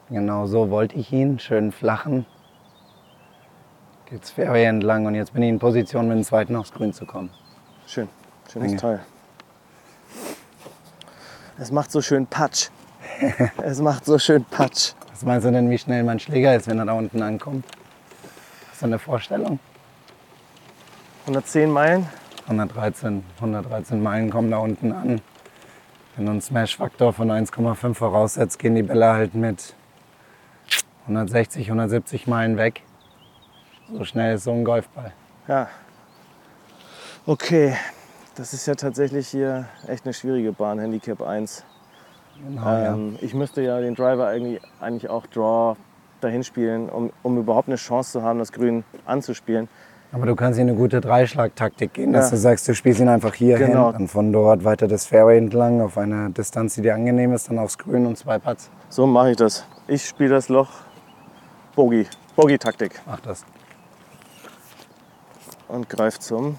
[0.09, 2.25] Genau so wollte ich ihn, schön flachen.
[4.05, 7.05] Geht's Fairway entlang und jetzt bin ich in Position, mit dem zweiten aufs Grün zu
[7.05, 7.29] kommen.
[7.87, 8.09] Schön.
[8.51, 8.81] Schönes Danke.
[8.81, 8.99] Teil.
[11.57, 12.69] Es macht so schön Patsch.
[13.63, 14.93] es macht so schön Patsch.
[15.09, 17.65] Was meinst du denn, wie schnell mein Schläger ist, wenn er da unten ankommt?
[18.69, 19.59] Hast du eine Vorstellung?
[21.21, 22.07] 110 Meilen.
[22.43, 25.21] 113, 113 Meilen kommen da unten an.
[26.15, 29.75] Wenn du einen Smash-Faktor von 1,5 voraussetzt, gehen die Bälle halt mit
[31.07, 32.81] 160, 170 Meilen weg.
[33.91, 35.11] So schnell ist so ein Golfball.
[35.47, 35.67] Ja.
[37.25, 37.75] Okay.
[38.35, 41.63] Das ist ja tatsächlich hier echt eine schwierige Bahn, Handicap 1.
[42.47, 42.93] Genau, ja.
[42.93, 45.75] Ähm, ich müsste ja den Driver eigentlich, eigentlich auch Draw
[46.19, 49.67] dahin spielen, um, um überhaupt eine Chance zu haben, das Grün anzuspielen.
[50.11, 52.31] Aber du kannst hier eine gute Dreischlagtaktik gehen, dass Ja.
[52.31, 53.87] du sagst, du spielst ihn einfach hier Genau.
[53.87, 57.49] hin, dann von dort weiter das Fairway entlang auf eine Distanz, die dir angenehm ist,
[57.49, 58.71] dann aufs Grün und zwei Putts.
[58.89, 59.65] So mache ich das.
[59.87, 60.69] Ich spiele das Loch
[61.75, 62.07] Bogie.
[62.35, 63.01] Bogie-Taktik.
[63.05, 63.43] Mach das.
[65.67, 66.57] Und greife zum.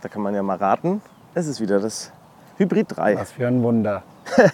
[0.00, 1.02] Da kann man ja mal raten.
[1.34, 2.10] Es ist wieder das
[2.56, 3.16] Hybrid 3.
[3.16, 4.02] Was für ein Wunder.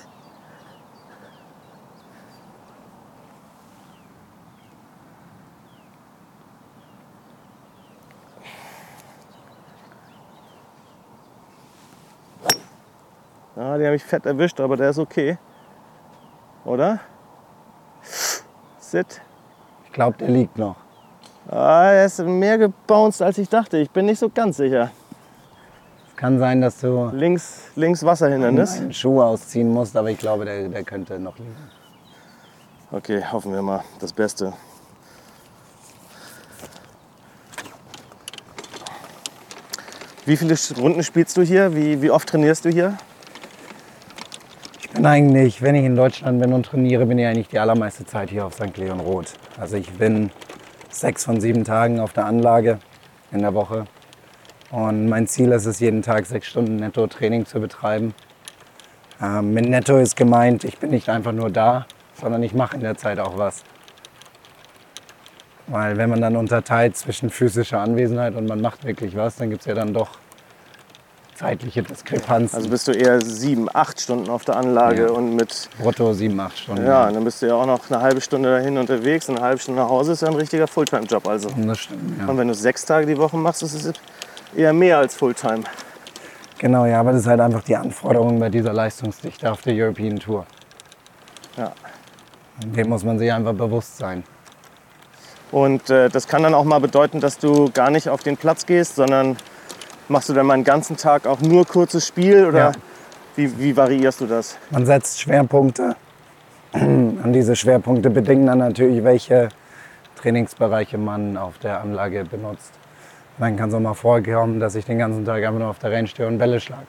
[13.56, 15.36] Ja, den habe ich fett erwischt, aber der ist okay.
[16.64, 17.00] Oder?
[18.78, 19.20] Sit.
[19.98, 20.76] Ich glaube, der liegt noch.
[21.50, 23.78] Ah, er ist mehr gebounced, als ich dachte.
[23.78, 24.92] Ich bin nicht so ganz sicher.
[26.08, 28.76] Es kann sein, dass du Links, links Wasserhindernis.
[28.76, 31.56] einen Schuh ausziehen musst, aber ich glaube, der, der könnte noch liegen.
[32.92, 34.52] Okay, hoffen wir mal das Beste.
[40.26, 41.74] Wie viele Runden spielst du hier?
[41.74, 42.96] Wie, wie oft trainierst du hier?
[44.88, 48.06] Ich bin eigentlich, wenn ich in Deutschland bin und trainiere, bin ich eigentlich die allermeiste
[48.06, 48.74] Zeit hier auf St.
[48.78, 49.34] Leon Roth.
[49.60, 50.30] Also ich bin
[50.88, 52.78] sechs von sieben Tagen auf der Anlage
[53.30, 53.84] in der Woche.
[54.70, 58.14] Und mein Ziel ist es, jeden Tag sechs Stunden Netto-Training zu betreiben.
[59.20, 62.82] Ähm, mit Netto ist gemeint, ich bin nicht einfach nur da, sondern ich mache in
[62.82, 63.64] der Zeit auch was.
[65.66, 69.60] Weil wenn man dann unterteilt zwischen physischer Anwesenheit und man macht wirklich was, dann gibt
[69.60, 70.18] es ja dann doch
[71.38, 72.56] zeitliche Diskrepanzen.
[72.56, 75.10] Also bist du eher sieben, acht Stunden auf der Anlage Ja.
[75.10, 76.84] und mit, Brutto sieben, acht Stunden.
[76.84, 79.60] ja, und dann bist du ja auch noch eine halbe Stunde dahin unterwegs, eine halbe
[79.60, 81.48] Stunde nach Hause ist ja ein richtiger Fulltime-Job also.
[81.56, 82.26] Das stimmt, ja.
[82.26, 83.92] Und wenn du sechs Tage die Woche machst, ist es
[84.56, 85.62] eher mehr als Fulltime.
[86.58, 90.18] Genau, ja, aber das ist halt einfach die Anforderung bei dieser Leistungsdichte auf der European
[90.18, 90.44] Tour.
[91.56, 91.72] Ja.
[92.64, 94.24] Dem muss man sich einfach bewusst sein.
[95.52, 98.66] Und äh, das kann dann auch mal bedeuten, dass du gar nicht auf den Platz
[98.66, 99.36] gehst, sondern
[100.08, 102.72] machst du dann mal einen ganzen Tag auch nur kurzes Spiel oder Ja.
[103.36, 104.56] wie, wie variierst du das?
[104.70, 105.96] Man setzt Schwerpunkte.
[106.72, 109.48] An diese Schwerpunkte bedingen dann natürlich, welche
[110.16, 112.72] Trainingsbereiche man auf der Anlage benutzt.
[113.38, 115.78] Und dann kann es auch mal vorkommen, dass ich den ganzen Tag einfach nur auf
[115.78, 116.84] der Range stehe und Bälle schlag.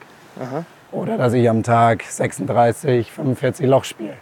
[0.92, 4.14] Oder dass ich am Tag 36, 45 Loch spiele.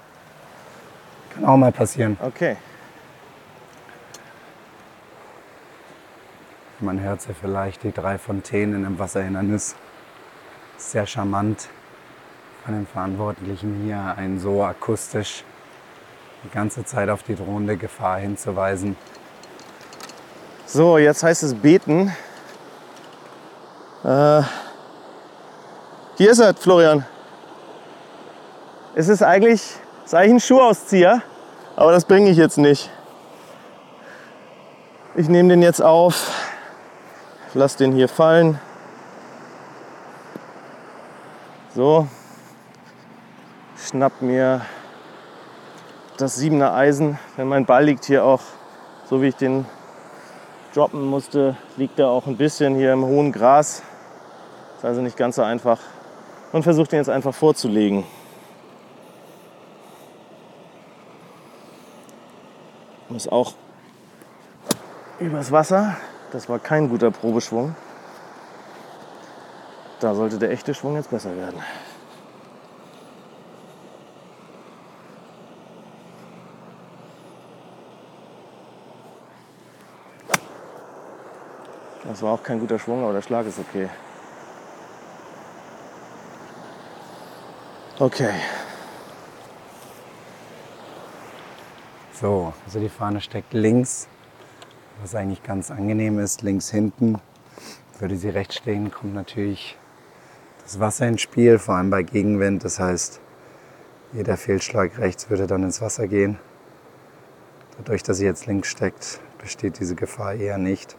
[1.34, 2.18] Kann auch mal passieren.
[2.20, 2.57] Okay.
[6.81, 9.74] Man hört sie vielleicht, die drei Fontänen im Wasserhindernis.
[10.76, 11.68] Sehr charmant
[12.64, 15.43] von den Verantwortlichen hier, einen so akustisch
[16.45, 18.97] die ganze Zeit auf die drohende Gefahr hinzuweisen.
[20.66, 22.14] So, jetzt heißt es beten.
[24.05, 24.43] Äh,
[26.16, 27.05] hier ist er, Florian.
[28.95, 29.62] Es ist eigentlich,
[30.05, 31.22] ist eigentlich ein Schuhauszieher,
[31.74, 32.89] aber das bringe ich jetzt nicht.
[35.16, 36.47] Ich nehme den jetzt auf,
[37.59, 38.61] lass den hier fallen.
[41.75, 42.07] So,
[43.77, 44.63] schnapp mir
[46.19, 48.43] das siebener Eisen, denn mein Ball liegt hier auch,
[49.11, 49.67] so wie ich den
[50.73, 53.83] droppen musste, liegt er auch ein bisschen hier im hohen Gras.
[54.77, 55.81] Ist also nicht ganz so einfach.
[56.53, 58.05] Und versuche den jetzt einfach vorzulegen.
[63.09, 63.55] Muss auch
[65.19, 65.97] übers Wasser.
[66.31, 67.74] Das war kein guter Probeschwung.
[70.01, 71.62] Da sollte der echte Schwung jetzt besser werden.
[82.05, 83.89] Das war auch kein guter Schwung, aber der Schlag ist okay.
[87.99, 88.35] Okay.
[92.12, 94.09] So, also die Fahne steckt links,
[95.03, 96.42] was eigentlich ganz angenehm ist.
[96.42, 97.16] Links hinten,
[97.99, 99.76] würde sie rechts stehen, kommt natürlich
[100.62, 102.64] das Wasser ins Spiel, vor allem bei Gegenwind.
[102.64, 103.20] Das heißt,
[104.12, 106.38] jeder Fehlschlag rechts würde dann ins Wasser gehen.
[107.78, 110.96] Dadurch, dass sie jetzt links steckt, besteht diese Gefahr eher nicht.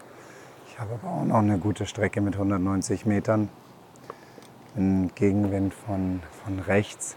[0.67, 3.49] Ich habe aber auch noch eine gute Strecke mit 190 Metern.
[4.75, 7.15] Ein Gegenwind von, von rechts.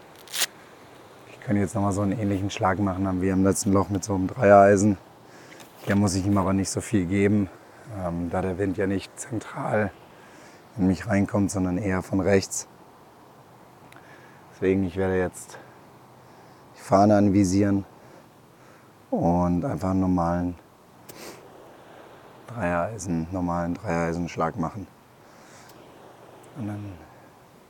[1.31, 4.15] Ich könnte jetzt nochmal so einen ähnlichen Schlag machen wie am letzten Loch mit so
[4.15, 4.97] einem Dreiereisen.
[5.85, 7.49] Hier muss ich ihm aber nicht so viel geben,
[7.99, 9.91] ähm, da der Wind ja nicht zentral
[10.77, 12.69] in mich reinkommt, sondern eher von rechts.
[14.53, 15.57] Deswegen, ich werde jetzt
[16.77, 17.83] die Fahne anvisieren
[19.11, 20.55] und einfach einen normalen
[22.47, 24.87] Dreiereisen, normalen Dreiereisenschlag machen.
[26.57, 26.93] Und dann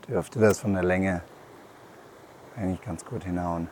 [0.08, 1.24] dürfte das von der Länge
[2.56, 3.70] eigentlich ganz gut hinhauen.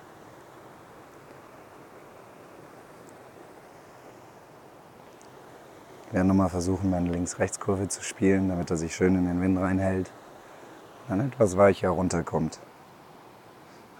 [6.11, 9.57] Ich werde nochmal versuchen, meine Links-Rechts-Kurve zu spielen, damit er sich schön in den Wind
[9.57, 10.11] reinhält.
[11.07, 12.59] Und dann etwas weicher runterkommt.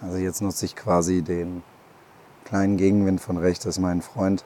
[0.02, 1.62] Also jetzt nutze ich quasi den
[2.44, 4.44] kleinen Gegenwind von rechts als meinen Freund.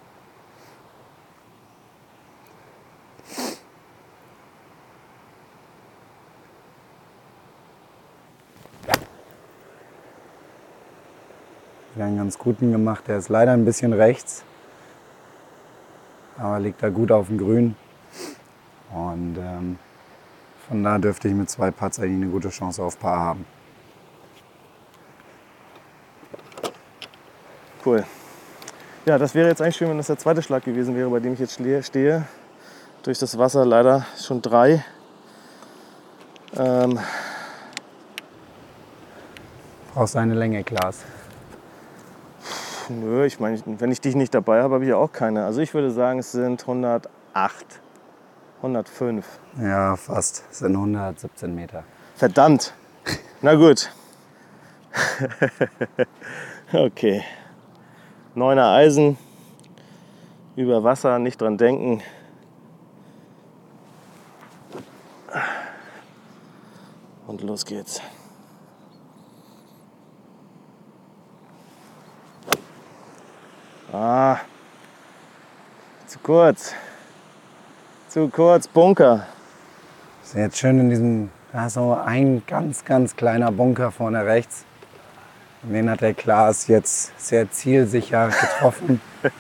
[11.97, 13.09] Wir haben einen ganz guten gemacht.
[13.09, 14.45] Der ist leider ein bisschen rechts,
[16.39, 17.77] aber liegt da gut auf dem Grün.
[18.93, 19.79] Und ähm,
[20.69, 23.47] von da dürfte ich mit zwei Putts eigentlich eine gute Chance auf Paar haben.
[27.85, 28.05] Cool.
[29.05, 31.35] Ja, das wäre jetzt eigentlich schön, wenn das der zweite Schlag gewesen wäre, bei dem
[31.35, 32.25] ich jetzt stehe.
[33.05, 34.85] Durch das Wasser leider schon drei.
[36.57, 36.99] Ähm,
[39.95, 41.05] Brauchst eine Länge, Glas.
[42.91, 45.45] Nö, ich meine, wenn ich dich nicht dabei habe, habe ich ja auch keine.
[45.45, 47.11] Also ich würde sagen, es sind 108,
[48.59, 49.25] 105.
[49.61, 50.45] Ja, fast.
[50.49, 51.85] Das sind 117 Meter.
[52.15, 52.75] Verdammt.
[53.43, 53.91] Na gut.
[56.73, 57.23] okay.
[58.35, 59.19] Neuner Eisen.
[60.57, 62.03] Über Wasser, nicht dran denken.
[67.27, 68.01] Und los geht's.
[73.99, 74.41] Ah.
[76.07, 76.75] Zu kurz.
[78.11, 78.69] Zu kurz.
[78.69, 79.27] Bunker.
[80.23, 84.67] Ist jetzt schön in diesem, da ist so ein ganz, ganz kleiner Bunker vorne rechts.
[85.63, 89.01] Und Den hat der Klaas jetzt sehr zielsicher getroffen.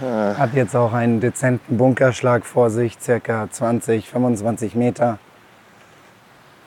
[0.00, 5.18] Hat jetzt auch einen dezenten Bunkerschlag vor sich, circa 20, 25 Meter.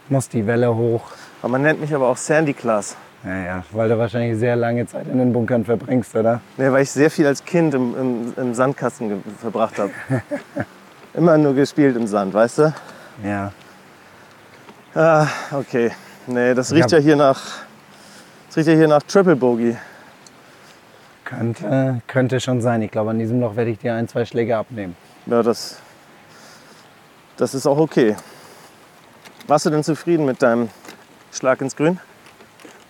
[0.09, 1.03] muss die Welle hoch.
[1.41, 2.97] Aber man nennt mich aber auch Sandy Class.
[3.24, 6.41] Ja, ja, weil du wahrscheinlich sehr lange Zeit in den Bunkern verbringst, oder?
[6.57, 9.91] Nee, weil ich sehr viel als Kind im, im, im Sandkasten verbracht habe.
[11.13, 12.74] Immer nur gespielt im Sand, weißt du?
[13.24, 13.51] Ja.
[14.95, 15.91] Ah, okay.
[16.26, 17.39] Nee, das riecht hab- ja hier nach.
[18.47, 19.78] Das riecht ja hier nach Triple Bogey.
[21.24, 22.82] Könnte, könnte schon sein.
[22.82, 24.95] Ich glaube, an diesem Loch werde ich dir ein, zwei Schläge abnehmen.
[25.28, 25.78] Ja, das.
[27.38, 28.15] Das ist auch okay.
[29.47, 30.69] Warst du denn zufrieden mit deinem
[31.32, 31.99] Schlag ins Grün?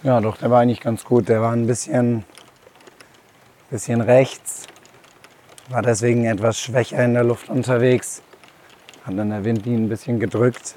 [0.04, 1.30] Ja, doch, der war eigentlich ganz gut.
[1.30, 2.24] Der war ein bisschen,
[3.70, 4.66] bisschen rechts.
[5.70, 8.24] War deswegen etwas schwächer in der Luft unterwegs.
[9.06, 10.76] Hat dann der Wind ihn ein bisschen gedrückt,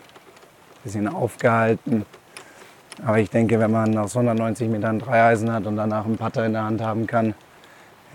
[0.77, 2.05] ein bisschen aufgehalten.
[3.05, 6.45] Aber ich denke, wenn man aus 190 Metern drei Eisen hat und danach einen Putter
[6.45, 7.35] in der Hand haben kann,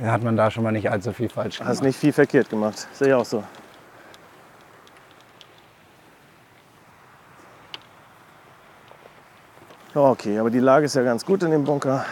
[0.03, 1.71] hat man da schon mal nicht allzu viel falsch gemacht.
[1.71, 2.87] Hast nicht viel verkehrt gemacht.
[2.93, 3.43] Sehe ich auch so.
[9.95, 12.05] Ja, Okay, aber die Lage ist ja ganz gut in dem Bunker.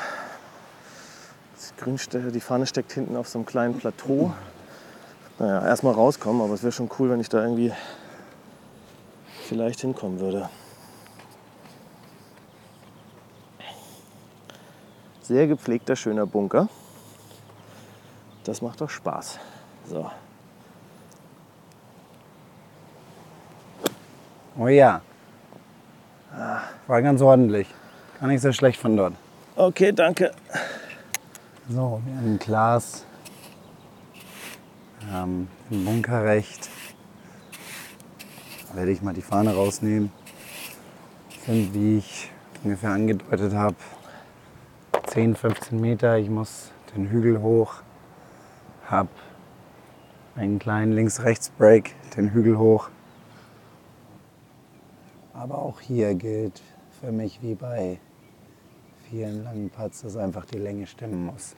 [1.86, 4.34] Die Fahne steckt hinten auf so einem kleinen Plateau.
[5.38, 7.71] Naja, erstmal rauskommen, aber es wäre schon cool, wenn ich da irgendwie
[9.43, 10.49] vielleicht hinkommen würde.
[15.21, 16.69] Sehr gepflegter, schöner Bunker.
[18.43, 19.38] Das macht doch Spaß.
[19.88, 20.09] So.
[24.57, 25.01] Oh ja.
[26.88, 27.67] War ganz ordentlich.
[28.19, 29.13] Gar nicht so schlecht von dort.
[29.55, 30.31] Okay, danke.
[31.69, 33.05] So, wir haben ein Glas.
[34.99, 36.69] Wir haben den Bunker recht.
[38.69, 40.11] Da werde ich mal die Fahne rausnehmen.
[41.45, 42.29] Sind, wie ich
[42.63, 43.75] ungefähr angedeutet habe,
[45.07, 46.17] 10, 15 Meter.
[46.17, 47.75] Ich muss den Hügel hoch.
[48.89, 49.07] Hab
[50.35, 52.89] einen kleinen Links-Rechts-Break, den Hügel hoch.
[55.38, 56.63] Aber auch hier gilt
[56.99, 57.99] für mich wie bei
[59.07, 61.55] vielen langen Putts, dass einfach die Länge stimmen muss.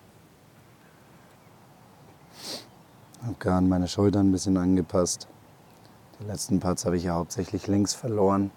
[3.24, 5.30] Habe gerade meine Schultern ein bisschen angepasst.
[6.20, 8.52] Die letzten Putts habe ich ja hauptsächlich links verloren.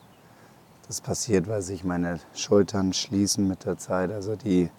[0.88, 4.70] Das passiert, weil sich meine Schultern schließen mit der Zeit, also die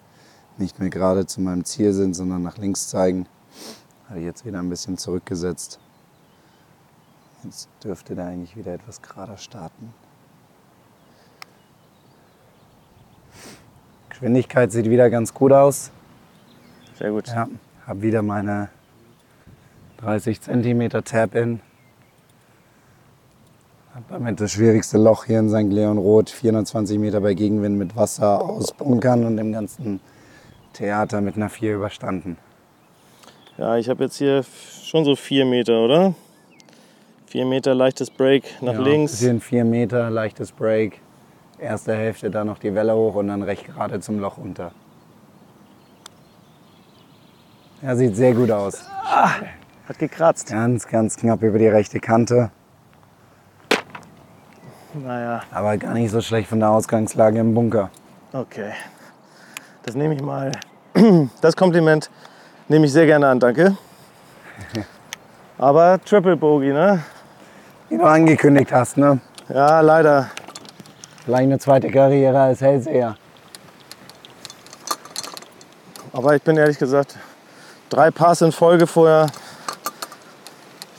[0.58, 3.26] nicht mehr gerade zu meinem Ziel sind, sondern nach links zeigen.
[4.10, 5.80] Habe ich jetzt wieder ein bisschen zurückgesetzt.
[7.44, 9.94] Jetzt dürfte der eigentlich wieder etwas gerader starten.
[14.24, 15.90] Geschwindigkeit sieht wieder ganz gut aus.
[16.98, 17.28] Sehr gut.
[17.28, 17.46] Ja,
[17.86, 18.70] habe wieder meine
[19.98, 21.60] 30 cm Tap-In.
[23.94, 25.70] Habe damit das schwierigste Loch hier in St.
[25.70, 30.00] Leon Roth, 420 Meter bei Gegenwind mit Wasser aus Bunkern und dem ganzen
[30.72, 32.38] Theater mit einer 4 überstanden.
[33.58, 34.42] Ja, ich habe jetzt hier
[34.84, 36.14] schon so vier Meter, oder?
[37.26, 39.12] Vier Meter leichtes Break nach ja, links.
[39.12, 41.02] Bisschen 4 Meter, leichtes Break.
[41.64, 44.72] Erste Hälfte, dann noch die Welle hoch und dann recht gerade zum Loch unter.
[47.80, 48.84] Ja, sieht sehr gut aus.
[49.88, 50.50] Hat gekratzt.
[50.50, 52.50] Ganz, ganz knapp über die rechte Kante.
[54.92, 57.88] Naja, Aber gar nicht so schlecht von der Ausgangslage im Bunker.
[58.34, 58.72] okay.
[59.84, 60.52] Das nehme ich mal.
[61.40, 62.10] Das Kompliment
[62.68, 63.74] nehme ich sehr gerne an, danke.
[65.58, 67.02] Aber Triple Bogey, ne?
[67.88, 69.18] Wie du angekündigt hast, ne?
[69.48, 70.28] Ja, leider.
[71.24, 73.16] Vielleicht eine zweite Karriere als Hellseher.
[76.12, 77.16] Aber ich bin ehrlich gesagt,
[77.88, 79.28] drei Pass in Folge vorher,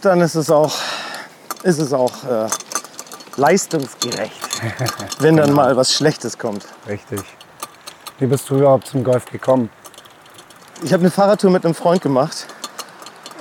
[0.02, 0.73] dann ist es auch,
[1.64, 2.47] ist es auch äh,
[3.38, 4.34] leistungsgerecht,
[5.19, 6.65] wenn dann mal was Schlechtes kommt.
[6.88, 7.22] Richtig.
[8.18, 9.69] Wie bist du überhaupt zum Golf gekommen?
[10.81, 12.47] Ich habe eine Fahrradtour mit einem Freund gemacht,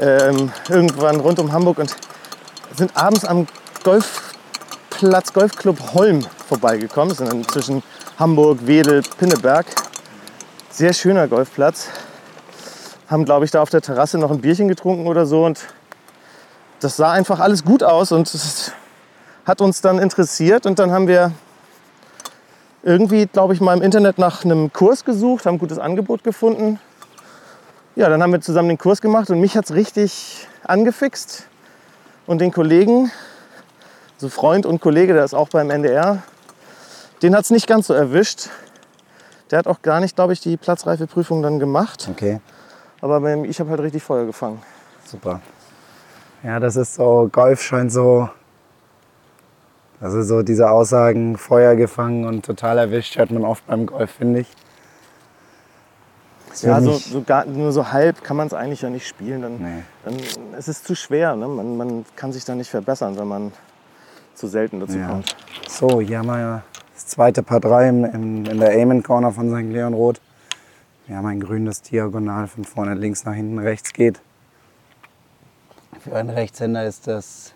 [0.01, 1.97] ähm, irgendwann rund um Hamburg und
[2.77, 3.47] sind abends am
[3.83, 7.15] Golfplatz, Golfclub Holm vorbeigekommen.
[7.15, 7.83] Sind dann zwischen
[8.19, 9.67] Hamburg, Wedel, Pinneberg.
[10.71, 11.89] Sehr schöner Golfplatz.
[13.09, 15.61] Haben, glaube ich, da auf der Terrasse noch ein Bierchen getrunken oder so und
[16.81, 18.73] das sah einfach alles gut aus und es
[19.45, 21.33] hat uns dann interessiert und dann haben wir
[22.83, 26.79] irgendwie, glaube ich, mal im Internet nach einem Kurs gesucht, haben ein gutes Angebot gefunden.
[27.97, 31.47] Ja, dann haben wir zusammen den Kurs gemacht und mich hat es richtig angefixt.
[32.27, 33.11] Und den Kollegen,
[34.17, 36.23] so Freund und Kollege, der ist auch beim NDR,
[37.25, 38.51] den hat es nicht ganz so erwischt.
[39.51, 42.07] Der hat auch gar nicht, glaube ich, die Platzreifeprüfung dann gemacht.
[42.11, 42.41] Okay,
[43.01, 44.63] Aber ich habe halt richtig Feuer gefangen.
[45.07, 45.41] super.
[46.43, 48.29] Ja, das ist so, Golf scheint so,
[50.03, 54.41] also so diese Aussagen, Feuer gefangen und total erwischt, hört man oft beim Golf, finde
[54.41, 54.49] ich.
[56.51, 59.41] Das Ja, so, so gar, nur so halb kann man es eigentlich ja nicht spielen.
[59.41, 59.83] Dann, Nee.
[60.05, 60.17] dann
[60.59, 61.35] es ist zu schwer.
[61.37, 61.49] Ne?
[61.49, 63.53] Man, man kann sich da nicht verbessern, wenn man
[64.35, 65.09] zu selten dazu Ja.
[65.09, 65.35] kommt.
[65.67, 66.63] So, hier haben wir
[66.95, 68.05] das zweite Paar 3 in,
[68.47, 69.73] in, der Amen Corner von St.
[69.73, 70.21] Leon Roth.
[71.07, 74.21] Wir haben ein Grün, das diagonal von vorne links nach hinten rechts geht.
[76.01, 77.53] Für einen Rechtshänder ist das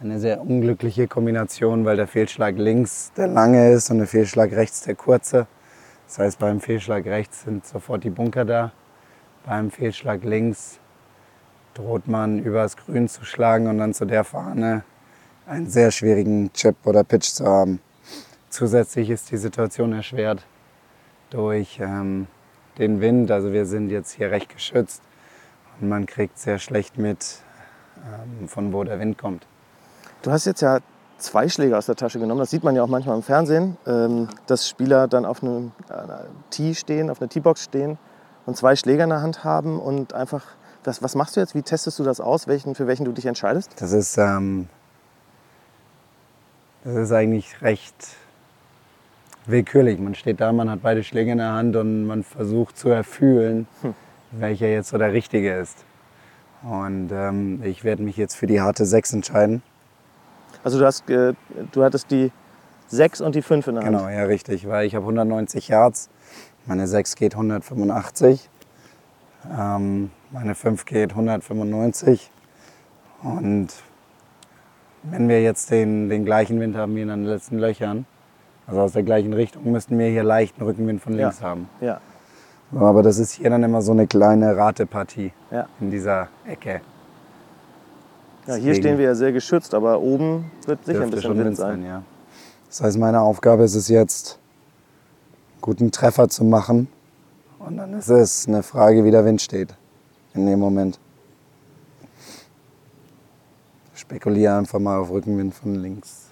[0.00, 4.82] eine sehr unglückliche Kombination, weil der Fehlschlag links der lange ist und der Fehlschlag rechts
[4.82, 5.46] der kurze.
[6.06, 8.72] Das heißt, beim Fehlschlag rechts sind sofort die Bunker da.
[9.46, 10.78] Beim Fehlschlag links
[11.74, 14.84] droht man übers Grün zu schlagen und dann zu der Fahne
[15.46, 17.80] einen sehr schwierigen Chip oder Pitch zu haben.
[18.50, 20.44] Zusätzlich ist die Situation erschwert
[21.30, 22.26] durch ähm,
[22.78, 23.30] den Wind.
[23.30, 25.02] Also wir sind jetzt hier recht geschützt
[25.80, 27.38] und man kriegt sehr schlecht mit,
[28.04, 29.46] ähm, von wo der Wind kommt.
[30.22, 30.80] Du hast jetzt ja
[31.18, 32.40] zwei Schläge aus der Tasche genommen.
[32.40, 35.70] Das sieht man ja auch manchmal im Fernsehen, ähm, dass Spieler dann auf einem
[36.50, 37.98] Tee stehen, auf einer Teebox stehen
[38.46, 40.44] und zwei Schläger in der Hand haben und einfach.
[40.82, 41.54] Was, was machst du jetzt?
[41.54, 43.70] Wie testest du das aus, welchen, für welchen du dich entscheidest?
[43.76, 44.66] Das ist, ähm,
[46.84, 47.94] das ist eigentlich recht
[49.50, 49.98] willkürlich.
[49.98, 53.66] Man steht da, man hat beide Schläge in der Hand und man versucht zu erfühlen,
[53.82, 53.94] hm.
[54.32, 55.84] welcher jetzt so der richtige ist.
[56.62, 59.62] Und ähm, ich werde mich jetzt für die harte 6 entscheiden.
[60.62, 61.32] Also du, hast, äh,
[61.72, 62.32] du hattest die
[62.88, 63.96] 6 und die 5 in der Hand.
[63.96, 66.10] Genau, ja richtig, weil ich habe 190 Yards,
[66.66, 68.50] meine 6 geht 185,
[69.58, 72.30] ähm, meine 5 geht 195
[73.22, 73.68] und
[75.02, 78.06] wenn wir jetzt den, den gleichen Wind haben wie in den letzten Löchern,
[78.70, 81.46] also aus der gleichen Richtung, müssten wir hier leichten Rückenwind von links ja.
[81.46, 81.68] haben.
[81.80, 82.00] Ja.
[82.72, 85.66] Aber das ist hier dann immer so eine kleine Ratepartie ja.
[85.80, 86.80] in dieser Ecke.
[88.46, 91.80] Ja, hier stehen wir ja sehr geschützt, aber oben wird sicher ein bisschen Wind sein.
[91.80, 92.02] sein ja.
[92.68, 94.38] Das heißt, meine Aufgabe ist es jetzt,
[95.54, 96.86] einen guten Treffer zu machen.
[97.58, 99.74] Und dann ist es eine Frage, wie der Wind steht
[100.34, 101.00] in dem Moment.
[103.94, 106.29] Spekuliere einfach mal auf Rückenwind von links.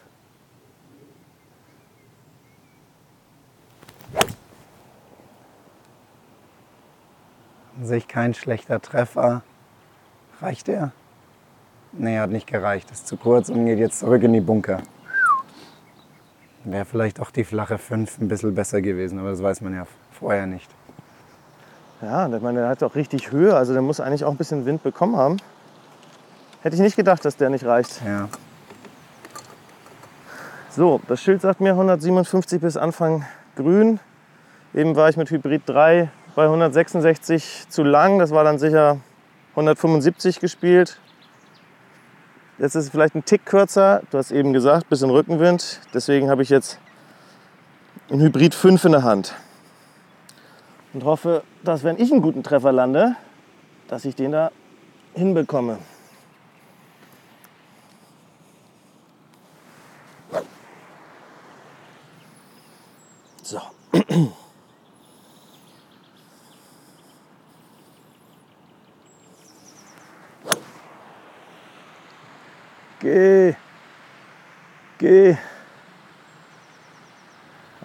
[7.82, 9.42] Sich kein schlechter Treffer.
[10.40, 10.92] Reicht der?
[11.92, 12.90] Nee, hat nicht gereicht.
[12.90, 14.82] Ist zu kurz und geht jetzt zurück in die Bunker.
[16.64, 19.86] Wäre vielleicht auch die flache 5 ein bisschen besser gewesen, aber das weiß man ja
[20.12, 20.70] vorher nicht.
[22.02, 24.66] Ja, ich meine, der hat auch richtig Höhe, also der muss eigentlich auch ein bisschen
[24.66, 25.38] Wind bekommen haben.
[26.62, 28.02] Hätte ich nicht gedacht, dass der nicht reicht.
[28.04, 28.28] Ja.
[30.70, 33.24] So, das Schild sagt mir 157 bis Anfang
[33.56, 33.98] grün.
[34.74, 38.20] Eben war ich mit Hybrid 3 bei 166 zu lang.
[38.20, 39.00] Das war dann sicher
[39.56, 41.00] 175 gespielt.
[42.58, 44.02] Jetzt ist es vielleicht ein Tick kürzer.
[44.12, 45.80] Du hast eben gesagt, bisschen Rückenwind.
[45.92, 46.78] Deswegen habe ich jetzt
[48.08, 49.34] ein Hybrid 5 in der Hand.
[50.92, 53.16] Und hoffe, dass wenn ich einen guten Treffer lande,
[53.88, 54.52] dass ich den da
[55.14, 55.78] hinbekomme.
[63.42, 63.60] So.
[73.00, 73.54] Geh.
[74.98, 75.36] Geh.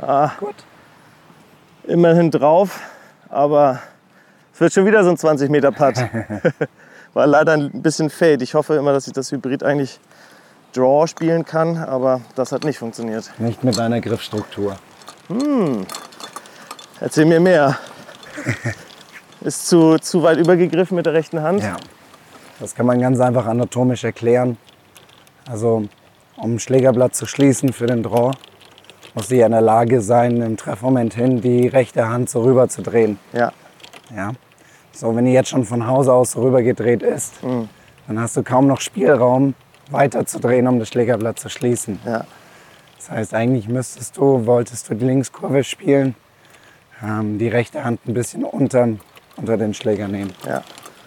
[0.01, 0.55] Ah, Gut.
[1.85, 2.79] Immerhin drauf,
[3.29, 3.79] aber
[4.53, 5.95] es wird schon wieder so ein 20 Meter Putt.
[7.13, 8.43] War leider ein bisschen fade.
[8.43, 9.99] Ich hoffe immer, dass ich das Hybrid eigentlich
[10.73, 13.31] Draw spielen kann, aber das hat nicht funktioniert.
[13.37, 14.77] Nicht mit deiner Griffstruktur.
[15.27, 15.85] Hm.
[16.99, 17.77] Erzähl mir mehr.
[19.41, 21.61] Ist zu, zu weit übergegriffen mit der rechten Hand?
[21.61, 21.75] Ja.
[22.59, 24.57] Das kann man ganz einfach anatomisch erklären.
[25.49, 25.85] Also
[26.37, 28.31] um ein Schlägerblatt zu schließen für den Draw,
[29.13, 32.81] muss sie in der Lage sein, im Treffmoment hin die rechte Hand so rüber zu
[32.81, 33.19] drehen.
[33.31, 33.51] Ja.
[34.15, 34.31] ja.
[34.91, 37.69] So, wenn die jetzt schon von Hause aus so rüber gedreht ist, mhm.
[38.07, 39.55] dann hast du kaum noch Spielraum,
[39.89, 41.99] weiter zu drehen, um das Schlägerblatt zu schließen.
[42.05, 42.25] Ja.
[42.97, 46.15] Das heißt, eigentlich müsstest du, wolltest du die Linkskurve spielen,
[47.03, 48.99] ähm, die rechte Hand ein bisschen unterm,
[49.35, 50.33] unter den Schläger nehmen.
[50.45, 50.63] Ja.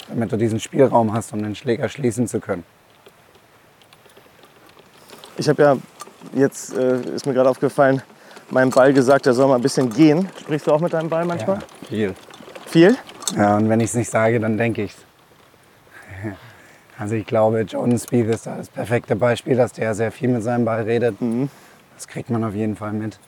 [0.08, 2.64] Damit du diesen Spielraum hast, um den Schläger schließen zu können.
[5.38, 5.76] Ich habe ja
[6.34, 8.02] jetzt, äh, ist mir gerade aufgefallen,
[8.50, 10.28] meinem Ball gesagt, er soll mal ein bisschen gehen.
[10.40, 11.58] Sprichst du auch mit deinem Ball manchmal?
[11.58, 12.14] Ja, viel.
[12.66, 12.96] Viel?
[13.36, 14.96] Ja, und wenn ich es nicht sage, dann denke ich es.
[16.98, 20.64] Also ich glaube, Jordan Spieth ist das perfekte Beispiel, dass der sehr viel mit seinem
[20.64, 21.20] Ball redet.
[21.20, 21.50] Mhm.
[21.94, 23.18] Das kriegt man auf jeden Fall mit.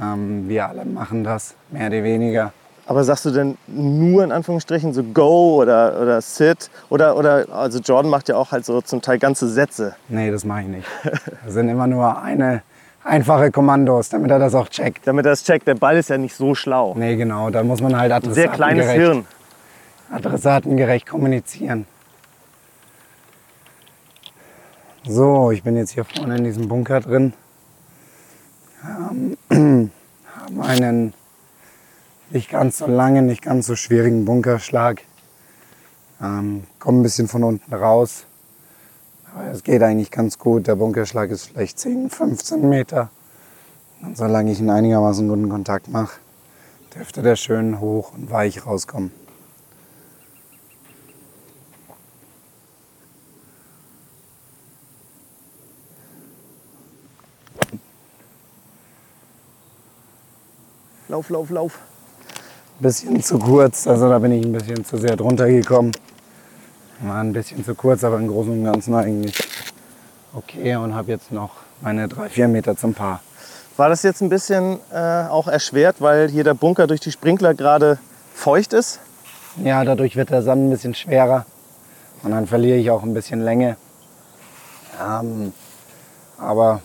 [0.00, 2.52] Ähm, wir alle machen das, mehr oder weniger.
[2.92, 6.68] Aber sagst du denn nur in Anführungsstrichen so Go oder, oder Sit?
[6.90, 9.96] Oder, oder, also Jordan macht ja auch halt so zum Teil ganze Sätze.
[10.10, 10.86] Nee, das mache ich nicht.
[11.42, 12.60] Das sind immer nur eine,
[13.02, 15.06] einfache Kommandos, damit er das auch checkt.
[15.06, 15.66] Damit er das checkt.
[15.66, 16.92] Der Ball ist ja nicht so schlau.
[16.94, 17.48] Nee, genau.
[17.48, 19.26] Da muss man halt adressatengerecht, Sehr kleines Hirn.
[20.12, 21.86] adressatengerecht kommunizieren.
[25.08, 27.32] So, ich bin jetzt hier vorne in diesem Bunker drin.
[28.84, 29.38] Ähm,
[30.36, 31.14] haben einen
[32.32, 35.02] nicht ganz so langen, nicht ganz so schwierigen Bunkerschlag.
[36.20, 38.24] Ähm, kommen ein bisschen von unten raus.
[39.34, 40.66] Aber es geht eigentlich ganz gut.
[40.66, 43.10] Der Bunkerschlag ist vielleicht 10, 15 Meter.
[44.00, 46.18] Und solange ich einen einigermaßen guten Kontakt mache,
[46.94, 49.12] dürfte der schön hoch und weich rauskommen.
[61.08, 61.78] Lauf, lauf, lauf.
[62.82, 65.92] Bisschen zu kurz, also da bin ich ein bisschen zu sehr drunter gekommen.
[66.98, 69.38] War ein bisschen zu kurz, aber im Großen und Ganzen eigentlich
[70.34, 71.50] okay und habe jetzt noch
[71.80, 73.20] meine drei, vier Meter zum Paar.
[73.76, 77.54] War das jetzt ein bisschen äh, auch erschwert, weil hier der Bunker durch die Sprinkler
[77.54, 78.00] gerade
[78.34, 78.98] feucht ist?
[79.62, 81.46] Ja, dadurch wird der Sand ein bisschen schwerer
[82.24, 83.76] und dann verliere ich auch ein bisschen Länge.
[85.00, 85.52] Ähm,
[86.36, 86.82] aber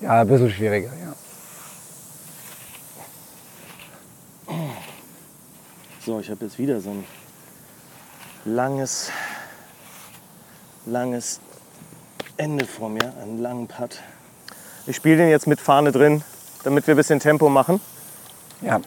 [0.00, 1.12] ja, ein bisschen schwieriger, ja.
[6.04, 7.04] So, ich habe jetzt wieder so ein
[8.44, 9.10] langes,
[10.84, 11.40] langes
[12.36, 14.00] Ende vor mir, einen langen Putt.
[14.86, 16.22] Ich spiele den jetzt mit Fahne drin,
[16.62, 17.80] damit wir ein bisschen Tempo machen.
[18.60, 18.82] Ja,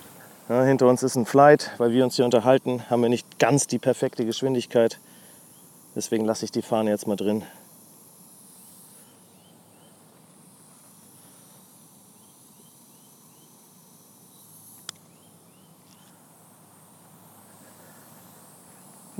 [0.48, 3.66] Ja, hinter uns ist ein Flight, weil wir uns hier unterhalten, haben wir nicht ganz
[3.66, 5.00] die perfekte Geschwindigkeit.
[5.96, 7.42] Deswegen lasse ich die Fahne jetzt mal drin.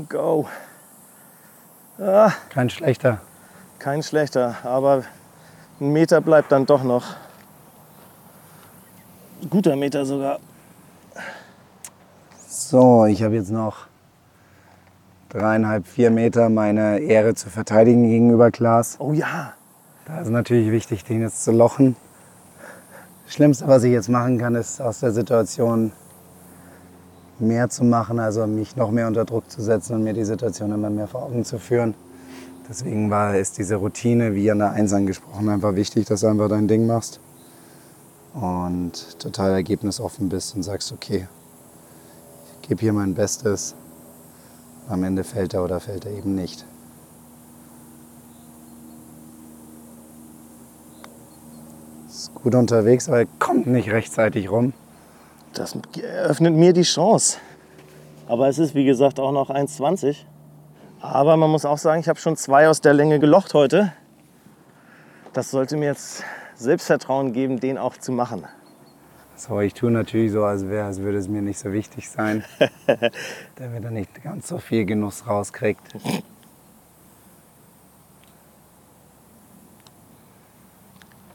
[0.10, 0.48] Go.
[2.00, 3.20] Ah, kein schlechter.
[3.80, 5.04] kein schlechter, aber
[5.80, 7.16] ein Meter bleibt dann doch noch.
[9.42, 10.40] Ein guter Meter sogar.
[12.48, 13.88] So, ich habe jetzt noch
[15.30, 18.98] dreieinhalb, vier Meter meine Ehre zu verteidigen gegenüber Klaas.
[19.00, 19.54] Oh ja.
[20.06, 21.96] Da ist natürlich wichtig, den jetzt zu lochen.
[23.26, 25.92] Das Schlimmste, was ich jetzt machen kann, ist aus der Situation
[27.40, 30.72] mehr zu machen, also mich noch mehr unter Druck zu setzen und mir die Situation
[30.72, 31.94] immer mehr vor Augen zu führen.
[32.70, 36.50] Deswegen war, ist diese Routine, wie an der Eins angesprochen, einfach wichtig, dass du einfach
[36.50, 37.20] dein Ding machst
[38.34, 41.28] und total ergebnisoffen bist und sagst, okay,
[42.62, 43.74] ich gebe hier mein Bestes.
[44.90, 46.66] Am Ende fällt er oder fällt er eben nicht.
[52.08, 54.74] Ist gut unterwegs, aber er kommt nicht rechtzeitig rum.
[55.58, 57.40] Das eröffnet mir die Chance.
[58.28, 60.18] Aber es ist wie gesagt auch noch 1,20.
[61.00, 63.92] Aber man muss auch sagen, ich habe schon zwei aus der Länge gelocht heute.
[65.34, 66.24] Das sollte mir jetzt
[66.56, 68.46] Selbstvertrauen geben, den auch zu machen.
[69.36, 72.44] So, ich tue natürlich so, als, wäre, als würde es mir nicht so wichtig sein,
[73.56, 75.82] damit er nicht ganz so viel Genuss rauskriegt.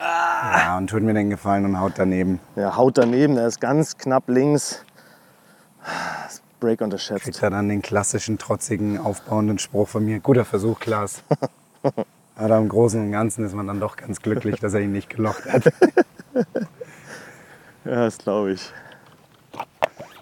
[0.03, 2.41] Ja, und tut mir den Gefallen und haut daneben.
[2.57, 4.85] Der haut daneben, der ist ganz knapp links.
[6.25, 7.23] Das Break unterschätzt.
[7.23, 10.21] Kriegt er dann den klassischen, trotzigen, aufbauenden Spruch von mir.
[10.21, 11.23] Guter Versuch, Klaas.
[12.37, 15.11] Aber im Großen und Ganzen ist man dann doch ganz glücklich, dass er ihn nicht
[15.11, 15.73] gelocht hat.
[17.85, 18.73] Ja, das glaube ich.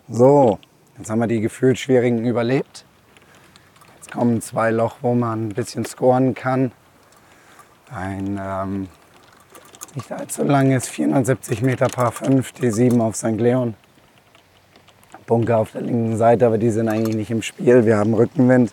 [0.09, 0.59] So,
[0.97, 2.87] jetzt haben wir die gefühlt schwierigen überlebt.
[3.97, 6.73] Jetzt kommen zwei Loch, wo man ein bisschen scoren kann.
[7.95, 8.89] Ein ähm,
[9.97, 13.39] nicht allzu langes 470 Meter Paar 5, T7 auf St.
[13.39, 13.75] Leon.
[15.27, 17.87] Bunker auf der linken Seite, aber die sind eigentlich nicht im Spiel.
[17.87, 18.73] Wir haben Rückenwind,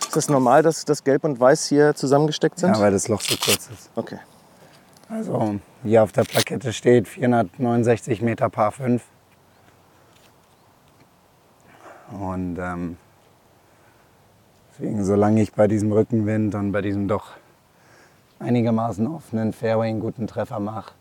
[0.00, 2.74] Ist das normal, dass das Gelb und Weiß hier zusammengesteckt sind?
[2.74, 3.90] ja, weil das Loch so kurz ist.
[3.94, 4.18] Okay.
[5.08, 9.02] Also hier auf der Plakette steht 469 Meter Paar 5.
[12.18, 12.96] Und ähm,
[14.70, 17.32] deswegen, solange ich bei diesem Rückenwind und bei diesem doch
[18.42, 20.94] einigermaßen offenen Fairway einen guten Treffer mache,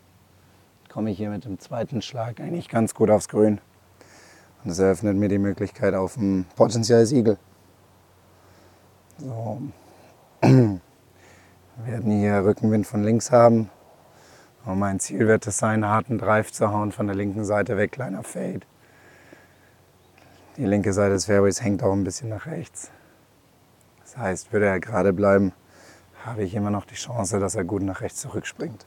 [0.89, 3.59] komme ich hier mit dem zweiten Schlag eigentlich ganz gut aufs Grün.
[4.63, 7.37] Und das eröffnet mir die Möglichkeit auf ein potenzielles Igel.
[9.17, 9.61] So.
[10.41, 10.79] Wir
[11.85, 13.69] werden hier Rückenwind von links haben.
[14.65, 17.77] Und mein Ziel wird es sein, einen harten Drive zu hauen von der linken Seite
[17.77, 18.61] weg, kleiner Fade.
[20.57, 22.91] Die linke Seite des Fairways hängt auch ein bisschen nach rechts.
[24.03, 25.53] Das heißt, würde er gerade bleiben,
[26.25, 28.85] habe ich immer noch die Chance, dass er gut nach rechts zurückspringt.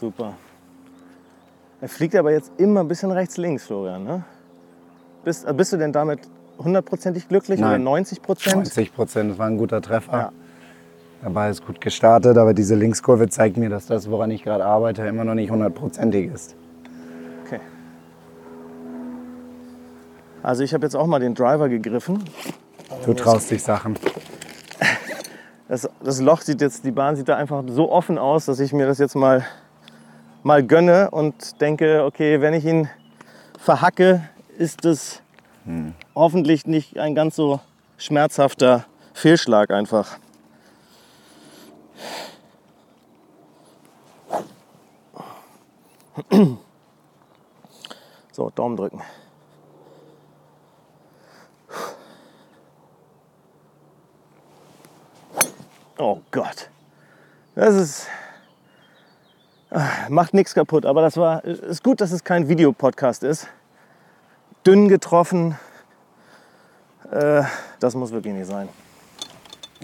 [0.00, 0.34] Super.
[1.80, 4.02] Er fliegt aber jetzt immer ein bisschen rechts-links, Florian.
[4.02, 4.24] Ne?
[5.24, 6.20] Bist, äh, bist du denn damit
[6.58, 7.70] hundertprozentig glücklich Nein.
[7.70, 8.56] oder 90 Prozent?
[8.56, 10.12] 90 Prozent, das war ein guter Treffer.
[10.12, 10.32] Ja
[11.22, 15.06] dabei ist gut gestartet, aber diese Linkskurve zeigt mir, dass das, woran ich gerade arbeite,
[15.06, 16.56] immer noch nicht hundertprozentig ist.
[17.46, 17.60] Okay.
[20.42, 22.22] Also ich habe jetzt auch mal den Driver gegriffen.
[23.06, 23.98] Du traust dich Sachen.
[25.68, 28.74] Das, das, Loch sieht jetzt, die Bahn sieht da einfach so offen aus, dass ich
[28.74, 29.42] mir das jetzt mal,
[30.42, 32.90] mal gönne und denke, okay, wenn ich ihn
[33.58, 34.20] verhacke,
[34.58, 35.22] ist das
[35.64, 35.94] hm.
[36.14, 37.58] hoffentlich nicht ein ganz so
[37.96, 38.84] schmerzhafter
[39.14, 40.18] Fehlschlag einfach.
[48.32, 49.02] So, Daumen drücken.
[55.98, 56.70] Oh Gott.
[57.54, 58.06] Das ist.
[59.70, 61.44] ah, Macht nichts kaputt, aber das war.
[61.44, 63.48] Ist gut, dass es kein Videopodcast ist.
[64.66, 65.58] Dünn getroffen.
[67.10, 67.42] Äh,
[67.80, 68.68] das muss wirklich nicht sein.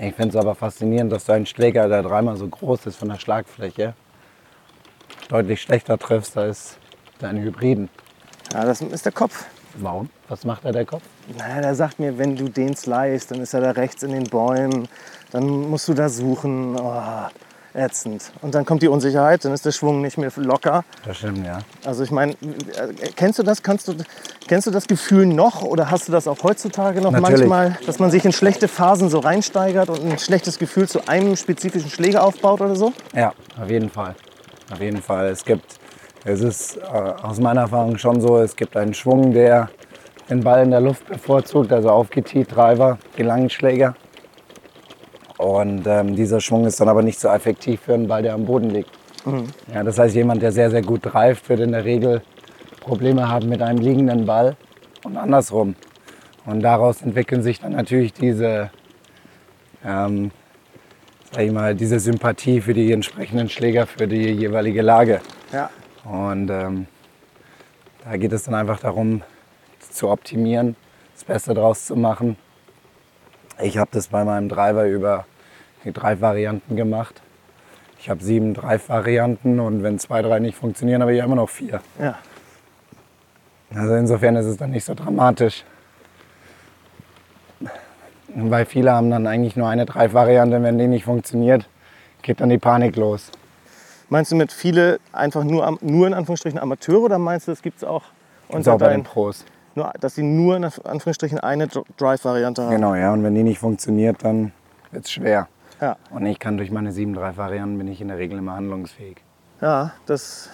[0.01, 3.19] Ich finde es aber faszinierend, dass dein Schläger, der dreimal so groß ist von der
[3.19, 3.95] Schlagfläche,
[5.29, 6.77] deutlich schlechter triffst als
[7.19, 7.89] deine Hybriden.
[8.53, 9.45] Ja, das ist der Kopf.
[9.75, 10.09] Warum?
[10.29, 11.03] Was macht da der Kopf?
[11.37, 14.25] Naja, der sagt mir, wenn du den slice, dann ist er da rechts in den
[14.25, 14.89] Bäumen.
[15.33, 16.77] Dann musst du da suchen.
[16.79, 17.03] Oh,
[17.79, 18.33] ätzend.
[18.43, 20.85] Und dann kommt die Unsicherheit, dann ist der Schwung nicht mehr locker.
[21.05, 21.61] Das stimmt, ja.
[21.85, 22.37] Also ich meine, äh,
[23.17, 23.63] kennst du das?
[23.63, 23.95] Kannst du,
[24.47, 27.41] kennst du das Gefühl noch oder hast du das auch heutzutage noch Natürlich.
[27.41, 31.37] manchmal, dass man sich in schlechte Phasen so reinsteigert und ein schlechtes Gefühl zu einem
[31.37, 32.93] spezifischen Schläger aufbaut oder so?
[33.15, 34.15] Ja, auf jeden Fall.
[34.73, 35.29] Auf jeden Fall.
[35.29, 35.79] Es gibt,
[36.25, 39.71] es ist äh, aus meiner Erfahrung schon so, es gibt einen Schwung, der
[40.29, 43.95] den Ball in der Luft bevorzugt, also aufgetiet, Driver, die langen Schläger.
[45.39, 48.45] Und ähm, dieser Schwung ist dann aber nicht so effektiv für einen Ball, der am
[48.45, 48.91] Boden liegt.
[49.73, 52.23] Ja, das heißt, jemand, der sehr, sehr gut greift, wird in der Regel
[52.81, 54.57] Probleme haben mit einem liegenden Ball
[55.05, 55.75] und andersrum.
[56.47, 58.71] Und daraus entwickeln sich dann natürlich diese,
[59.85, 60.31] ähm,
[61.31, 65.21] sag ich mal, diese Sympathie für die entsprechenden Schläger, für die jeweilige Lage.
[65.53, 65.69] Ja.
[66.05, 66.87] Und ähm,
[68.05, 69.23] da geht es dann einfach darum,
[69.91, 70.77] zu optimieren,
[71.15, 72.37] das Beste draus zu machen.
[73.61, 75.27] Ich habe das bei meinem Driver über
[75.85, 77.21] die Drive-Varianten gemacht.
[77.99, 81.81] Ich habe sieben Drive-Varianten und wenn zwei, drei nicht funktionieren, habe ich immer noch vier.
[82.01, 82.19] Ja.
[83.75, 85.65] Also insofern ist es dann nicht so dramatisch.
[88.29, 91.69] Weil viele haben dann eigentlich nur eine Drive-Variante, wenn die nicht funktioniert,
[92.23, 93.33] geht dann die Panik los.
[94.11, 97.79] Meinst du mit viele einfach nur, nur in Anführungsstrichen Amateure oder meinst du, es gibt
[97.79, 98.05] es auch
[98.49, 99.45] unter auch bei den deinen, Pros.
[99.75, 102.71] Nur, dass sie nur in Anführungsstrichen eine Dr- Drive-Variante haben?
[102.71, 103.13] Genau, ja.
[103.13, 104.53] Und wenn die nicht funktioniert, dann
[104.91, 105.49] wird es schwer.
[105.81, 105.97] Ja.
[106.11, 109.23] Und ich kann durch meine 7-3-Varianten bin ich in der Regel immer handlungsfähig.
[109.61, 110.51] Ja, das,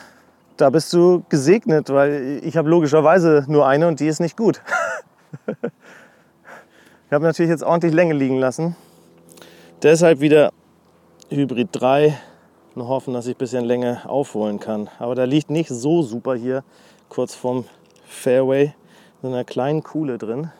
[0.57, 4.61] da bist du gesegnet, weil ich habe logischerweise nur eine und die ist nicht gut.
[5.47, 8.77] ich habe natürlich jetzt ordentlich Länge liegen lassen.
[9.82, 10.53] Deshalb wieder
[11.31, 12.16] Hybrid 3
[12.74, 14.89] und hoffen, dass ich ein bisschen Länge aufholen kann.
[14.99, 16.65] Aber da liegt nicht so super hier
[17.09, 17.65] kurz vorm
[18.07, 18.74] Fairway
[19.25, 20.51] so einer kleinen Kuhle drin.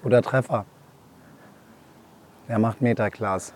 [0.00, 0.64] Guter Treffer.
[2.46, 3.52] Der macht Meterklass.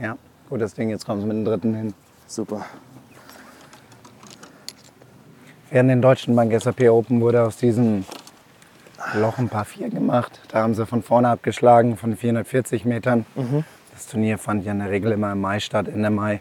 [0.00, 0.18] Ja,
[0.48, 0.90] gutes Ding.
[0.90, 1.94] Jetzt kommen sie mit dem dritten hin.
[2.26, 2.64] Super.
[5.70, 8.04] Während den deutschen Bank SAP Open wurde aus diesem
[9.14, 10.40] Loch ein paar vier gemacht.
[10.48, 13.24] Da haben sie von vorne abgeschlagen, von 440 Metern.
[13.94, 16.40] Das Turnier fand ja in der Regel immer im Mai statt, Ende Mai.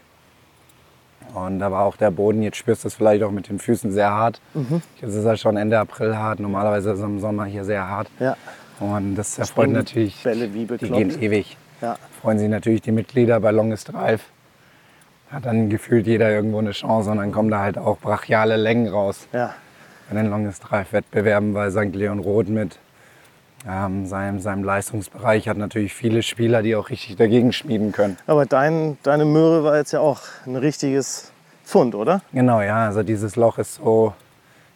[1.34, 3.92] Und da war auch der Boden, jetzt spürst du es vielleicht auch mit den Füßen
[3.92, 4.42] sehr hart.
[5.02, 6.40] Jetzt ist er schon Ende April hart.
[6.40, 8.08] Normalerweise ist es im Sommer hier sehr hart.
[8.20, 8.36] Ja.
[8.80, 11.58] Und das erfreut Springen natürlich, Bälle wie die gehen ewig.
[11.82, 11.98] Ja.
[12.22, 14.26] Freuen sich natürlich die Mitglieder bei Longest Drive.
[15.32, 18.88] Hat dann gefühlt jeder irgendwo eine Chance und dann kommen da halt auch brachiale Längen
[18.88, 19.54] raus Ja.
[20.10, 21.96] bei den Longest Drive Wettbewerben, weil St.
[21.96, 22.78] Leon Roth mit
[23.68, 28.18] ähm, seinem, seinem Leistungsbereich hat natürlich viele Spieler, die auch richtig dagegen schmieden können.
[28.28, 31.32] Aber dein, deine Möhre war jetzt ja auch ein richtiges
[31.64, 32.22] Pfund, oder?
[32.34, 34.14] Genau, ja, also dieses Loch ist so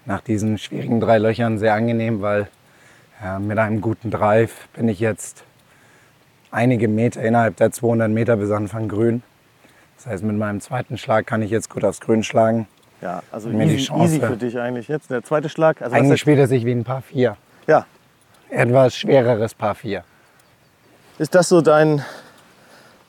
[0.06, 2.48] nach diesen schwierigen drei Löchern sehr angenehm, weil
[3.24, 5.44] äh, mit einem guten Drive bin ich jetzt
[6.50, 9.22] einige Meter innerhalb der 200 Meter bis Anfang grün.
[9.98, 12.68] Das heißt, mit meinem zweiten Schlag kann ich jetzt gut aufs Grün schlagen.
[13.02, 15.12] Ja, also easy, easy für dich eigentlich jetzt.
[15.12, 15.82] Der zweite Schlag.
[15.82, 17.36] Also Eigentlich spielt er sich wie ein Paar 4.
[17.68, 17.86] ja.
[18.50, 20.04] Etwas schwereres Paar 4.
[21.18, 22.04] Ist das so dein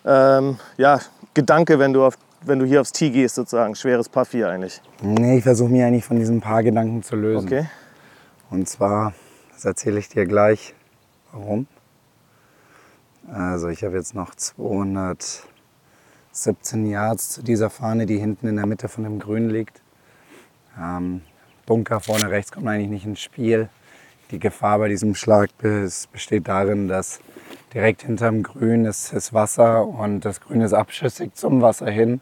[0.05, 1.01] ähm, ja,
[1.35, 3.77] Gedanke, wenn du, auf, wenn du hier aufs Tee gehst, sozusagen?
[3.77, 4.82] Schweres Paar 4 eigentlich.
[5.01, 7.47] Nee, ich versuche mich eigentlich von diesem Paar Gedanken zu lösen.
[7.47, 7.66] Okay.
[8.51, 9.12] Und zwar,
[9.52, 10.74] das erzähle ich dir gleich,
[11.32, 11.66] warum.
[13.31, 15.47] Also ich habe jetzt noch 217
[16.86, 19.82] Yards zu dieser Fahne, die hinten in der Mitte von dem Grün liegt.
[20.81, 21.20] Ähm,
[21.66, 23.69] Bunker vorne rechts kommt eigentlich nicht ins Spiel.
[24.30, 27.20] Die Gefahr bei diesem Schlag bes- besteht darin, dass
[27.72, 32.20] direkt hinterm Grün ist, ist Wasser und das Grün ist abschüssig zum Wasser hin.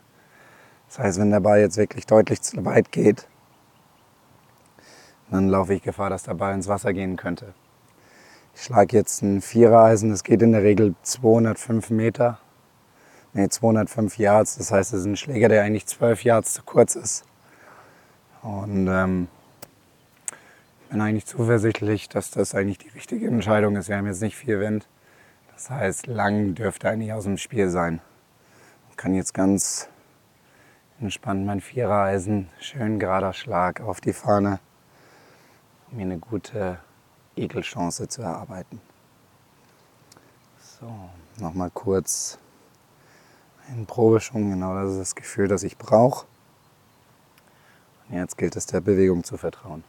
[0.89, 3.27] Das heißt, wenn der Ball jetzt wirklich deutlich zu weit geht,
[5.31, 7.55] dann laufe ich Gefahr, dass der Ball ins Wasser gehen könnte.
[8.55, 12.39] Ich schlage jetzt ein Vierereisen, das geht in der Regel 205 Meter.
[13.33, 16.95] Ne, 205 Yards, das heißt, es ist ein Schläger, der eigentlich 12 Yards zu kurz
[16.95, 17.25] ist.
[18.43, 19.29] Und ähm,
[20.89, 23.89] bin eigentlich zuversichtlich, dass das eigentlich die richtige Entscheidung ist.
[23.89, 24.89] Wir haben jetzt nicht viel Wind.
[25.53, 28.01] Das heißt, lang dürfte eigentlich aus dem Spiel sein.
[28.91, 29.89] Ich kann jetzt ganz
[31.01, 34.61] entspannt mein Vierereisen, schön gerader Schlag auf die Fahne,
[35.91, 36.79] um mir eine gute
[37.37, 38.81] Egelchance zu erarbeiten.
[40.59, 40.91] So,
[41.39, 42.39] nochmal kurz
[43.69, 46.27] einen Probeschwung, genau das ist das Gefühl, das ich brauche.
[48.09, 49.85] Und jetzt gilt es der Bewegung zu vertrauen.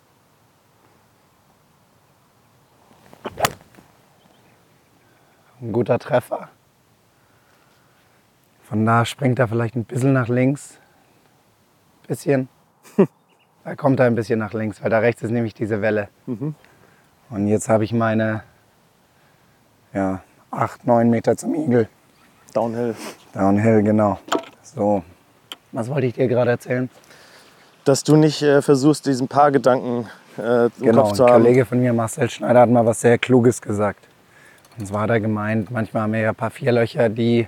[5.61, 6.49] Ein guter Treffer.
[8.63, 10.77] Von da springt er vielleicht ein bisschen nach links.
[12.07, 12.49] Bisschen.
[13.63, 16.07] Da kommt er ein bisschen nach links, weil da rechts ist nämlich diese Welle.
[16.25, 18.43] Und jetzt habe ich meine
[19.93, 20.21] ja,
[20.51, 21.89] 8, 9 Meter zum Igel.
[22.53, 22.95] Downhill.
[23.33, 24.19] Downhill, genau.
[24.63, 25.03] So,
[25.73, 26.89] was wollte ich dir gerade erzählen?
[27.83, 30.07] Dass du nicht äh, versuchst, diesen Paargedanken
[30.37, 31.43] äh, im Genau, Kopf ein zu haben.
[31.43, 34.07] Kollege von mir, Marcel Schneider, hat mal was sehr Kluges gesagt.
[34.83, 37.47] Zwar hat er gemeint, manchmal haben wir ja ein paar Vierlöcher, die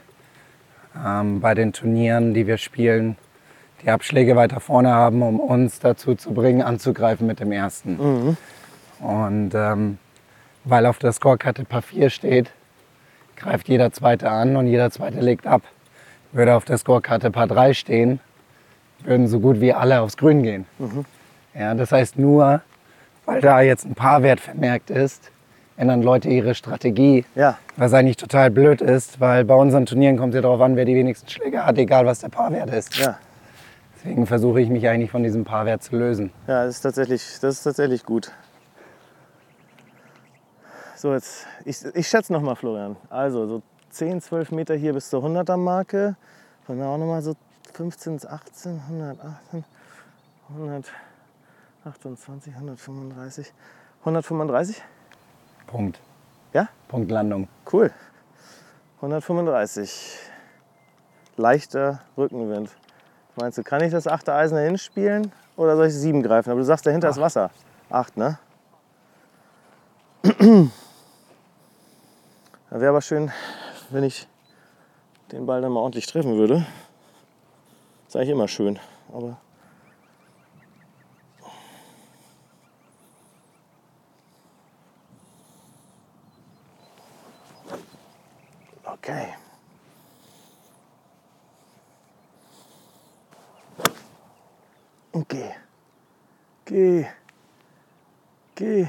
[1.06, 3.18] ähm, bei den Turnieren, die wir spielen,
[3.84, 7.97] die Abschläge weiter vorne haben, um uns dazu zu bringen, anzugreifen mit dem ersten.
[8.99, 9.97] Und ähm,
[10.65, 12.51] weil auf der Scorekarte Paar 4 steht,
[13.35, 15.61] greift jeder Zweite an und jeder Zweite legt ab.
[16.31, 18.19] Würde auf der Scorekarte Paar 3 stehen,
[19.03, 20.65] würden so gut wie alle aufs Grün gehen.
[21.53, 22.61] Ja, das heißt nur,
[23.26, 25.31] weil da jetzt ein Paarwert vermerkt ist,
[25.80, 27.26] ändern Leute ihre Strategie.
[27.35, 30.76] Ja, Was eigentlich total blöd ist, weil bei unseren Turnieren kommt es ja darauf an,
[30.76, 32.97] wer die wenigsten Schläge hat, egal was der Paarwert ist.
[32.97, 33.18] ja.
[33.95, 36.31] Deswegen versuche ich mich eigentlich von diesem Paarwert zu lösen.
[36.47, 38.31] Ja, das ist tatsächlich, das ist tatsächlich gut.
[40.95, 42.95] So, jetzt, ich, ich schätze noch mal, Florian.
[43.10, 46.15] Also, so 10, 12 Meter hier bis zur 100er Marke.
[46.65, 47.35] Von da auch noch mal so
[47.73, 49.65] 15, 18, 118,
[50.49, 53.53] 128, 135.
[54.01, 54.81] 135?
[55.69, 55.99] Punkt.
[56.51, 56.67] Ja?
[56.87, 57.47] Punkt Landung.
[57.71, 57.91] Cool.
[58.97, 60.17] 135.
[61.37, 62.75] Leichter Rückenwind.
[63.35, 66.49] Meinst du, kann ich das achte Eisen dahin spielen oder soll ich sieben greifen?
[66.49, 67.51] Aber du sagst, dahinter ist Wasser.
[67.89, 68.39] Acht, ne?
[72.71, 73.31] Wäre aber schön,
[73.91, 74.27] wenn ich
[75.31, 76.65] den Ball dann mal ordentlich treffen würde.
[78.07, 78.79] ist eigentlich immer schön,
[79.13, 79.37] aber.
[89.10, 89.27] Okay.
[95.11, 95.56] Okay.
[96.65, 97.06] Geh.
[98.56, 98.88] Geh.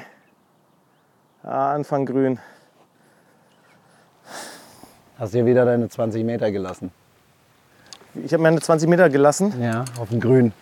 [1.43, 2.39] Ah, Anfang grün.
[5.19, 6.93] Hast dir wieder deine 20 Meter gelassen.
[8.15, 9.55] Ich habe meine 20 Meter gelassen.
[9.61, 10.53] Ja, auf dem Grün.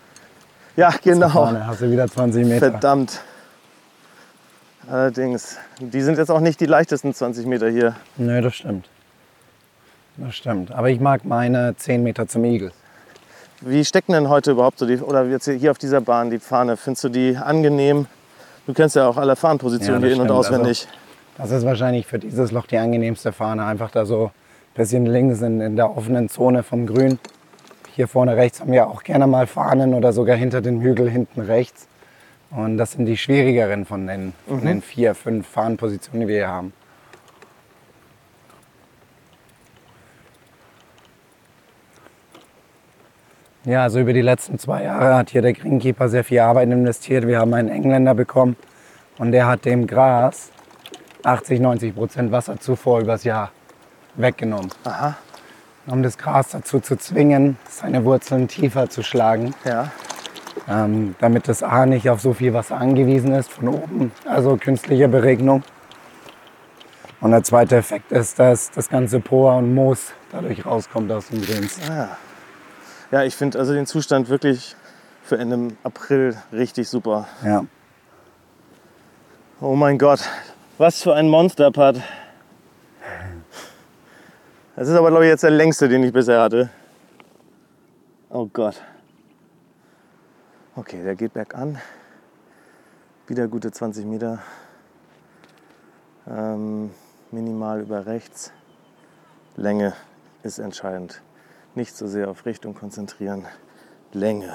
[0.77, 1.53] Ja, genau.
[1.67, 2.71] Hast du wieder 20 Meter.
[2.71, 3.21] Verdammt.
[4.89, 7.97] Allerdings, die sind jetzt auch nicht die leichtesten 20 Meter hier.
[8.17, 8.89] Nö, das stimmt.
[10.19, 10.73] Das stimmt.
[10.73, 12.73] Aber ich mag meine 10 Meter zum Igel.
[13.61, 16.77] Wie stecken denn heute überhaupt so die, oder jetzt hier auf dieser Bahn die Fahne?
[16.77, 18.07] Findest du die angenehm?
[18.67, 20.39] Du kennst ja auch alle Fahnenpositionen Ja, hier in- und stimmt.
[20.39, 20.89] auswendig.
[21.37, 23.65] Das ist wahrscheinlich für dieses Loch die angenehmste Fahne.
[23.65, 24.31] Einfach da so ein
[24.75, 27.19] bisschen links in, in der offenen Zone vom Grün.
[27.95, 31.41] Hier vorne rechts haben wir auch gerne mal Fahnen oder sogar hinter den Hügel hinten
[31.41, 31.87] rechts.
[32.51, 36.49] Und das sind die schwierigeren von den, von den vier, fünf Fahnenpositionen, die wir hier
[36.49, 36.73] haben.
[43.69, 47.27] Ja, also über die letzten zwei Jahre hat hier der Greenkeeper sehr viel Arbeit investiert.
[47.27, 48.57] Wir haben einen Engländer bekommen
[49.19, 50.51] und der hat dem Gras
[51.23, 53.51] 80, 90 Prozent Wasserzufuhr übers Jahr
[54.15, 54.71] weggenommen.
[54.85, 55.19] Aha,
[55.87, 59.91] Um das Gras dazu zu zwingen, seine Wurzeln tiefer zu schlagen, ja.
[60.67, 65.09] ähm, damit das A nicht auf so viel Wasser angewiesen ist von oben, also künstliche
[65.09, 65.63] Beregnung.
[67.21, 71.43] Und der zweite Effekt ist, dass das ganze Poa und Moos dadurch rauskommt aus dem
[71.43, 71.79] Grins.
[71.87, 72.17] Ah.
[73.11, 74.77] Ja, ich finde also den Zustand wirklich
[75.23, 77.27] für Ende April richtig super.
[77.43, 77.65] Ja.
[79.61, 80.21] Oh mein Gott,
[80.77, 82.03] was für ein Monsterpad.
[84.77, 86.69] Das ist aber, glaube ich, jetzt der längste, den ich bisher hatte.
[88.29, 88.81] Oh Gott.
[90.77, 91.79] Okay, der geht bergan.
[93.27, 94.39] Wieder gute 20 Meter.
[96.29, 96.91] Ähm,
[97.31, 98.53] minimal über rechts.
[99.57, 99.95] Länge
[100.43, 101.23] ist entscheidend.
[101.79, 103.47] Nicht so sehr auf Richtung konzentrieren.
[104.13, 104.53] Länge.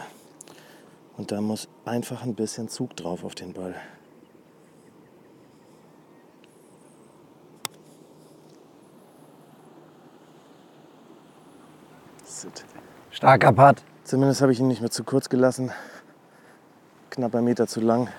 [1.16, 3.76] Und da muss einfach ein bisschen Zug drauf auf den Ball.
[12.26, 12.66] Sit.
[13.12, 13.82] Starker Putt.
[14.04, 15.72] Zumindest habe ich ihn nicht mehr zu kurz gelassen.
[17.10, 18.10] Knapp ein Meter zu lang.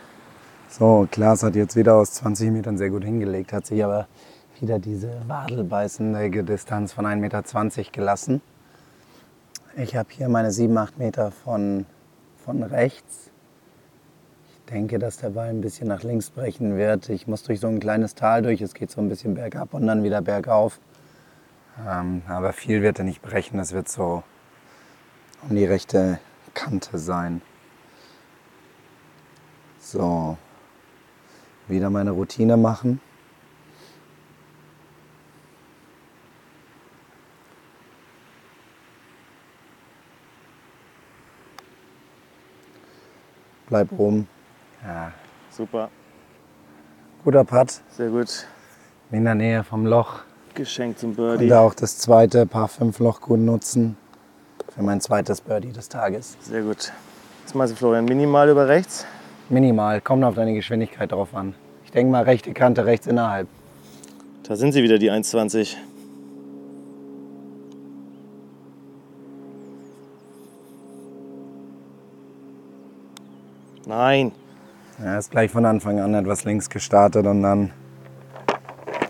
[0.71, 4.09] So, Klaas hat jetzt wieder aus 20 Metern sehr gut hingelegt, hat sich aber
[4.59, 8.41] wieder diese wadelbeißende Distanz von 1,20 Meter gelassen.
[9.77, 11.85] Ich habe hier meine 7, 8 Meter von,
[12.37, 13.33] von rechts.
[14.53, 17.09] Ich denke, dass der Ball ein bisschen nach links brechen wird.
[17.09, 18.61] Ich muss durch so ein kleines Tal durch.
[18.61, 20.79] Es geht so ein bisschen bergab und dann wieder bergauf.
[21.89, 23.59] Ähm, aber viel wird er nicht brechen.
[23.59, 24.23] Es wird so
[25.49, 26.21] um die rechte
[26.55, 27.43] Kante sein.
[29.81, 30.39] So,
[31.67, 33.01] wieder meine Routine machen.
[43.69, 44.29] Bleib oben.
[44.85, 45.13] Ja,
[45.51, 45.89] Super,
[47.25, 47.81] guter Putt.
[47.91, 48.47] sehr gut.
[49.11, 50.21] In der Nähe vom Loch.
[50.55, 51.49] Geschenkt zum Birdie.
[51.49, 53.97] da auch das zweite Paar 5 Loch gut nutzen.
[54.75, 56.37] Für mein zweites Birdie des Tages.
[56.41, 56.93] Sehr gut.
[57.43, 59.07] Jetzt meinst du, Florian, minimal über rechts?
[59.49, 61.55] Minimal, kommt auf deine Geschwindigkeit drauf an.
[61.85, 63.47] Ich denke mal rechte Kante, rechts innerhalb.
[64.43, 65.77] Da sind sie wieder, die 1,20.
[73.97, 74.33] Nein.
[75.01, 77.71] Er ist gleich von Anfang an etwas links gestartet und dann,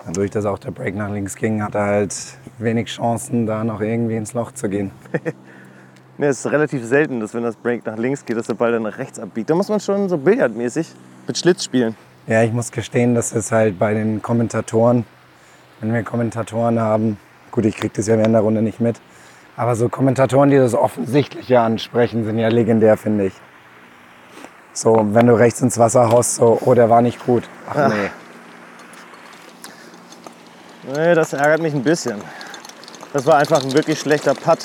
[0.05, 2.15] dadurch, dass auch der Break nach links ging, hat er halt
[2.59, 4.91] wenig Chancen, da noch irgendwie ins Loch zu gehen.
[6.17, 8.71] Ne, es ist relativ selten, dass wenn das Break nach links geht, dass der Ball
[8.71, 9.51] dann nach rechts abbiegt.
[9.51, 10.87] Da muss man schon so billardmäßig
[11.27, 11.97] mit Schlitz spielen.
[12.29, 15.05] Ja, ich muss gestehen, dass es halt bei den Kommentatoren,
[15.81, 17.19] wenn wir Kommentatoren haben,
[17.51, 19.01] gut, ich krieg das ja während der Runde nicht mit,
[19.57, 23.33] aber so Kommentatoren, die das Offensichtliche ansprechen, sind ja legendär, finde ich.
[24.75, 27.45] So, wenn du rechts ins Wasser haust, so, oh, der war nicht gut.
[27.71, 28.11] Ach nee.
[30.93, 32.21] Nee, das ärgert mich ein bisschen.
[33.13, 34.59] Das war einfach ein wirklich schlechter Putt.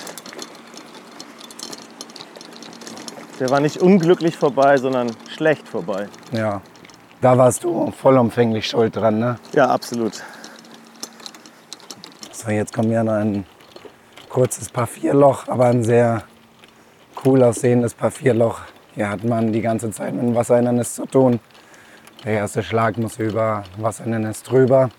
[3.40, 6.10] Der war nicht unglücklich vorbei, sondern schlecht vorbei.
[6.32, 6.62] Ja,
[7.22, 9.38] da warst du vollumfänglich schuld dran, ne?
[9.54, 10.24] Ja, absolut.
[12.32, 13.46] So, jetzt kommt ja noch ein
[14.28, 16.24] kurzes Paar Vierloch, aber ein sehr
[17.24, 18.62] cool aussehendes Paar Vierloch.
[18.96, 21.40] Hier hat man die ganze Zeit mit dem Wasserhindernis zu tun.
[22.26, 24.90] Der erste Schlag muss über Wasserhindernis drüber.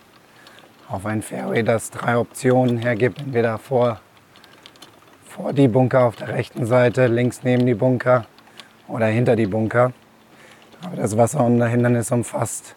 [0.88, 3.20] Auf ein Fairway, das drei Optionen hergibt.
[3.20, 4.00] Entweder vor,
[5.24, 8.26] vor die Bunker auf der rechten Seite, links neben die Bunker
[8.88, 9.92] oder hinter die Bunker.
[10.82, 12.74] Aber das Wasserhindernis umfasst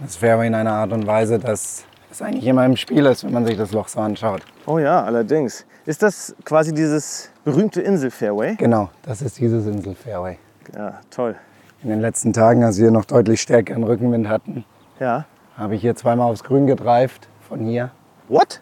[0.00, 3.32] das Fairway in einer Art und Weise, dass es eigentlich immer im Spiel ist, wenn
[3.32, 4.42] man sich das Loch so anschaut.
[4.66, 5.66] Oh ja, allerdings.
[5.86, 8.56] Ist das quasi dieses berühmte Insel-Fairway?
[8.56, 10.38] Genau, das ist dieses Insel-Fairway.
[10.74, 11.36] Ja, toll.
[11.82, 14.64] In den letzten Tagen, als wir noch deutlich stärkeren Rückenwind hatten,
[14.98, 15.24] Ja.
[15.56, 17.90] habe ich hier zweimal aufs Grün gedreift, von hier.
[18.28, 18.60] What?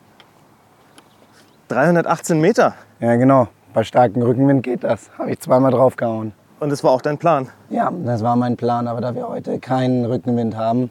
[1.68, 2.74] 318 Meter.
[3.00, 3.48] Ja, genau.
[3.74, 5.10] Bei starkem Rückenwind geht das.
[5.18, 6.32] Habe ich zweimal draufgehauen.
[6.60, 7.48] Und das war auch dein Plan.
[7.68, 8.88] Ja, das war mein Plan.
[8.88, 10.90] Aber da wir heute keinen Rückenwind haben,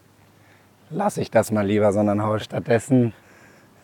[0.91, 3.13] lasse ich das mal lieber, sondern haue stattdessen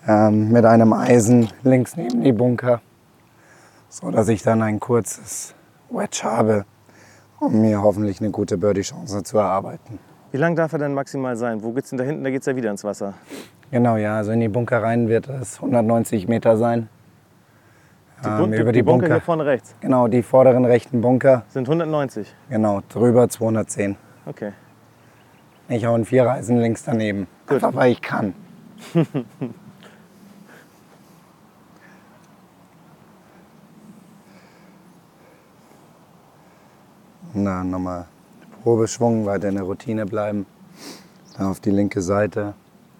[0.07, 2.81] ähm, mit einem Eisen links neben die Bunker,
[3.93, 5.53] so dass ich dann ein kurzes
[5.91, 6.65] Wedge habe,
[7.39, 9.99] um mir hoffentlich eine gute Birdie-Chance zu erarbeiten.
[10.31, 11.61] Wie lang darf er denn maximal sein?
[11.61, 12.23] Wo geht's denn da hinten?
[12.23, 13.13] Da geht's ja wieder ins Wasser.
[13.69, 16.89] Genau, ja, also in die Bunker rein wird es 190 Meter sein.
[18.23, 19.13] Die, Ähm, Bun- über die die Bunker Bunker.
[19.15, 22.33] hier vorne rechts Genau, die vorderen rechten Bunker, sind 190.
[22.49, 23.95] genau, drüber 210.
[24.25, 24.53] Okay.
[25.67, 27.27] Ich hau ein Vierreisen links daneben.
[27.45, 27.55] Gut.
[27.55, 28.33] Einfach weil ich kann.
[37.35, 38.05] Na, nochmal
[38.61, 40.45] Probeschwung, weiter in der Routine bleiben.
[41.35, 42.53] Dann auf die linke Seite,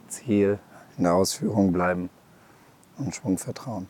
[0.08, 0.58] Ziel,
[0.98, 2.10] in der Ausführung bleiben
[2.98, 3.88] und Schwung vertrauen.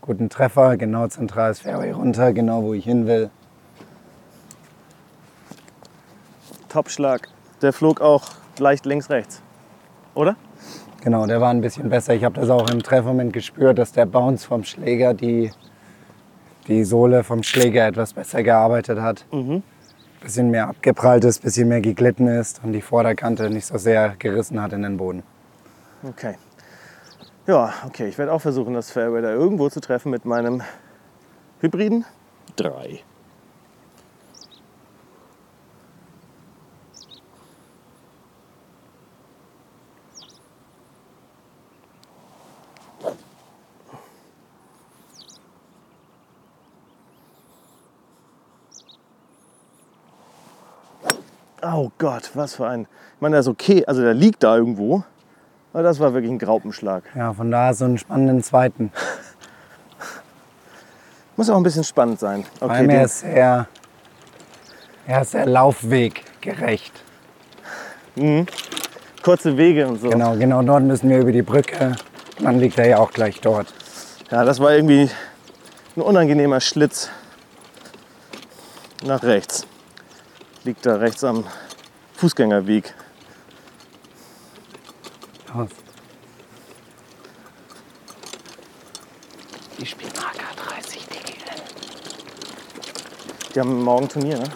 [0.00, 3.30] Guten Treffer, genau zentrales Fairway runter, genau wo ich hin will.
[6.68, 7.28] Topschlag.
[7.62, 8.28] Der flog auch
[8.58, 9.42] leicht links rechts.
[10.14, 10.36] Oder?
[11.02, 12.14] Genau, der war ein bisschen besser.
[12.14, 15.50] Ich habe das auch im Treffmoment gespürt, dass der Bounce vom Schläger die,
[16.68, 19.24] die Sohle vom Schläger etwas besser gearbeitet hat.
[19.32, 19.62] Mhm.
[20.20, 24.60] Bisschen mehr abgeprallt ist, bisschen mehr geglitten ist und die Vorderkante nicht so sehr gerissen
[24.60, 25.22] hat in den Boden.
[26.02, 26.34] Okay.
[27.46, 28.08] Ja, okay.
[28.08, 30.62] Ich werde auch versuchen, das Fairway da irgendwo zu treffen mit meinem
[31.60, 32.04] Hybriden.
[32.56, 33.00] Drei.
[51.62, 52.82] Oh Gott, was für ein.
[52.82, 55.04] Ich meine, der ist okay, also der liegt da irgendwo.
[55.72, 57.04] Aber das war wirklich ein Graupenschlag.
[57.14, 58.92] Ja, von da so einen spannenden zweiten.
[61.36, 62.44] Muss auch ein bisschen spannend sein.
[62.60, 63.68] Okay, er den, ist sehr,
[65.06, 66.92] er ist sehr laufweggerecht.
[69.22, 70.08] kurze Wege und so.
[70.08, 71.96] Genau, genau dort müssen wir über die Brücke.
[72.40, 73.66] Dann liegt er ja auch gleich dort.
[74.30, 75.10] Ja, das war irgendwie
[75.96, 77.10] ein unangenehmer Schlitz
[79.04, 79.66] nach rechts.
[80.66, 81.44] Liegt da rechts am
[82.16, 82.92] Fußgängerweg.
[85.54, 85.68] Aus.
[89.78, 91.62] Die spielen AK30 DGL.
[93.54, 94.50] Die haben morgen Turnier, ne?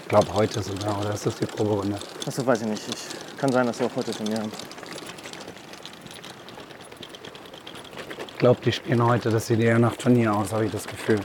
[0.00, 1.98] Ich glaube heute sogar, oder ist das die Proberunde?
[2.26, 2.82] Achso, weiß ich nicht.
[2.88, 4.52] Ich, kann sein, dass wir auch heute Turnier haben.
[8.30, 9.28] Ich glaube, die spielen heute.
[9.28, 11.20] Das sieht eher nach Turnier aus, habe ich das Gefühl.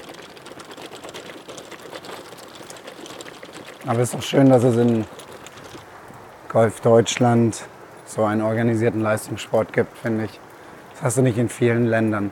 [3.88, 5.06] Aber es ist auch schön, dass es in
[6.50, 7.66] Golf Deutschland
[8.06, 10.40] so einen organisierten Leistungssport gibt, finde ich.
[10.94, 12.32] Das hast du nicht in vielen Ländern,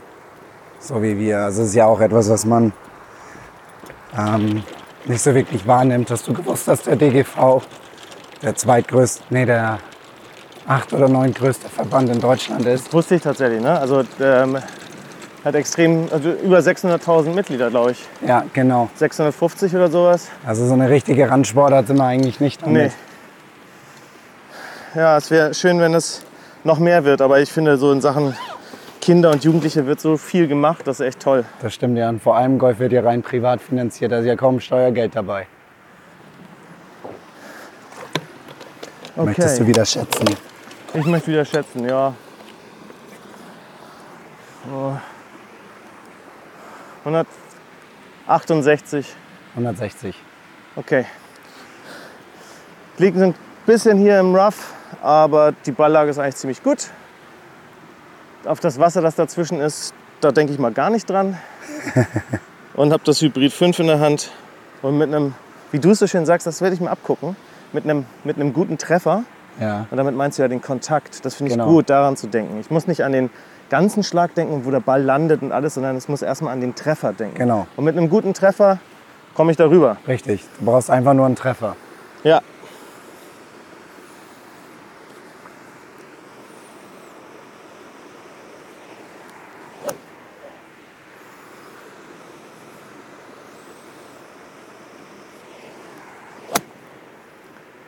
[0.79, 1.39] so wie wir.
[1.39, 2.73] Also es ist ja auch etwas, was man
[4.17, 4.63] ähm,
[5.05, 6.09] nicht so wirklich wahrnimmt.
[6.09, 7.61] Hast du gewusst, dass der DGV
[8.41, 9.79] der zweitgrößte, nee, der
[10.65, 12.91] acht oder neuntgrößte Verband in Deutschland ist?
[12.93, 13.77] Wusste ich tatsächlich, ne?
[13.77, 14.57] Also ähm,
[15.43, 18.05] hat extrem, also über 600.000 Mitglieder, glaube ich.
[18.25, 18.89] Ja, genau.
[18.95, 20.29] 650 oder sowas.
[20.45, 22.73] Also so eine richtige Randsportart sind wir eigentlich nicht Nee.
[22.73, 22.91] damit.
[24.95, 26.21] Ja, es wäre schön, wenn es
[26.63, 28.35] noch mehr wird, aber ich finde, so in Sachen
[29.01, 31.43] Kinder und Jugendliche wird so viel gemacht, das ist echt toll.
[31.61, 32.07] Das stimmt ja.
[32.07, 34.13] Und vor allem Golf wird ja rein privat finanziert.
[34.13, 35.47] Da ist ja kaum Steuergeld dabei.
[39.15, 39.25] Okay.
[39.25, 40.25] Möchtest du wieder schätzen?
[40.93, 42.13] Ich möchte wieder schätzen, ja.
[44.73, 44.93] Oh.
[47.05, 49.15] 168.
[49.55, 50.15] 160.
[50.75, 51.05] Okay.
[52.97, 56.89] Liegen sind ein bisschen hier im Rough, aber die Balllage ist eigentlich ziemlich gut.
[58.45, 61.37] Auf das Wasser, das dazwischen ist, da denke ich mal gar nicht dran.
[62.75, 64.31] Und habe das Hybrid 5 in der Hand.
[64.81, 65.35] Und mit einem,
[65.71, 67.35] wie du es so schön sagst, das werde ich mir abgucken,
[67.71, 69.23] mit einem, mit einem guten Treffer.
[69.59, 69.85] Ja.
[69.91, 71.23] Und damit meinst du ja den Kontakt.
[71.25, 71.69] Das finde ich Genau.
[71.69, 72.59] gut, daran zu denken.
[72.59, 73.29] Ich muss nicht an den
[73.73, 76.75] ganzen Schlag denken, wo der Ball landet und alles, sondern es muss erstmal an den
[76.75, 77.39] Treffer denken.
[77.39, 77.65] Genau.
[77.75, 78.77] Und mit einem guten Treffer
[79.33, 79.97] komme ich darüber.
[80.07, 80.45] Richtig.
[80.59, 81.75] Du brauchst einfach nur einen Treffer.
[82.23, 82.39] Ja.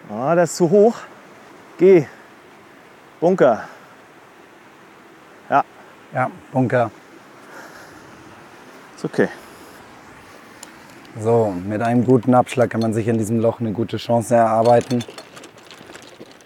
[0.09, 0.95] Ah, das ist zu hoch.
[1.77, 2.07] Geh.
[3.19, 3.65] Bunker.
[6.15, 6.91] Ja, Bunker.
[8.95, 9.27] ist okay.
[11.19, 15.03] So, mit einem guten Abschlag kann man sich in diesem Loch eine gute Chance erarbeiten.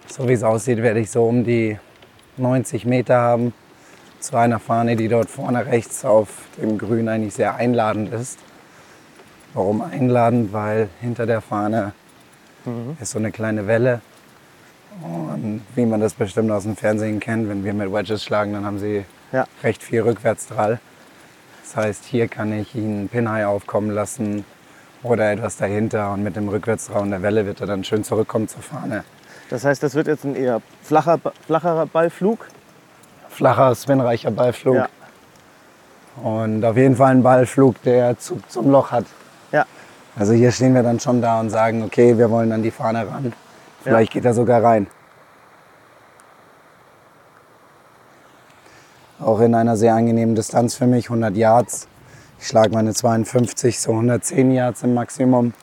[0.07, 1.77] So wie es aussieht, werde ich so um die
[2.37, 3.53] 90 Meter haben
[4.19, 6.29] zu einer Fahne, die dort vorne rechts auf
[6.59, 8.39] dem Grün eigentlich sehr einladend ist.
[9.53, 10.51] Warum einladend?
[10.51, 11.93] Weil hinter der Fahne
[12.99, 14.01] ist so eine kleine Welle.
[15.03, 18.65] Und wie man das bestimmt aus dem Fernsehen kennt, wenn wir mit Wedges schlagen, dann
[18.65, 19.45] haben sie Ja.
[19.63, 20.79] recht viel Rückwärtsdrall.
[21.63, 24.43] Das heißt, hier kann ich ihn einen Pinhai aufkommen lassen
[25.03, 28.47] oder etwas dahinter und mit dem Rückwärtsdrall und der Welle wird er dann schön zurückkommen
[28.47, 29.03] zur Fahne.
[29.49, 32.47] Das heißt, das wird jetzt ein eher flacher, flacherer Ballflug.
[33.29, 34.89] Flacher, spinreicher Ballflug Ja.
[36.23, 39.05] und auf jeden Fall ein Ballflug, der Zug zum Loch hat.
[39.51, 39.65] Ja.
[40.17, 43.07] Also hier stehen wir dann schon da und sagen, okay, wir wollen an die Fahne
[43.07, 43.31] ran.
[43.83, 44.87] Vielleicht geht er sogar rein.
[49.19, 51.89] Auch in einer sehr angenehmen Distanz für mich, 100 Yards.
[52.39, 55.53] Ich schlage meine 52, so 110 Yards im Maximum.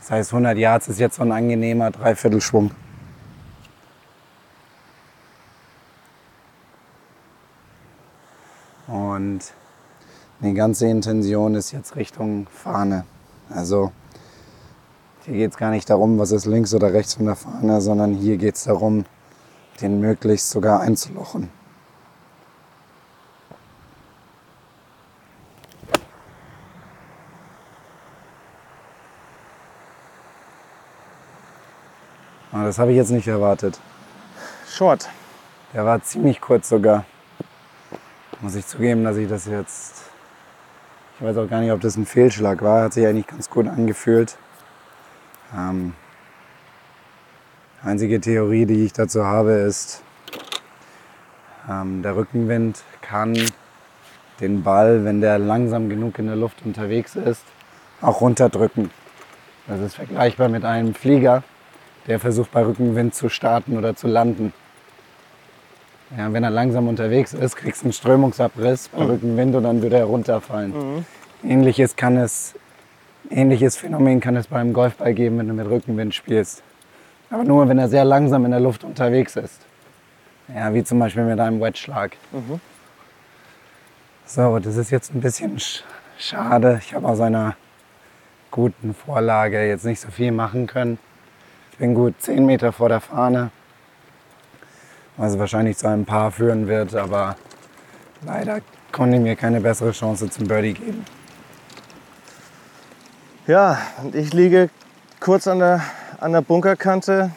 [0.00, 2.72] Das heißt, 100 Yards ist jetzt so ein angenehmer Dreiviertelschwung.
[8.88, 9.40] Und
[10.40, 13.04] die ganze Intention ist jetzt Richtung Fahne.
[13.48, 13.90] Also
[15.24, 18.12] hier geht es gar nicht darum, was ist links oder rechts von der Fahne, sondern
[18.12, 19.06] hier geht es darum,
[19.80, 21.59] den möglichst sogar einzulochen.
[32.60, 33.80] Aber das habe ich jetzt nicht erwartet.
[34.68, 35.08] Short.
[35.72, 37.06] Der war ziemlich kurz sogar.
[38.42, 40.02] Muss ich zugeben, dass ich das jetzt.
[41.16, 42.82] Ich weiß auch gar nicht, ob das ein Fehlschlag war.
[42.82, 44.36] Hat sich eigentlich ganz gut angefühlt.
[45.56, 45.94] Ähm,
[47.82, 50.02] einzige Theorie, die ich dazu habe, ist,
[51.66, 53.42] ähm, der Rückenwind kann
[54.42, 57.42] den Ball, wenn der langsam genug in der Luft unterwegs ist,
[58.02, 58.90] auch runterdrücken.
[59.66, 61.42] Das ist vergleichbar mit einem Flieger,
[62.10, 64.52] der versucht bei Rückenwind zu starten oder zu landen.
[66.18, 69.98] Ja, wenn er langsam unterwegs ist, kriegst du einen Strömungsabriss bei Rückenwind und dann würde
[69.98, 71.06] er runterfallen.
[71.44, 72.56] Ähnliches, kann es,
[73.30, 76.64] ähnliches Phänomen kann es beim Golfball geben, wenn du mit Rückenwind spielst.
[77.30, 79.60] Aber nur, wenn er sehr langsam in der Luft unterwegs ist.
[80.52, 82.16] Ja, wie zum Beispiel mit einem Wedge-Schlag.
[84.26, 85.84] So, das ist jetzt ein bisschen sch
[86.18, 86.80] schade.
[86.84, 87.54] Ich habe aus einer
[88.50, 90.98] guten Vorlage jetzt nicht so viel machen können.
[91.80, 93.50] Ich bin gut 10 Meter vor der Fahne,
[95.16, 97.36] was wahrscheinlich zu einem Paar führen wird, aber
[98.20, 98.60] leider
[98.92, 101.06] konnte ich mir keine bessere Chance zum Birdie geben.
[103.46, 104.68] Ja, und ich liege
[105.20, 105.82] kurz an der,
[106.20, 107.30] an der Bunkerkante.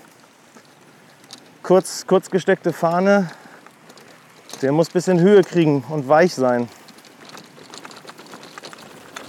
[1.62, 3.30] Kurz, kurz gesteckte Fahne.
[4.62, 6.68] Der muss ein bisschen Höhe kriegen und weich sein.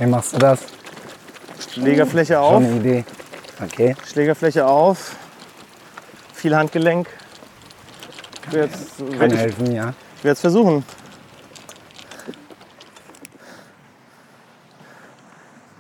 [0.01, 0.59] Wie machst du das?
[1.71, 2.57] Schlägerfläche Schon auf.
[2.57, 3.05] eine Idee.
[3.63, 3.95] Okay.
[4.07, 5.17] Schlägerfläche auf.
[6.33, 7.09] Viel Handgelenk.
[8.47, 9.95] Ich will jetzt, Kann werd ich, helfen, ja.
[10.17, 10.85] ich will jetzt versuchen.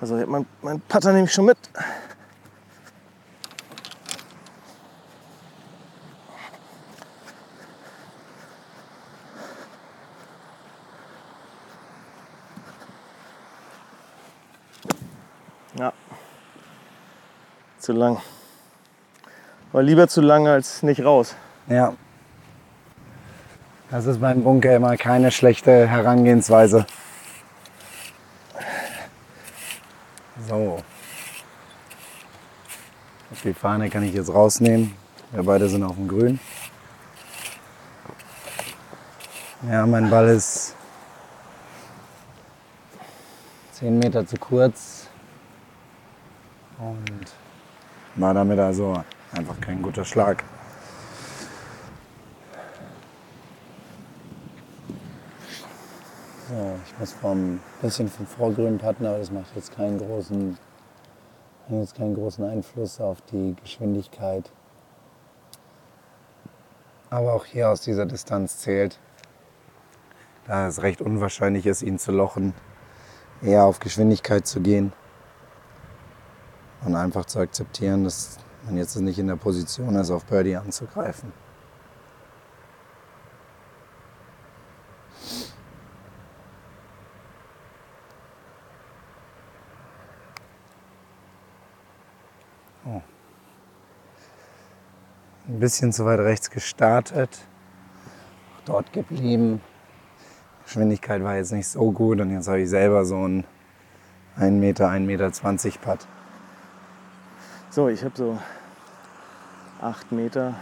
[0.01, 1.59] Also ich mein, mein Putter nehme ich schon mit.
[17.85, 18.17] Zu lang.
[19.73, 21.37] War lieber zu lang als nicht raus.
[21.67, 21.93] Ja.
[23.91, 26.87] Das ist beim Bunker immer keine schlechte Herangehensweise.
[30.49, 30.83] So.
[33.45, 34.95] Die Fahne kann ich jetzt rausnehmen.
[35.33, 36.41] Wir beide sind auf dem Grün.
[39.71, 40.75] Ja, mein Ball ist
[43.73, 45.09] 10 Meter zu kurz.
[46.79, 47.44] Und
[48.17, 50.45] war damit also einfach kein guter Schlag.
[56.49, 60.59] So, ich muss vom bisschen vom Vorgrün putten, aber das macht jetzt keinen großen,
[61.69, 64.51] hat jetzt keinen großen Einfluss auf die Geschwindigkeit.
[67.11, 68.99] Aber auch hier aus dieser Distanz zählt,
[70.47, 72.55] da es recht unwahrscheinlich ist, ihn zu lochen,
[73.43, 74.93] eher auf Geschwindigkeit zu gehen
[76.85, 81.33] und einfach zu akzeptieren, dass man jetzt nicht in der Position ist, auf Birdie anzugreifen.
[92.87, 93.01] Oh.
[95.49, 97.47] Ein bisschen zu weit rechts gestartet,
[98.67, 99.63] dort geblieben.
[100.65, 103.45] Geschwindigkeit war jetzt nicht so gut und jetzt habe ich selber so einen
[104.37, 105.31] 1 Meter, 1,20 Meter
[105.81, 106.07] Putt.
[107.75, 108.39] So, ich habe so
[109.81, 110.55] 8 Meter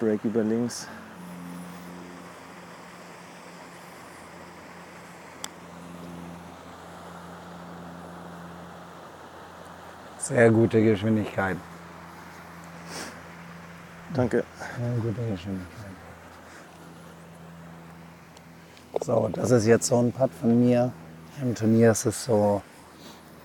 [0.00, 0.88] Break über links.
[10.18, 11.56] Sehr gute Geschwindigkeit.
[14.14, 14.42] Danke.
[14.80, 15.92] Sehr gute Geschwindigkeit.
[19.00, 20.90] So, das ist jetzt so ein Putt von mir.
[21.40, 22.62] Im Turnier ist es so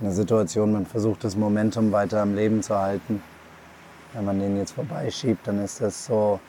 [0.01, 3.21] eine Situation, man versucht das Momentum weiter am Leben zu halten.
[4.13, 6.39] Wenn man den jetzt vorbeischiebt, dann ist das so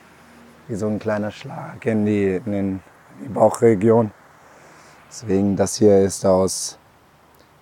[0.67, 2.79] wie so ein kleiner Schlag in die, in den,
[3.19, 4.11] in die Bauchregion.
[5.09, 6.77] Deswegen, das hier ist aus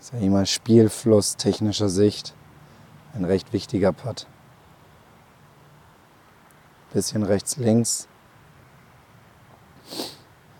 [0.02, 2.34] sag ich mal, Spielfluss technischer Sicht
[3.14, 4.26] ein recht wichtiger Putt.
[6.92, 8.08] Bisschen rechts, links.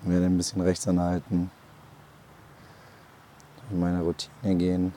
[0.04, 1.50] Ich werde ein bisschen rechts anhalten.
[3.72, 4.94] In meine Routine gehen.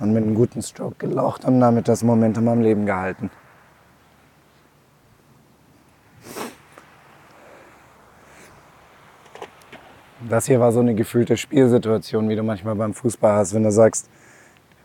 [0.00, 3.30] Und mit einem guten Stroke gelocht und damit das Momentum am Leben gehalten.
[10.28, 13.70] Das hier war so eine gefühlte Spielsituation, wie du manchmal beim Fußball hast, wenn du
[13.70, 14.08] sagst,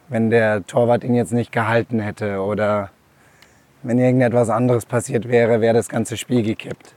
[0.09, 2.89] wenn der Torwart ihn jetzt nicht gehalten hätte oder
[3.83, 6.93] wenn irgendetwas anderes passiert wäre, wäre das ganze Spiel gekippt.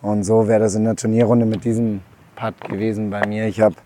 [0.00, 2.00] Und so wäre das in der Turnierrunde mit diesem
[2.34, 3.46] Putt gewesen bei mir.
[3.46, 3.76] Ich habe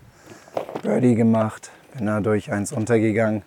[0.81, 3.41] Birdie gemacht, bin dadurch eins untergegangen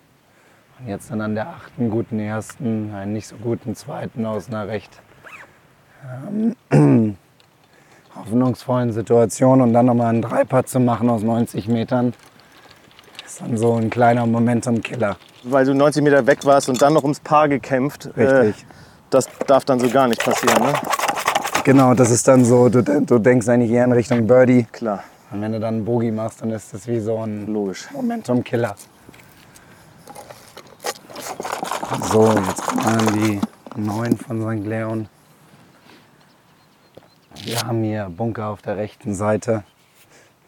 [0.79, 4.67] und jetzt dann an der achten guten ersten, einen nicht so guten zweiten aus einer
[4.67, 5.01] recht
[6.27, 6.55] ähm,
[8.15, 12.13] hoffnungsvollen Situation und dann nochmal einen Dreipad zu machen aus 90 Metern,
[13.25, 15.15] ist dann so ein kleiner Momentum-Killer.
[15.43, 18.09] Weil du 90 Meter weg warst und dann noch ums Paar gekämpft.
[18.17, 18.63] Richtig.
[18.63, 18.65] Äh,
[19.11, 20.73] das darf dann so gar nicht passieren, ne?
[21.63, 24.65] Genau, das ist dann so, du, du denkst eigentlich eher in Richtung Birdie.
[24.71, 27.89] Klar, Und wenn du dann einen Bogey machst, dann ist das wie so ein logisch.
[27.91, 28.75] Momentum-Killer.
[32.11, 33.41] So, jetzt kommen die
[33.77, 34.67] 9 von St.
[34.67, 35.07] Leon.
[37.43, 39.63] Wir haben hier Bunker auf der rechten Seite.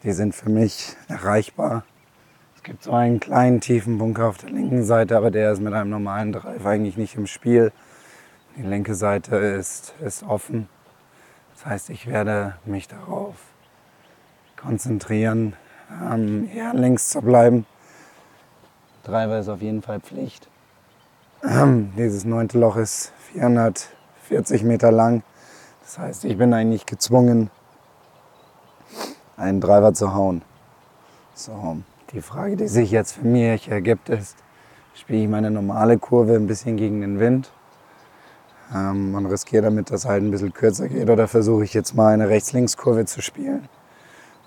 [0.02, 1.84] Die sind für mich erreichbar.
[2.56, 5.72] Es gibt so einen kleinen tiefen Bunker auf der linken Seite, aber der ist mit
[5.72, 7.72] einem normalen Drive eigentlich nicht im Spiel.
[8.58, 10.68] Die linke Seite ist, ist offen.
[11.54, 13.34] Das heißt, ich werde mich darauf
[14.64, 15.54] konzentrieren,
[16.10, 17.66] ähm, eher links zu bleiben.
[19.02, 20.48] Driver ist auf jeden Fall Pflicht.
[21.42, 25.22] Ähm, dieses neunte Loch ist 440 Meter lang.
[25.82, 27.50] Das heißt, ich bin eigentlich gezwungen,
[29.36, 30.42] einen Driver zu hauen.
[31.34, 31.78] So,
[32.12, 34.36] die Frage, die sich jetzt für mich ergibt, ist,
[34.94, 37.50] spiele ich meine normale Kurve ein bisschen gegen den Wind
[38.72, 41.08] ähm, man riskiert damit, dass es halt ein bisschen kürzer geht.
[41.10, 43.68] Oder versuche ich jetzt mal eine Rechts-Links-Kurve zu spielen.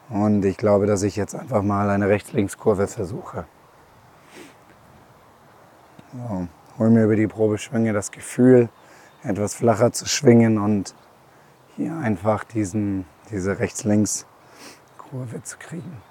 [0.09, 3.45] Und ich glaube, dass ich jetzt einfach mal eine Rechts-Links-Kurve versuche.
[6.13, 6.47] So,
[6.79, 8.69] hol mir über die Probeschwinge das Gefühl,
[9.23, 10.95] etwas flacher zu schwingen und
[11.75, 16.01] hier einfach diesen, diese Rechts-Links-Kurve zu kriegen.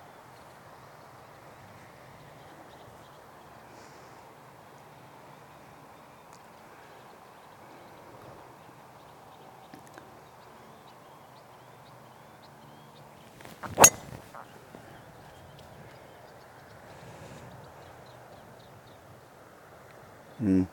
[20.39, 20.67] Hm.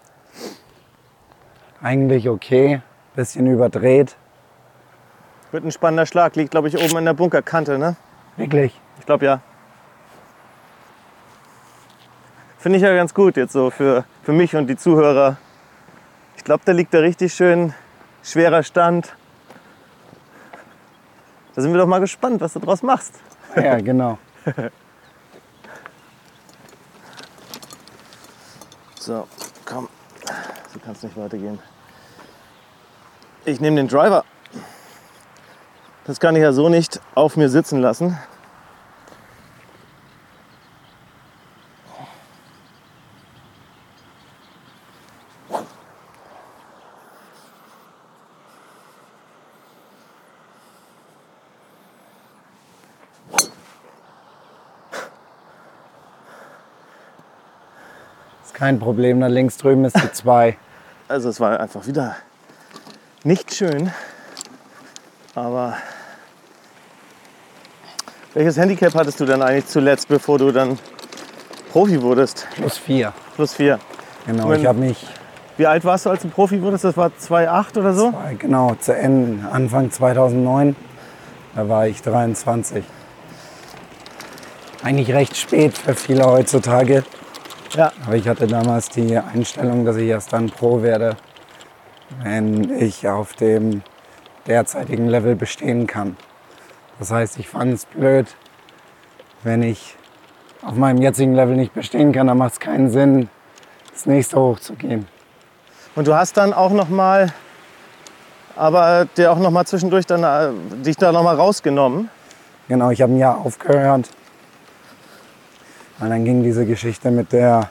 [1.82, 2.82] Eigentlich okay,
[3.16, 4.16] bisschen überdreht.
[5.52, 7.96] Wird ein spannender Schlag, liegt glaube ich oben in der Bunkerkante, ne?
[8.38, 8.80] Wirklich?
[9.00, 9.42] Ich glaube ja.
[12.58, 15.38] Finde ich ja ganz gut jetzt so für, für mich und die Zuhörer.
[16.38, 17.74] Ich glaube, da liegt da richtig schön
[18.24, 19.16] schwerer Stand.
[21.56, 23.20] Da sind wir doch mal gespannt, was du draus machst.
[23.56, 24.18] Ja, genau.
[29.00, 29.28] so.
[30.74, 31.60] So kann es nicht weitergehen.
[33.46, 34.26] Ich nehme den Driver.
[36.06, 38.18] Das kann ich ja so nicht auf mir sitzen lassen.
[58.64, 60.58] Kein Problem, da links drüben ist die 2.
[61.10, 62.16] Also es war einfach wieder
[63.26, 63.92] nicht schön.
[65.36, 65.74] Aber
[68.34, 70.80] welches Handicap hattest du denn eigentlich zuletzt, bevor du dann
[71.74, 72.48] Profi wurdest?
[72.56, 73.12] Plus 4.
[73.36, 73.80] Plus vier.
[74.28, 75.06] Genau, Wenn- ich habe mich
[75.58, 76.86] Wie alt warst du, als du Profi wurdest?
[76.86, 78.12] Das war 2,8 oder so?
[78.12, 80.76] Zwei, Genau, zu Ende, Anfang 2009,
[81.56, 82.86] da war ich 23.
[84.84, 87.04] Eigentlich recht spät für viele heutzutage,
[87.76, 87.92] Ja.
[88.06, 91.16] aber ich hatte damals die Einstellung, dass ich erst dann Pro werde,
[92.22, 93.82] wenn ich auf dem
[94.48, 96.18] derzeitigen Level bestehen kann.
[97.00, 98.28] Das heißt, ich fand es blöd,
[99.44, 99.96] wenn ich
[100.62, 103.30] auf meinem jetzigen Level nicht bestehen kann, dann macht es keinen Sinn,
[103.92, 105.08] das nächste hochzugehen.
[105.96, 107.34] Und du hast dann auch noch mal,
[108.56, 110.52] aber dir auch noch mal zwischendurch dann äh,
[110.84, 112.10] dich da noch mal rausgenommen.
[112.68, 114.10] Genau, ich habe ein Jahr aufgehört.
[116.04, 117.70] Weil dann ging diese Geschichte mit der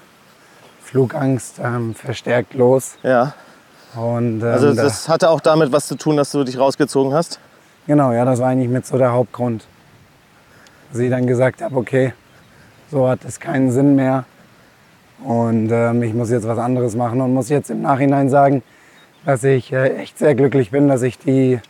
[0.82, 2.94] Flugangst ähm, verstärkt los.
[3.02, 3.34] Ja.
[3.94, 7.12] Und ähm, Also da, das hatte auch damit was zu tun, dass du dich rausgezogen
[7.12, 7.38] hast.
[7.86, 9.66] genau, ja, das war eigentlich mit so der Hauptgrund.
[10.90, 12.14] Dass ich dann gesagt habe, okay,
[12.90, 14.24] so hat es keinen Sinn mehr.
[15.22, 18.62] Und ähm, ich muss jetzt was anderes machen und muss jetzt im Nachhinein sagen,
[19.26, 21.60] dass ich äh, echt sehr glücklich bin, dass ich die,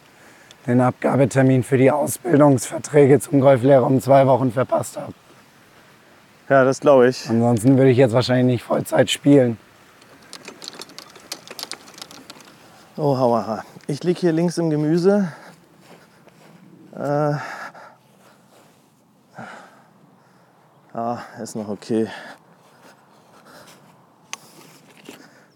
[0.69, 5.13] den Abgabetermin für die Ausbildungsverträge zum Golflehrer um zwei Wochen verpasst habe.
[6.53, 7.31] Ja, das glaube ich.
[7.31, 9.57] Ansonsten würde ich jetzt wahrscheinlich nicht Vollzeit spielen.
[12.99, 13.65] Oh, hauaha.
[13.87, 15.33] Ich liege hier links im Gemüse.
[16.95, 17.37] Äh,
[20.93, 22.09] ah, ist noch okay.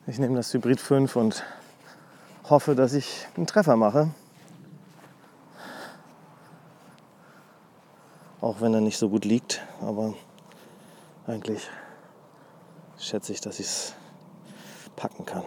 [0.07, 1.45] Ich nehme das Hybrid 5 und
[2.49, 4.09] hoffe, dass ich einen Treffer mache.
[8.41, 10.15] Auch wenn er nicht so gut liegt, aber
[11.27, 11.69] eigentlich
[12.99, 13.95] schätze ich, dass ich es
[14.95, 15.45] packen kann.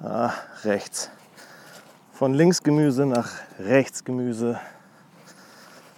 [0.00, 1.10] Ah, rechts.
[2.12, 4.58] Von links Gemüse nach rechts Gemüse.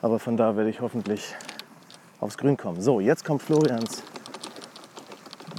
[0.02, 1.34] Aber von da werde ich hoffentlich
[2.20, 2.80] aufs Grün kommen.
[2.80, 4.02] So, jetzt kommt Florians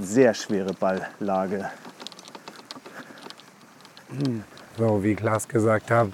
[0.02, 1.70] sehr schwere Balllage.
[4.78, 6.10] So, wie Klaas gesagt hat,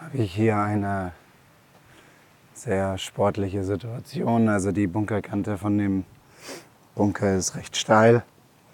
[0.00, 1.12] habe ich hier eine
[2.54, 4.48] sehr sportliche Situation.
[4.48, 6.04] Also die Bunkerkante von dem
[6.94, 8.22] Bunker ist recht steil.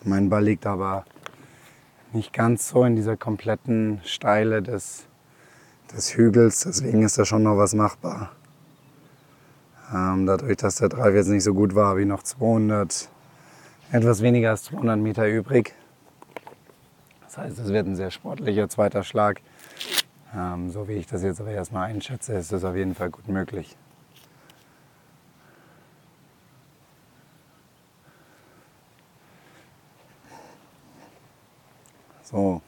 [0.04, 1.04] Mein Ball liegt aber
[2.12, 5.07] nicht ganz so in dieser kompletten Steile des,
[5.92, 6.62] des Hügels.
[6.64, 8.32] Deswegen ist da schon noch was machbar.
[9.92, 13.08] Ähm, dadurch, dass der Drive jetzt nicht so gut war, habe ich noch 200,
[13.92, 15.74] etwas weniger als 200 Meter übrig.
[17.22, 19.40] Das heißt, es wird ein sehr sportlicher zweiter Schlag.
[20.36, 23.28] Ähm, so wie ich das jetzt aber erstmal einschätze, ist das auf jeden Fall gut
[23.28, 23.76] möglich.
[32.22, 32.60] So.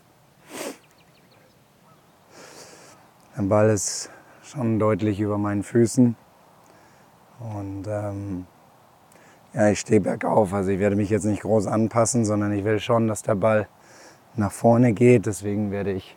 [3.37, 4.11] Der Ball ist
[4.43, 6.17] schon deutlich über meinen Füßen.
[7.39, 8.47] Und ähm,
[9.55, 10.53] ja, ich stehe bergauf.
[10.53, 13.69] Also ich werde mich jetzt nicht groß anpassen, sondern ich will schon, dass der Ball
[14.37, 15.27] nach vorne geht.
[15.27, 16.17] Deswegen werde ich,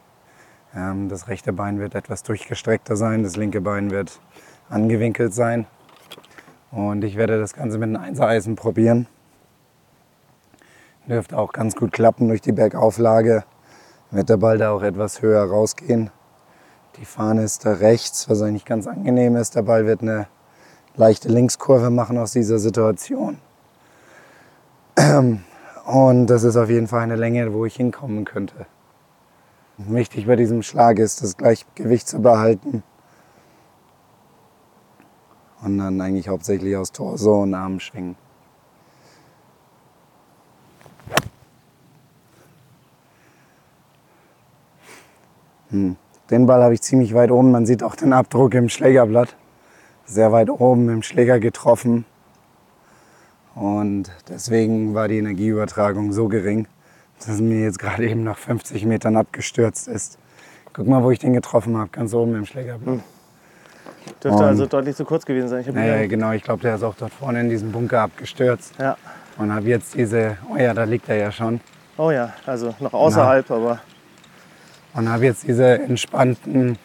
[0.76, 4.19] ähm, das rechte Bein wird etwas durchgestreckter sein, das linke Bein wird
[4.69, 5.68] angewinkelt sein.
[6.72, 9.07] Und ich werde das Ganze mit einem Einsereisen probieren.
[11.07, 13.44] Dürfte auch ganz gut klappen durch die Bergauflage.
[14.10, 16.10] Wird der Ball da auch etwas höher rausgehen.
[16.98, 19.56] Die Fahne ist da rechts, was eigentlich ganz angenehm ist.
[19.56, 20.28] Der Ball wird eine
[20.95, 23.40] leichte Linkskurve machen aus dieser Situation.
[25.86, 28.68] Und das ist auf jeden Fall eine Länge, wo ich hinkommen könnte.
[29.78, 32.84] Wichtig bei diesem Schlag ist, das Gleichgewicht zu behalten.
[35.64, 38.15] Und dann eigentlich hauptsächlich aus Torso und Arm schwingen.
[45.70, 45.98] Hm.
[46.29, 47.51] Den Ball habe ich ziemlich weit oben.
[47.51, 49.35] Man sieht auch den Abdruck im Schlägerblatt.
[50.05, 52.05] Sehr weit oben im Schläger getroffen.
[53.55, 56.67] Und deswegen war die Energieübertragung so gering,
[57.19, 60.17] dass es mir jetzt gerade eben nach 50 Metern abgestürzt ist.
[60.73, 62.95] Guck mal, wo ich den getroffen habe, ganz oben im Schlägerblatt.
[62.95, 63.03] Hm.
[64.23, 65.61] Dürfte Und- also deutlich zu kurz gewesen sein.
[65.61, 68.73] Ich Naja, genau, ich glaube, der ist auch dort vorne in diesem Bunker abgestürzt.
[68.79, 68.97] ja.
[69.35, 71.59] Und habe jetzt diese, oh ja, da liegt er ja schon.
[71.97, 73.79] Oh ja, also noch außerhalb, aber
[74.94, 76.78] Und habe jetzt diese entspannten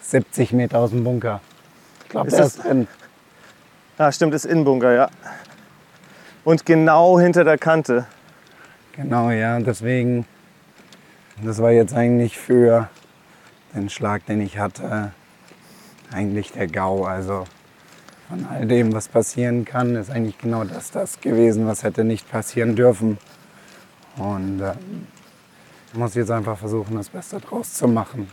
[0.00, 1.40] 70 Meter aus dem Bunker.
[2.04, 2.88] Ich glaube, Ist der das- ist drin.
[3.98, 5.08] ja, stimmt, ist Innenbunker, ja.
[6.44, 8.06] Und genau hinter der Kante.
[8.92, 10.26] Genau, ja, deswegen,
[11.42, 12.88] das war jetzt eigentlich für
[13.74, 15.12] den Schlag, den ich hatte,
[16.12, 17.04] eigentlich der GAU.
[17.04, 17.44] Also
[18.28, 22.30] von all dem, was passieren kann, ist eigentlich genau das das gewesen, was hätte nicht
[22.30, 23.18] passieren dürfen.
[24.16, 25.06] Und ähm,
[25.96, 28.30] ich muss jetzt einfach versuchen, das Beste draus zu machen.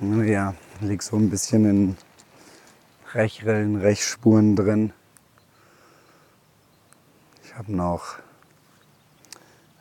[0.00, 1.96] Ja, liegt so ein bisschen in
[3.14, 4.92] Rechrillen, Rechspuren drin.
[7.42, 8.20] Ich habe noch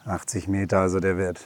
[0.06, 1.45] 80 Meter, also der wird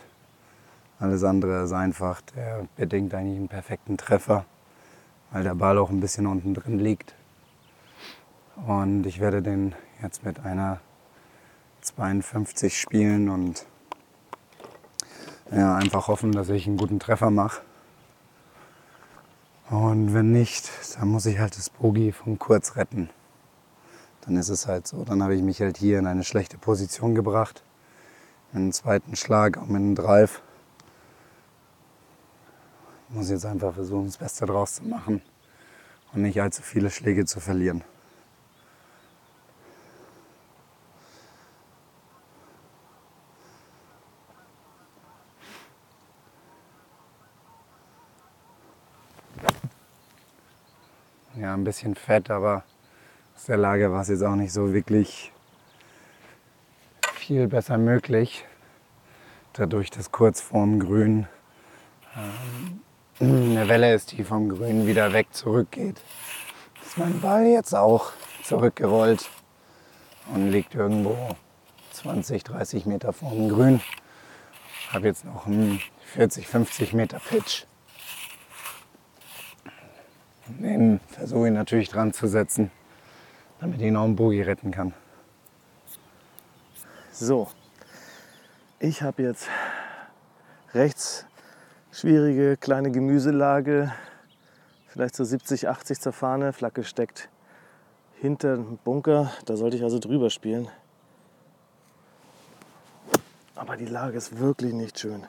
[1.00, 2.22] alles andere ist einfach.
[2.34, 4.46] Der bedingt eigentlich einen perfekten Treffer,
[5.32, 7.14] weil der Ball auch ein bisschen unten drin liegt.
[8.68, 10.80] Und ich werde den jetzt mit einer
[11.82, 13.66] 52 spielen und
[15.52, 17.62] ja, einfach hoffen, dass ich einen guten Treffer mache.
[19.70, 23.10] Und wenn nicht, dann muss ich halt das Bogie von kurz retten.
[24.22, 25.04] Dann ist es halt so.
[25.04, 27.64] Dann habe ich mich halt hier in eine schlechte Position gebracht.
[28.52, 30.42] Mit einem zweiten Schlag, auch mit einem Drive.
[33.10, 35.22] Ich muss jetzt einfach versuchen, das Beste draus zu machen
[36.14, 37.84] und nicht allzu viele Schläge zu verlieren.
[51.50, 52.64] Ja, ein bisschen fett, aber
[53.36, 55.32] aus der Lage war es jetzt auch nicht so wirklich
[57.16, 58.46] viel besser möglich.
[59.54, 61.28] Dadurch, dass kurz vorm Grün
[62.16, 62.82] ähm,
[63.20, 66.00] eine Welle ist, die vom Grün wieder weg zurückgeht.
[66.86, 68.12] Ist mein Ball jetzt auch
[68.44, 69.28] zurückgerollt
[70.32, 71.36] und liegt irgendwo
[71.94, 73.82] 20, 30 Meter vorm Grün.
[74.92, 75.82] Habe jetzt noch einen
[76.14, 77.66] 40, 50 Meter Pitch.
[80.58, 82.72] Den versuche ich natürlich dran zu setzen,
[83.60, 84.94] damit ich noch einen Bogie retten kann.
[87.12, 87.48] So,
[88.80, 89.48] ich habe jetzt
[90.74, 91.26] rechts
[91.92, 93.92] schwierige kleine Gemüselage,
[94.88, 96.54] vielleicht so 70, 80 zur Fahne.
[96.54, 97.30] Flagge steckt
[98.22, 100.68] hinter dem Bunker, da sollte ich also drüber spielen.
[103.56, 105.26] Aber die Lage ist wirklich nicht schön.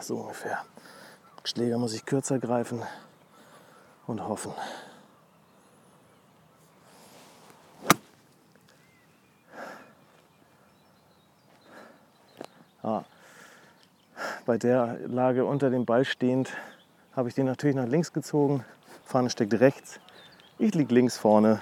[0.00, 0.64] So ungefähr.
[1.44, 2.82] Schläger muss ich kürzer greifen
[4.06, 4.52] und hoffen.
[12.82, 13.04] Ah,
[14.46, 16.50] bei der Lage unter dem Ball stehend
[17.14, 18.64] habe ich den natürlich nach links gezogen.
[19.04, 20.00] Fahne steckt rechts.
[20.58, 21.60] Ich liege links vorne.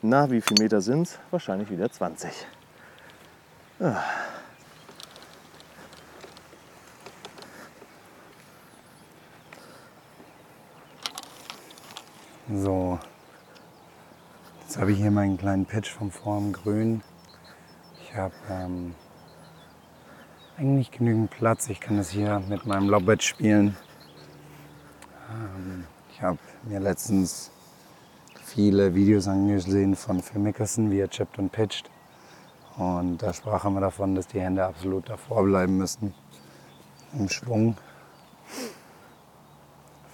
[0.00, 1.18] Na, wie viele Meter sind es?
[1.30, 2.46] Wahrscheinlich wieder 20.
[3.80, 4.02] Ah.
[12.56, 13.00] So,
[14.60, 17.02] jetzt habe ich hier meinen kleinen Pitch vom Form Grün.
[18.00, 18.94] Ich habe ähm,
[20.56, 21.68] eigentlich genügend Platz.
[21.68, 23.76] Ich kann das hier mit meinem Lobbett spielen.
[25.32, 27.50] Ähm, ich habe mir letztens
[28.44, 31.90] viele Videos angesehen von Phil Mickelson, wie er chippt und pitcht.
[32.76, 36.14] Und da sprach er immer davon, dass die Hände absolut davor bleiben müssen
[37.14, 37.76] im Schwung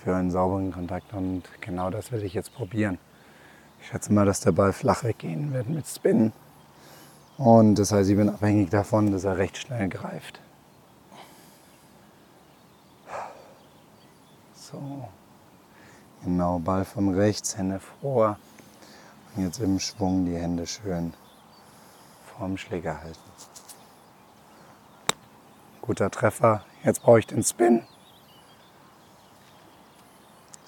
[0.02, 1.12] für einen sauberen Kontakt.
[1.12, 2.98] Und genau das werde ich jetzt probieren.
[3.80, 6.32] Ich schätze mal, dass der Ball flach weggehen wird mit Spin.
[7.38, 10.40] Und das heißt, ich bin abhängig davon, dass er recht schnell greift.
[14.54, 15.08] So.
[16.22, 18.38] Genau, Ball von rechts, Hände vor.
[19.34, 21.14] Und jetzt im Schwung die Hände schön
[22.36, 23.18] vorm Schläger halten.
[25.80, 26.62] Guter Treffer.
[26.84, 27.82] Jetzt brauche ich den Spin.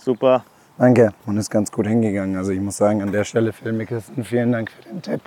[0.04, 0.44] Super.
[0.78, 1.12] Danke.
[1.26, 2.36] Und ist ganz gut hingegangen.
[2.36, 5.20] Also ich muss sagen, an der Stelle, Mickelson, vielen Dank für den Tipp.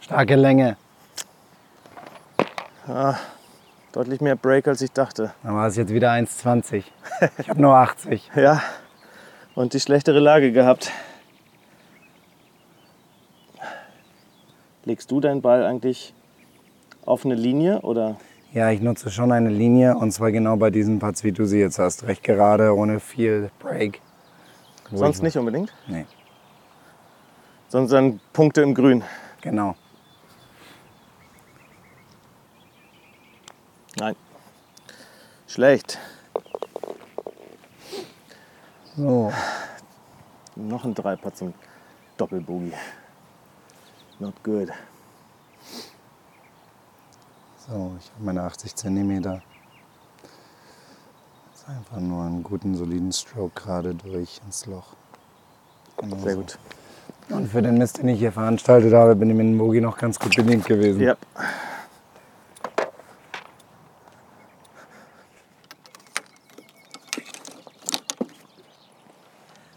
[0.00, 0.76] Starke Länge.
[3.94, 5.32] Deutlich mehr Break, als ich dachte.
[5.44, 6.82] Dann war es jetzt wieder 1,20.
[7.38, 8.28] Ich habe nur 80.
[8.36, 8.60] Ja.
[9.54, 10.90] Und die schlechtere Lage gehabt.
[14.84, 16.12] Legst du deinen Ball eigentlich
[17.06, 18.16] auf eine Linie oder?
[18.52, 21.60] Ja, ich nutze schon eine Linie und zwar genau bei diesen Putts, wie du sie
[21.60, 22.04] jetzt hast.
[22.08, 24.00] Recht gerade, ohne viel Break.
[24.92, 25.72] Sonst ich- nicht unbedingt?
[25.86, 26.04] Nee,
[27.68, 29.04] Sonst dann Punkte im Grün.
[29.40, 29.76] genau.
[33.96, 34.16] Nein.
[35.46, 35.98] Schlecht.
[38.96, 39.32] So,
[40.56, 41.54] Noch ein Dreipad zum
[42.16, 42.72] Doppelbogey.
[44.20, 44.68] Not good.
[47.66, 49.22] so ich habe meine 80 cm.
[49.22, 49.40] Das
[51.56, 54.94] ist einfach nur einen guten, soliden Stroke gerade durch ins Loch.
[55.98, 56.40] Genau Sehr so.
[56.40, 56.58] gut.
[57.30, 59.96] Und für den Mist, den ich hier veranstaltet habe, bin ich mit dem Bogi noch
[59.96, 61.00] ganz gut bedient gewesen.
[61.00, 61.16] Ja.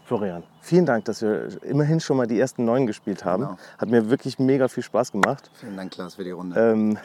[0.08, 3.42] Florian, vielen Dank, dass wir immerhin schon mal die ersten neun gespielt haben.
[3.42, 3.58] Genau.
[3.76, 5.50] Hat mir wirklich mega viel Spaß gemacht.
[5.52, 6.58] Vielen Dank, Klaas, für die Runde.
[6.58, 6.98] Ähm,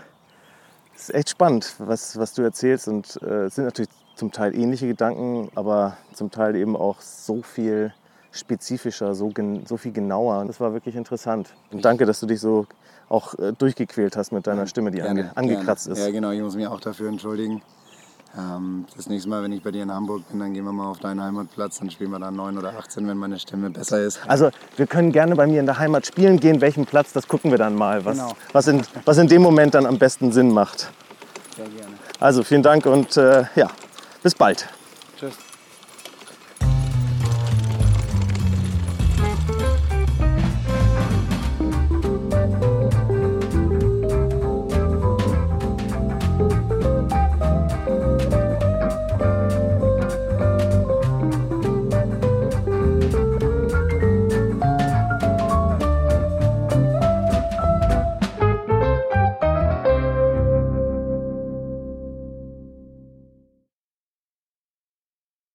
[0.96, 2.88] es ist echt spannend, was, was du erzählst.
[2.88, 7.42] Und äh, es sind natürlich zum Teil ähnliche Gedanken, aber zum Teil eben auch so
[7.42, 7.94] viel
[8.32, 9.34] spezifischer, so,
[9.66, 10.46] so viel genauer.
[10.46, 11.50] Das war wirklich interessant.
[11.72, 12.68] Und danke, dass du dich so
[13.10, 16.00] auch äh, durchgequält hast mit deiner Stimme, die ange angekratzt gerne.
[16.00, 16.06] ist.
[16.06, 17.62] Ja, genau, ich muss mich auch dafür entschuldigen.
[18.38, 20.88] Ähm, das nächste Mal, wenn ich bei dir in Hamburg bin, dann gehen wir mal
[20.90, 24.20] auf deinen Heimatplatz, dann spielen wir da 9 oder 18, wenn meine Stimme besser ist.
[24.28, 26.60] Also wir können gerne bei mir in der Heimat spielen gehen.
[26.60, 28.34] Welchen Platz, das gucken wir dann mal, was, Genau.
[28.52, 30.90] was, in, was in dem Moment dann am besten Sinn macht.
[31.56, 31.94] Sehr gerne.
[32.20, 33.70] Also vielen Dank und äh, ja,
[34.24, 34.68] bis bald.